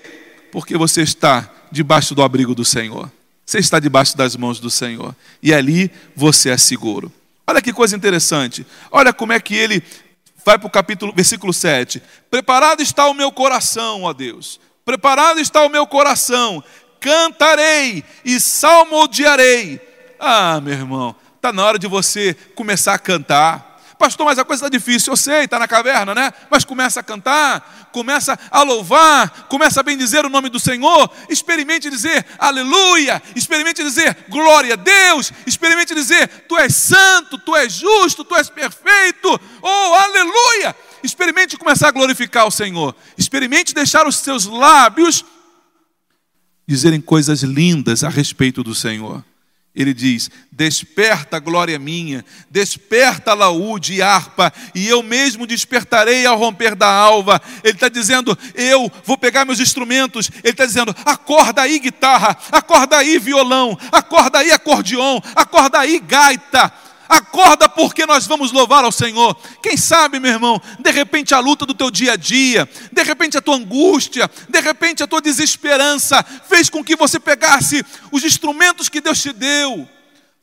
Porque 0.50 0.76
você 0.76 1.02
está 1.02 1.50
debaixo 1.70 2.14
do 2.14 2.22
abrigo 2.22 2.54
do 2.54 2.64
Senhor. 2.64 3.10
Você 3.44 3.58
está 3.58 3.78
debaixo 3.78 4.16
das 4.16 4.36
mãos 4.36 4.58
do 4.58 4.70
Senhor. 4.70 5.14
E 5.42 5.52
ali 5.54 5.90
você 6.14 6.50
é 6.50 6.58
seguro. 6.58 7.12
Olha 7.46 7.62
que 7.62 7.72
coisa 7.72 7.94
interessante. 7.94 8.66
Olha 8.90 9.12
como 9.12 9.32
é 9.32 9.40
que 9.40 9.54
ele 9.54 9.82
vai 10.44 10.58
para 10.58 10.66
o 10.66 10.70
capítulo, 10.70 11.12
versículo 11.14 11.52
7. 11.52 12.02
Preparado 12.30 12.80
está 12.80 13.06
o 13.06 13.14
meu 13.14 13.30
coração, 13.30 14.02
ó 14.02 14.12
Deus. 14.12 14.60
Preparado 14.84 15.40
está 15.40 15.62
o 15.64 15.68
meu 15.68 15.86
coração 15.86 16.62
cantarei 17.00 18.04
e 18.24 18.40
salmodiarei. 18.40 19.80
Ah, 20.18 20.60
meu 20.60 20.74
irmão, 20.74 21.14
está 21.36 21.52
na 21.52 21.64
hora 21.64 21.78
de 21.78 21.86
você 21.86 22.34
começar 22.54 22.94
a 22.94 22.98
cantar. 22.98 23.76
Pastor, 23.98 24.26
mas 24.26 24.38
a 24.38 24.44
coisa 24.44 24.66
está 24.66 24.68
difícil, 24.68 25.12
eu 25.12 25.16
sei, 25.16 25.44
está 25.44 25.58
na 25.58 25.66
caverna, 25.66 26.14
né? 26.14 26.30
Mas 26.50 26.64
começa 26.64 27.00
a 27.00 27.02
cantar, 27.02 27.88
começa 27.92 28.38
a 28.50 28.62
louvar, 28.62 29.46
começa 29.48 29.80
a 29.80 29.82
bendizer 29.82 30.26
o 30.26 30.28
nome 30.28 30.50
do 30.50 30.60
Senhor, 30.60 31.10
experimente 31.30 31.88
dizer 31.88 32.26
aleluia, 32.38 33.22
experimente 33.34 33.82
dizer 33.82 34.26
glória 34.28 34.74
a 34.74 34.76
Deus, 34.76 35.32
experimente 35.46 35.94
dizer 35.94 36.28
tu 36.46 36.58
és 36.58 36.76
santo, 36.76 37.38
tu 37.38 37.56
és 37.56 37.72
justo, 37.72 38.22
tu 38.22 38.36
és 38.36 38.50
perfeito, 38.50 39.40
oh 39.62 39.94
aleluia. 39.94 40.76
Experimente 41.02 41.56
começar 41.56 41.88
a 41.88 41.92
glorificar 41.92 42.46
o 42.46 42.50
Senhor, 42.50 42.94
experimente 43.16 43.72
deixar 43.72 44.06
os 44.06 44.16
seus 44.16 44.44
lábios 44.44 45.24
dizerem 46.66 47.00
coisas 47.00 47.42
lindas 47.42 48.02
a 48.02 48.08
respeito 48.08 48.62
do 48.62 48.74
Senhor. 48.74 49.24
Ele 49.76 49.92
diz: 49.92 50.30
Desperta, 50.50 51.38
glória 51.38 51.78
minha, 51.78 52.24
desperta, 52.50 53.34
laúde 53.34 53.92
e 53.92 54.02
harpa, 54.02 54.50
e 54.74 54.88
eu 54.88 55.02
mesmo 55.02 55.46
despertarei 55.46 56.24
ao 56.24 56.38
romper 56.38 56.74
da 56.74 56.90
alva. 56.90 57.40
Ele 57.62 57.74
está 57.74 57.90
dizendo: 57.90 58.36
Eu 58.54 58.90
vou 59.04 59.18
pegar 59.18 59.44
meus 59.44 59.60
instrumentos. 59.60 60.30
Ele 60.42 60.52
está 60.52 60.64
dizendo: 60.64 60.96
Acorda 61.04 61.60
aí, 61.60 61.78
guitarra, 61.78 62.38
acorda 62.50 62.96
aí, 62.96 63.18
violão, 63.18 63.78
acorda 63.92 64.38
aí, 64.38 64.50
acordeon, 64.50 65.20
acorda 65.34 65.78
aí, 65.80 66.00
gaita. 66.00 66.72
Acorda 67.08 67.68
porque 67.68 68.06
nós 68.06 68.26
vamos 68.26 68.52
louvar 68.52 68.84
ao 68.84 68.92
Senhor. 68.92 69.36
Quem 69.62 69.76
sabe, 69.76 70.18
meu 70.18 70.32
irmão, 70.32 70.60
de 70.78 70.90
repente 70.90 71.34
a 71.34 71.38
luta 71.38 71.64
do 71.64 71.74
teu 71.74 71.90
dia 71.90 72.12
a 72.12 72.16
dia, 72.16 72.68
de 72.92 73.02
repente 73.02 73.36
a 73.36 73.40
tua 73.40 73.56
angústia, 73.56 74.30
de 74.48 74.60
repente 74.60 75.02
a 75.02 75.06
tua 75.06 75.20
desesperança 75.20 76.24
fez 76.48 76.68
com 76.68 76.82
que 76.82 76.96
você 76.96 77.18
pegasse 77.18 77.84
os 78.10 78.24
instrumentos 78.24 78.88
que 78.88 79.00
Deus 79.00 79.20
te 79.20 79.32
deu 79.32 79.88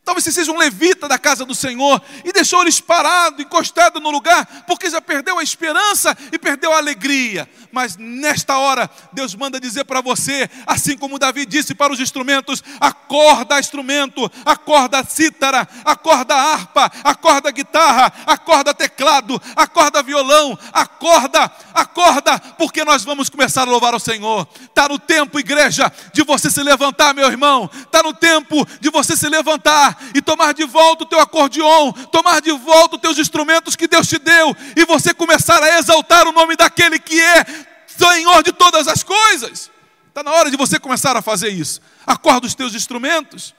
Talvez 0.04 0.22
você 0.22 0.32
seja 0.32 0.52
um 0.52 0.58
levita 0.58 1.08
da 1.08 1.18
casa 1.18 1.46
do 1.46 1.54
Senhor 1.54 2.00
e 2.26 2.32
deixou 2.32 2.60
eles 2.60 2.78
parado, 2.78 3.40
encostado 3.40 3.98
no 4.00 4.10
lugar, 4.10 4.64
porque 4.66 4.90
já 4.90 5.00
perdeu 5.00 5.38
a 5.38 5.42
esperança 5.42 6.14
e 6.30 6.38
perdeu 6.38 6.74
a 6.74 6.76
alegria. 6.76 7.48
Mas 7.72 7.96
nesta 7.96 8.58
hora, 8.58 8.88
Deus 9.14 9.34
manda 9.34 9.58
dizer 9.58 9.84
para 9.84 10.02
você, 10.02 10.48
assim 10.66 10.94
como 10.94 11.18
Davi 11.18 11.46
disse 11.46 11.74
para 11.74 11.90
os 11.90 12.00
instrumentos: 12.00 12.62
acorda 12.78 13.58
instrumento, 13.58 14.30
acorda 14.44 15.02
cítara, 15.04 15.66
acorda 15.86 16.34
harpa, 16.34 16.92
acorda 17.02 17.50
guitarra, 17.50 18.12
acorda 18.26 18.74
teclado, 18.74 19.40
acorda 19.56 20.02
violão, 20.02 20.58
acorda, 20.70 21.50
acorda, 21.72 22.38
porque 22.58 22.84
nós 22.84 23.04
vamos 23.04 23.30
começar 23.30 23.62
a 23.62 23.64
louvar 23.64 23.94
o 23.94 24.00
Senhor. 24.00 24.46
Está 24.60 24.86
no 24.86 24.98
tempo, 24.98 25.40
igreja, 25.40 25.90
de 26.12 26.22
você 26.22 26.50
se 26.50 26.62
levantar, 26.62 27.14
meu 27.14 27.26
irmão. 27.26 27.70
Está 27.74 28.02
no 28.02 28.12
tempo 28.12 28.66
de 28.80 28.90
você 28.90 29.16
se 29.16 29.30
levantar 29.30 29.93
e 30.14 30.22
tomar 30.22 30.54
de 30.54 30.64
volta 30.64 31.04
o 31.04 31.06
teu 31.06 31.20
acordeon, 31.20 31.92
tomar 32.10 32.40
de 32.40 32.52
volta 32.52 32.96
os 32.96 33.02
teus 33.02 33.18
instrumentos 33.18 33.76
que 33.76 33.88
Deus 33.88 34.08
te 34.08 34.18
deu 34.18 34.56
e 34.76 34.84
você 34.84 35.12
começar 35.12 35.62
a 35.62 35.78
exaltar 35.78 36.26
o 36.26 36.32
nome 36.32 36.56
daquele 36.56 36.98
que 36.98 37.20
é 37.20 37.44
Senhor 37.86 38.42
de 38.42 38.52
todas 38.52 38.88
as 38.88 39.02
coisas. 39.02 39.70
Está 40.08 40.22
na 40.22 40.32
hora 40.32 40.50
de 40.50 40.56
você 40.56 40.78
começar 40.78 41.16
a 41.16 41.22
fazer 41.22 41.48
isso. 41.48 41.80
Acorda 42.06 42.46
os 42.46 42.54
teus 42.54 42.74
instrumentos. 42.74 43.54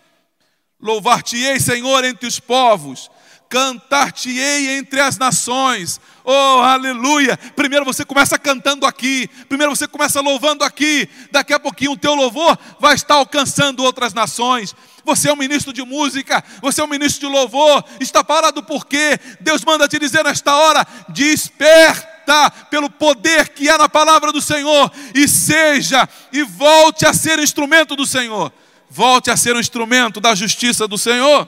Louvar-te-ei, 0.79 1.59
Senhor, 1.59 2.03
entre 2.03 2.27
os 2.27 2.39
povos 2.39 3.09
cantar-te-ei 3.49 4.77
entre 4.77 4.99
as 4.99 5.17
nações. 5.17 5.99
Oh, 6.23 6.59
aleluia! 6.61 7.38
Primeiro 7.55 7.86
você 7.86 8.03
começa 8.03 8.38
cantando 8.38 8.86
aqui, 8.86 9.29
primeiro 9.47 9.75
você 9.75 9.88
começa 9.88 10.19
louvando 10.21 10.63
aqui, 10.63 11.07
daqui 11.31 11.53
a 11.53 11.59
pouquinho 11.59 11.91
o 11.91 11.97
teu 11.97 12.13
louvor 12.15 12.57
vai 12.79 12.95
estar 12.95 13.15
alcançando 13.15 13.83
outras 13.83 14.13
nações. 14.13 14.75
Você 15.06 15.30
é 15.30 15.34
um 15.34 15.38
ministro 15.38 15.72
de 15.72 15.84
música, 15.84 16.43
você 16.62 16.82
é 16.82 16.84
um 16.84 16.88
ministro 16.88 17.28
de 17.28 17.34
louvor, 17.34 17.86
está 17.99 18.24
parado 18.24 18.64
porque 18.64 19.20
Deus 19.39 19.64
manda 19.64 19.88
te 19.88 19.99
dizer 19.99 20.24
nesta 20.24 20.56
hora: 20.56 20.86
desperta 21.10 22.49
pelo 22.72 22.89
poder 22.89 23.49
que 23.49 23.70
há 23.70 23.78
na 23.78 23.88
palavra 23.88 24.32
do 24.32 24.41
Senhor 24.41 24.91
e 25.14 25.28
seja 25.28 26.10
e 26.34 26.41
volte 26.41 27.06
a 27.06 27.14
ser 27.14 27.38
instrumento 27.38 27.95
do 27.95 28.06
Senhor. 28.06 28.51
Volte 28.89 29.30
a 29.30 29.38
ser 29.38 29.56
um 29.56 29.60
instrumento 29.60 30.20
da 30.20 30.34
justiça 30.34 30.88
do 30.88 30.97
Senhor. 30.97 31.47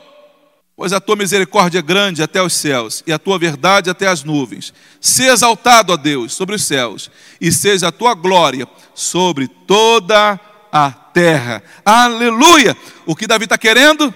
Pois 0.75 0.93
a 0.93 1.01
tua 1.01 1.15
misericórdia 1.15 1.79
é 1.79 1.81
grande 1.81 2.21
até 2.21 2.39
os 2.39 2.53
céus, 2.53 3.03
e 3.07 3.11
a 3.11 3.17
tua 3.17 3.39
verdade 3.39 3.89
até 3.89 4.07
as 4.07 4.23
nuvens. 4.23 4.71
Se 5.01 5.23
exaltado, 5.23 5.91
ó 5.91 5.97
Deus, 5.97 6.33
sobre 6.33 6.53
os 6.53 6.63
céus, 6.63 7.09
e 7.41 7.51
seja 7.51 7.87
a 7.87 7.91
tua 7.91 8.13
glória 8.13 8.67
sobre 8.93 9.47
toda 9.47 10.33
a 10.33 10.39
terra. 11.13 11.63
Aleluia! 11.83 12.75
O 13.05 13.15
que 13.15 13.27
Davi 13.27 13.45
está 13.45 13.57
querendo? 13.57 14.13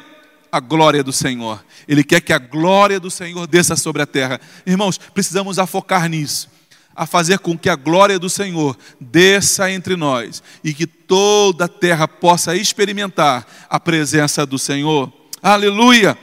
A 0.51 0.59
glória 0.59 1.03
do 1.03 1.13
Senhor. 1.13 1.63
Ele 1.87 2.03
quer 2.03 2.21
que 2.21 2.33
a 2.33 2.37
glória 2.37 2.99
do 2.99 3.09
Senhor 3.09 3.47
desça 3.47 3.75
sobre 3.75 4.01
a 4.01 4.05
terra. 4.05 4.39
Irmãos, 4.65 4.97
precisamos 4.97 5.57
afocar 5.57 6.07
nisso 6.07 6.49
a 6.95 7.05
fazer 7.05 7.39
com 7.39 7.57
que 7.57 7.69
a 7.69 7.75
glória 7.75 8.19
do 8.19 8.29
Senhor 8.29 8.77
desça 8.99 9.71
entre 9.71 9.95
nós 9.95 10.43
e 10.63 10.73
que 10.73 10.85
toda 10.85 11.65
a 11.65 11.67
terra 11.67 12.07
possa 12.07 12.55
experimentar 12.55 13.47
a 13.69 13.79
presença 13.79 14.45
do 14.45 14.59
Senhor. 14.59 15.11
Aleluia! 15.41 16.17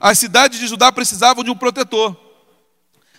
As 0.00 0.18
cidades 0.18 0.58
de 0.58 0.66
Judá 0.66 0.90
precisavam 0.90 1.44
de 1.44 1.50
um 1.50 1.56
protetor. 1.56 2.16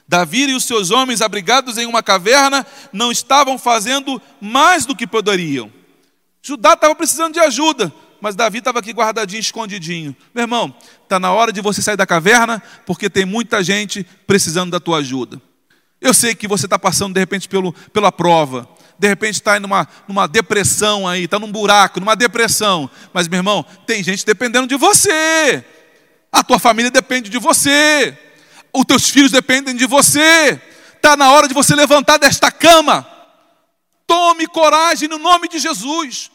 Davi 0.08 0.50
e 0.50 0.56
os 0.56 0.64
seus 0.64 0.90
homens, 0.90 1.22
abrigados 1.22 1.78
em 1.78 1.86
uma 1.86 2.02
caverna, 2.02 2.66
não 2.92 3.12
estavam 3.12 3.60
fazendo 3.60 4.20
mais 4.42 4.86
do 4.86 4.96
que 4.96 5.06
poderiam. 5.06 5.72
Judá 6.42 6.74
estava 6.74 6.96
precisando 6.96 7.34
de 7.34 7.40
ajuda, 7.40 7.94
mas 8.22 8.36
Davi 8.36 8.60
estava 8.60 8.80
aqui 8.80 8.92
guardadinho, 8.92 9.40
escondidinho. 9.40 10.16
Meu 10.34 10.44
irmão, 10.44 10.74
está 11.04 11.20
na 11.20 11.32
hora 11.32 11.52
de 11.52 11.62
você 11.62 11.82
sair 11.82 11.98
da 11.98 12.06
caverna, 12.06 12.62
porque 12.86 13.10
tem 13.10 13.26
muita 13.26 13.64
gente 13.64 14.06
precisando 14.26 14.72
da 14.72 14.80
tua 14.80 15.00
ajuda. 15.00 15.42
Eu 16.02 16.14
sei 16.14 16.34
que 16.34 16.48
você 16.48 16.66
está 16.66 16.80
passando, 16.80 17.14
de 17.14 17.20
repente, 17.20 17.48
pelo, 17.50 17.74
pela 17.92 18.12
prova. 18.12 18.68
De 18.98 19.08
repente 19.08 19.36
está 19.36 19.60
numa, 19.60 19.88
numa 20.08 20.28
depressão 20.28 21.08
aí, 21.08 21.24
está 21.24 21.38
num 21.38 21.52
buraco, 21.52 22.00
numa 22.00 22.16
depressão. 22.16 22.90
Mas, 23.14 23.28
meu 23.28 23.38
irmão, 23.38 23.66
tem 23.86 24.04
gente 24.04 24.26
dependendo 24.26 24.68
de 24.68 24.76
você. 24.76 25.64
A 26.32 26.44
tua 26.44 26.60
família 26.60 26.92
depende 26.92 27.30
de 27.30 27.38
você. 27.38 28.18
Os 28.74 28.86
teus 28.86 29.10
filhos 29.10 29.32
dependem 29.32 29.76
de 29.76 29.86
você. 29.86 30.62
Está 30.96 31.18
na 31.18 31.32
hora 31.32 31.48
de 31.48 31.54
você 31.54 31.76
levantar 31.76 32.18
desta 32.18 32.52
cama. 32.52 33.06
Tome 34.10 34.48
coragem 34.48 35.08
no 35.08 35.20
nome 35.20 35.48
de 35.48 35.60
Jesus. 35.60 36.32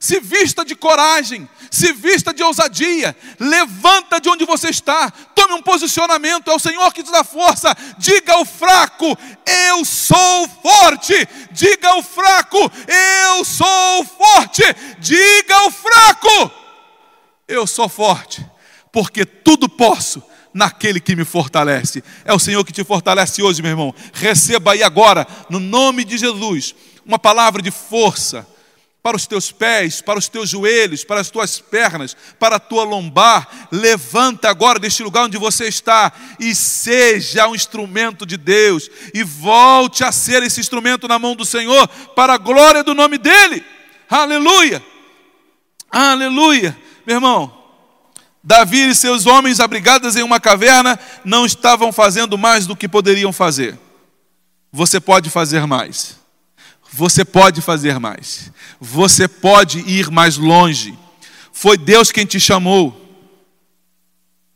Se 0.00 0.18
vista 0.18 0.64
de 0.64 0.74
coragem, 0.74 1.46
se 1.70 1.92
vista 1.92 2.32
de 2.32 2.42
ousadia, 2.42 3.14
levanta 3.38 4.18
de 4.18 4.30
onde 4.30 4.46
você 4.46 4.70
está, 4.70 5.10
tome 5.34 5.52
um 5.52 5.60
posicionamento, 5.60 6.50
é 6.50 6.54
o 6.54 6.58
Senhor 6.58 6.90
que 6.94 7.02
te 7.02 7.12
dá 7.12 7.22
força. 7.22 7.76
Diga 7.98 8.32
ao 8.32 8.46
fraco: 8.46 9.14
Eu 9.44 9.84
sou 9.84 10.48
forte. 10.62 11.28
Diga 11.50 11.90
ao 11.90 12.02
fraco: 12.02 12.58
Eu 12.86 13.44
sou 13.44 14.04
forte. 14.06 14.62
Diga 14.98 15.54
ao 15.54 15.70
fraco: 15.70 16.50
Eu 17.46 17.66
sou 17.66 17.90
forte, 17.90 18.42
porque 18.90 19.26
tudo 19.26 19.68
posso 19.68 20.22
naquele 20.54 21.00
que 21.00 21.14
me 21.14 21.24
fortalece. 21.24 22.02
É 22.24 22.32
o 22.32 22.38
Senhor 22.38 22.64
que 22.64 22.72
te 22.72 22.84
fortalece 22.84 23.42
hoje, 23.42 23.62
meu 23.62 23.70
irmão. 23.70 23.94
Receba 24.12 24.72
aí 24.72 24.82
agora, 24.82 25.26
no 25.50 25.60
nome 25.60 26.04
de 26.04 26.16
Jesus, 26.16 26.74
uma 27.08 27.18
palavra 27.18 27.62
de 27.62 27.70
força 27.70 28.46
para 29.02 29.16
os 29.16 29.26
teus 29.26 29.50
pés, 29.50 30.02
para 30.02 30.18
os 30.18 30.28
teus 30.28 30.50
joelhos, 30.50 31.02
para 31.02 31.22
as 31.22 31.30
tuas 31.30 31.58
pernas, 31.58 32.14
para 32.38 32.56
a 32.56 32.60
tua 32.60 32.84
lombar. 32.84 33.48
Levanta 33.72 34.50
agora 34.50 34.78
deste 34.78 35.02
lugar 35.02 35.24
onde 35.24 35.38
você 35.38 35.66
está 35.66 36.12
e 36.38 36.54
seja 36.54 37.48
um 37.48 37.54
instrumento 37.54 38.26
de 38.26 38.36
Deus 38.36 38.90
e 39.14 39.22
volte 39.24 40.04
a 40.04 40.12
ser 40.12 40.42
esse 40.42 40.60
instrumento 40.60 41.08
na 41.08 41.18
mão 41.18 41.34
do 41.34 41.46
Senhor 41.46 41.88
para 42.14 42.34
a 42.34 42.38
glória 42.38 42.84
do 42.84 42.94
nome 42.94 43.16
dele. 43.16 43.64
Aleluia! 44.10 44.84
Aleluia! 45.90 46.76
Meu 47.06 47.16
irmão, 47.16 47.58
Davi 48.44 48.90
e 48.90 48.94
seus 48.94 49.24
homens 49.24 49.60
abrigados 49.60 50.14
em 50.14 50.22
uma 50.22 50.38
caverna 50.38 50.98
não 51.24 51.46
estavam 51.46 51.90
fazendo 51.90 52.36
mais 52.36 52.66
do 52.66 52.76
que 52.76 52.86
poderiam 52.86 53.32
fazer. 53.32 53.78
Você 54.70 55.00
pode 55.00 55.30
fazer 55.30 55.66
mais. 55.66 56.27
Você 56.92 57.24
pode 57.24 57.60
fazer 57.60 57.98
mais. 57.98 58.52
Você 58.80 59.28
pode 59.28 59.80
ir 59.80 60.10
mais 60.10 60.36
longe. 60.36 60.98
Foi 61.52 61.76
Deus 61.76 62.10
quem 62.10 62.24
te 62.24 62.40
chamou. 62.40 62.96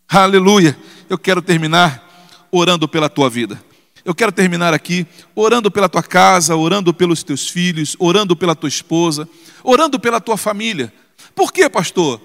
Aleluia. 0.08 0.76
Eu 1.08 1.18
quero 1.18 1.42
terminar 1.42 2.02
orando 2.50 2.88
pela 2.88 3.08
tua 3.08 3.28
vida. 3.28 3.62
Eu 4.04 4.14
quero 4.14 4.32
terminar 4.32 4.74
aqui 4.74 5.06
orando 5.34 5.70
pela 5.70 5.88
tua 5.88 6.02
casa, 6.02 6.56
orando 6.56 6.92
pelos 6.92 7.22
teus 7.22 7.48
filhos, 7.48 7.94
orando 7.98 8.34
pela 8.34 8.54
tua 8.54 8.68
esposa, 8.68 9.28
orando 9.62 9.98
pela 9.98 10.20
tua 10.20 10.36
família. 10.36 10.92
Por 11.34 11.52
quê, 11.52 11.68
pastor? 11.68 12.20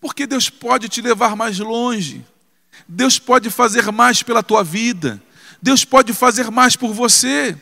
Porque 0.00 0.26
Deus 0.26 0.50
pode 0.50 0.88
te 0.88 1.00
levar 1.00 1.34
mais 1.36 1.58
longe. 1.58 2.24
Deus 2.86 3.18
pode 3.18 3.50
fazer 3.50 3.90
mais 3.90 4.22
pela 4.22 4.42
tua 4.42 4.62
vida. 4.62 5.22
Deus 5.62 5.84
pode 5.84 6.12
fazer 6.12 6.50
mais 6.50 6.76
por 6.76 6.92
você. 6.92 7.56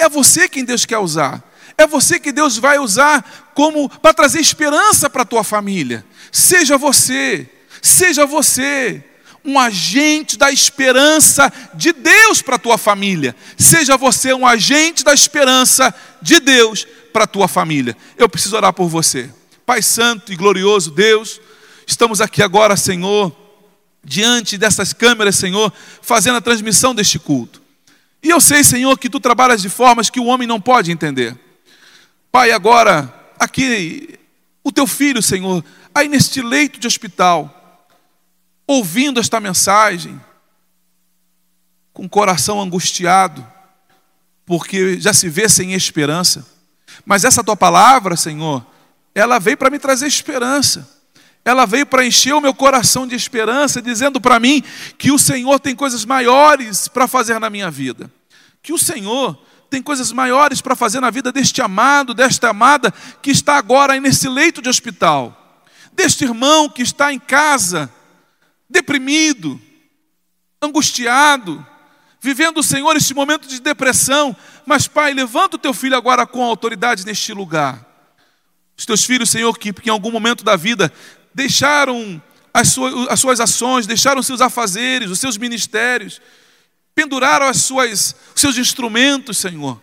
É 0.00 0.08
você 0.08 0.48
quem 0.48 0.64
Deus 0.64 0.86
quer 0.86 0.98
usar. 0.98 1.44
É 1.76 1.86
você 1.86 2.18
que 2.18 2.32
Deus 2.32 2.56
vai 2.56 2.78
usar 2.78 3.52
como 3.54 3.88
para 3.88 4.14
trazer 4.14 4.40
esperança 4.40 5.10
para 5.10 5.22
a 5.22 5.26
tua 5.26 5.44
família. 5.44 6.04
Seja 6.32 6.78
você, 6.78 7.48
seja 7.82 8.24
você 8.24 9.04
um 9.44 9.58
agente 9.58 10.38
da 10.38 10.50
esperança 10.50 11.52
de 11.74 11.92
Deus 11.92 12.40
para 12.40 12.56
a 12.56 12.58
tua 12.58 12.78
família. 12.78 13.36
Seja 13.58 13.96
você 13.96 14.32
um 14.32 14.46
agente 14.46 15.04
da 15.04 15.12
esperança 15.12 15.94
de 16.20 16.40
Deus 16.40 16.86
para 17.12 17.24
a 17.24 17.26
tua 17.26 17.48
família. 17.48 17.96
Eu 18.16 18.28
preciso 18.28 18.56
orar 18.56 18.72
por 18.72 18.88
você. 18.88 19.30
Pai 19.66 19.82
santo 19.82 20.32
e 20.32 20.36
glorioso 20.36 20.90
Deus, 20.90 21.40
estamos 21.86 22.20
aqui 22.20 22.42
agora, 22.42 22.76
Senhor, 22.76 23.34
diante 24.02 24.56
dessas 24.56 24.92
câmeras, 24.92 25.36
Senhor, 25.36 25.72
fazendo 26.02 26.36
a 26.36 26.40
transmissão 26.40 26.94
deste 26.94 27.18
culto. 27.18 27.60
E 28.22 28.28
eu 28.28 28.40
sei, 28.40 28.62
Senhor, 28.62 28.98
que 28.98 29.08
tu 29.08 29.18
trabalhas 29.18 29.62
de 29.62 29.68
formas 29.68 30.10
que 30.10 30.20
o 30.20 30.26
homem 30.26 30.46
não 30.46 30.60
pode 30.60 30.92
entender. 30.92 31.38
Pai, 32.30 32.52
agora, 32.52 33.12
aqui, 33.38 34.18
o 34.62 34.70
teu 34.70 34.86
filho, 34.86 35.22
Senhor, 35.22 35.64
aí 35.94 36.06
neste 36.08 36.42
leito 36.42 36.78
de 36.78 36.86
hospital, 36.86 37.86
ouvindo 38.66 39.18
esta 39.18 39.40
mensagem, 39.40 40.20
com 41.92 42.04
o 42.04 42.08
coração 42.08 42.60
angustiado, 42.60 43.46
porque 44.44 45.00
já 45.00 45.12
se 45.12 45.28
vê 45.28 45.48
sem 45.48 45.72
esperança. 45.72 46.46
Mas 47.04 47.24
essa 47.24 47.42
tua 47.42 47.56
palavra, 47.56 48.16
Senhor, 48.16 48.64
ela 49.14 49.38
veio 49.38 49.56
para 49.56 49.70
me 49.70 49.78
trazer 49.78 50.06
esperança 50.06 50.99
ela 51.44 51.66
veio 51.66 51.86
para 51.86 52.04
encher 52.04 52.34
o 52.34 52.40
meu 52.40 52.54
coração 52.54 53.06
de 53.06 53.14
esperança, 53.14 53.80
dizendo 53.80 54.20
para 54.20 54.38
mim 54.38 54.62
que 54.98 55.10
o 55.10 55.18
Senhor 55.18 55.58
tem 55.58 55.74
coisas 55.74 56.04
maiores 56.04 56.86
para 56.86 57.08
fazer 57.08 57.38
na 57.38 57.48
minha 57.48 57.70
vida. 57.70 58.10
Que 58.62 58.72
o 58.72 58.78
Senhor 58.78 59.40
tem 59.70 59.82
coisas 59.82 60.12
maiores 60.12 60.60
para 60.60 60.76
fazer 60.76 61.00
na 61.00 61.10
vida 61.10 61.32
deste 61.32 61.62
amado, 61.62 62.12
desta 62.12 62.50
amada 62.50 62.92
que 63.22 63.30
está 63.30 63.56
agora 63.56 63.94
aí 63.94 64.00
nesse 64.00 64.28
leito 64.28 64.60
de 64.60 64.68
hospital. 64.68 65.64
Deste 65.92 66.24
irmão 66.24 66.68
que 66.68 66.82
está 66.82 67.12
em 67.12 67.18
casa, 67.18 67.90
deprimido, 68.68 69.60
angustiado, 70.60 71.64
vivendo 72.20 72.58
o 72.58 72.62
Senhor 72.62 72.94
este 72.96 73.14
momento 73.14 73.48
de 73.48 73.60
depressão. 73.60 74.36
Mas, 74.66 74.86
Pai, 74.86 75.14
levanta 75.14 75.56
o 75.56 75.58
teu 75.58 75.72
filho 75.72 75.96
agora 75.96 76.26
com 76.26 76.44
autoridade 76.44 77.06
neste 77.06 77.32
lugar. 77.32 77.86
Os 78.76 78.86
teus 78.86 79.04
filhos, 79.04 79.30
Senhor, 79.30 79.56
que 79.58 79.72
em 79.84 79.90
algum 79.90 80.10
momento 80.10 80.44
da 80.44 80.56
vida 80.56 80.92
deixaram 81.34 82.20
as 82.52 82.68
suas, 82.68 83.08
as 83.08 83.20
suas 83.20 83.40
ações, 83.40 83.86
deixaram 83.86 84.22
seus 84.22 84.40
afazeres, 84.40 85.10
os 85.10 85.18
seus 85.18 85.36
ministérios, 85.36 86.20
penduraram 86.94 87.46
as 87.46 87.58
suas, 87.58 88.14
os 88.34 88.40
seus 88.40 88.58
instrumentos, 88.58 89.38
Senhor. 89.38 89.80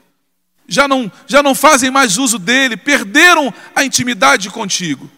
Já 0.68 0.88
não, 0.88 1.12
já 1.26 1.42
não 1.42 1.56
fazem 1.56 1.90
mais 1.90 2.18
uso 2.18 2.38
dele, 2.38 2.76
perderam 2.76 3.54
a 3.74 3.86
intimidade 3.86 4.50
contigo. 4.50 5.10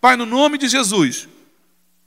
Pai, 0.00 0.16
no 0.16 0.24
nome 0.24 0.58
de 0.58 0.68
Jesus, 0.68 1.28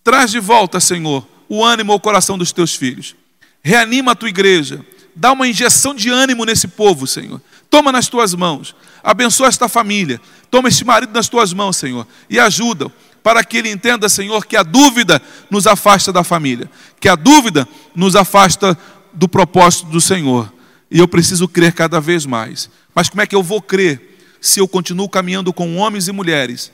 traz 0.04 0.32
de 0.32 0.40
volta, 0.40 0.80
Senhor, 0.80 1.28
o 1.50 1.64
ânimo 1.64 1.92
ao 1.92 2.00
coração 2.00 2.38
dos 2.38 2.52
teus 2.54 2.74
filhos. 2.74 3.16
Reanima 3.62 4.14
a 4.14 4.16
tua 4.16 4.30
igreja, 4.30 4.86
dá 5.16 5.34
uma 5.34 5.48
injeção 5.48 5.94
de 5.94 6.10
ânimo 6.10 6.46
nesse 6.46 6.68
povo, 6.68 7.06
Senhor. 7.06 7.42
Toma 7.70 7.92
nas 7.92 8.08
tuas 8.08 8.34
mãos, 8.34 8.76
abençoa 9.04 9.48
esta 9.48 9.68
família, 9.68 10.22
toma 10.50 10.70
este 10.70 10.86
marido 10.86 11.12
nas 11.12 11.28
tuas 11.28 11.52
mãos, 11.52 11.76
Senhor, 11.76 12.08
e 12.30 12.40
ajuda-o 12.40 12.92
para 13.26 13.44
que 13.44 13.58
ele 13.58 13.72
entenda, 13.72 14.08
Senhor, 14.08 14.46
que 14.46 14.56
a 14.56 14.62
dúvida 14.62 15.20
nos 15.50 15.66
afasta 15.66 16.14
da 16.14 16.24
família, 16.24 16.70
que 17.00 17.10
a 17.10 17.16
dúvida 17.16 17.68
nos 17.96 18.16
afasta 18.16 18.78
do 19.12 19.28
propósito 19.28 19.88
do 19.88 20.00
Senhor. 20.00 20.54
E 20.92 21.00
eu 21.00 21.08
preciso 21.08 21.48
crer 21.48 21.74
cada 21.74 22.00
vez 22.00 22.24
mais. 22.28 22.70
Mas 22.94 23.10
como 23.10 23.24
é 23.24 23.26
que 23.26 23.36
eu 23.36 23.42
vou 23.42 23.64
crer 23.64 24.20
se 24.40 24.60
eu 24.60 24.68
continuo 24.68 25.10
caminhando 25.10 25.52
com 25.52 25.76
homens 25.76 26.08
e 26.08 26.12
mulheres? 26.12 26.72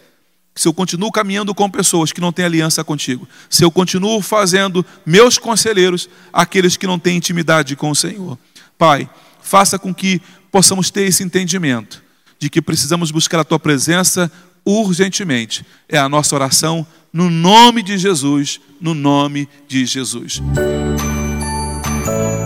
Se 0.54 0.68
eu 0.68 0.74
continuo 0.74 1.10
caminhando 1.10 1.56
com 1.56 1.70
pessoas 1.70 2.12
que 2.12 2.20
não 2.20 2.34
têm 2.34 2.44
aliança 2.44 2.84
contigo? 2.84 3.26
Se 3.50 3.64
eu 3.64 3.72
continuo 3.72 4.22
fazendo 4.22 4.86
meus 5.06 5.38
conselheiros 5.38 6.10
aqueles 6.34 6.76
que 6.76 6.86
não 6.86 7.00
têm 7.00 7.16
intimidade 7.16 7.78
com 7.78 7.92
o 7.92 7.96
Senhor? 7.96 8.38
Pai, 8.78 9.10
faça 9.42 9.80
com 9.80 9.96
que 9.96 10.22
possamos 10.52 10.92
ter 10.92 11.04
esse 11.04 11.24
entendimento 11.24 12.04
de 12.38 12.50
que 12.50 12.62
precisamos 12.62 13.10
buscar 13.10 13.40
a 13.40 13.46
tua 13.46 13.58
presença 13.58 14.30
urgentemente. 14.66 15.66
É 15.88 15.98
a 15.98 16.10
nossa 16.10 16.36
oração 16.36 16.86
no 17.12 17.30
nome 17.30 17.84
de 17.84 17.98
Jesus, 17.98 18.60
no 18.80 18.94
nome 18.94 19.48
de 19.68 19.86
Jesus. 19.86 20.42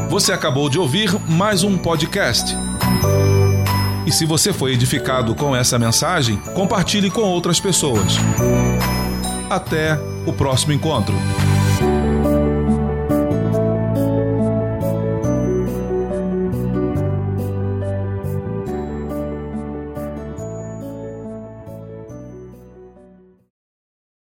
Você 0.10 0.32
acabou 0.32 0.70
de 0.70 0.80
ouvir 0.80 1.12
mais 1.30 1.64
um 1.64 1.78
podcast. 1.78 2.56
E 4.06 4.12
se 4.12 4.26
você 4.26 4.54
foi 4.54 4.74
edificado 4.74 5.34
com 5.36 5.56
essa 5.56 5.80
mensagem, 5.80 6.38
compartilhe 6.54 7.10
com 7.10 7.22
outras 7.22 7.60
pessoas. 7.60 8.14
Até 9.50 10.00
o 10.26 10.32
próximo 10.32 10.74
encontro. 10.74 11.16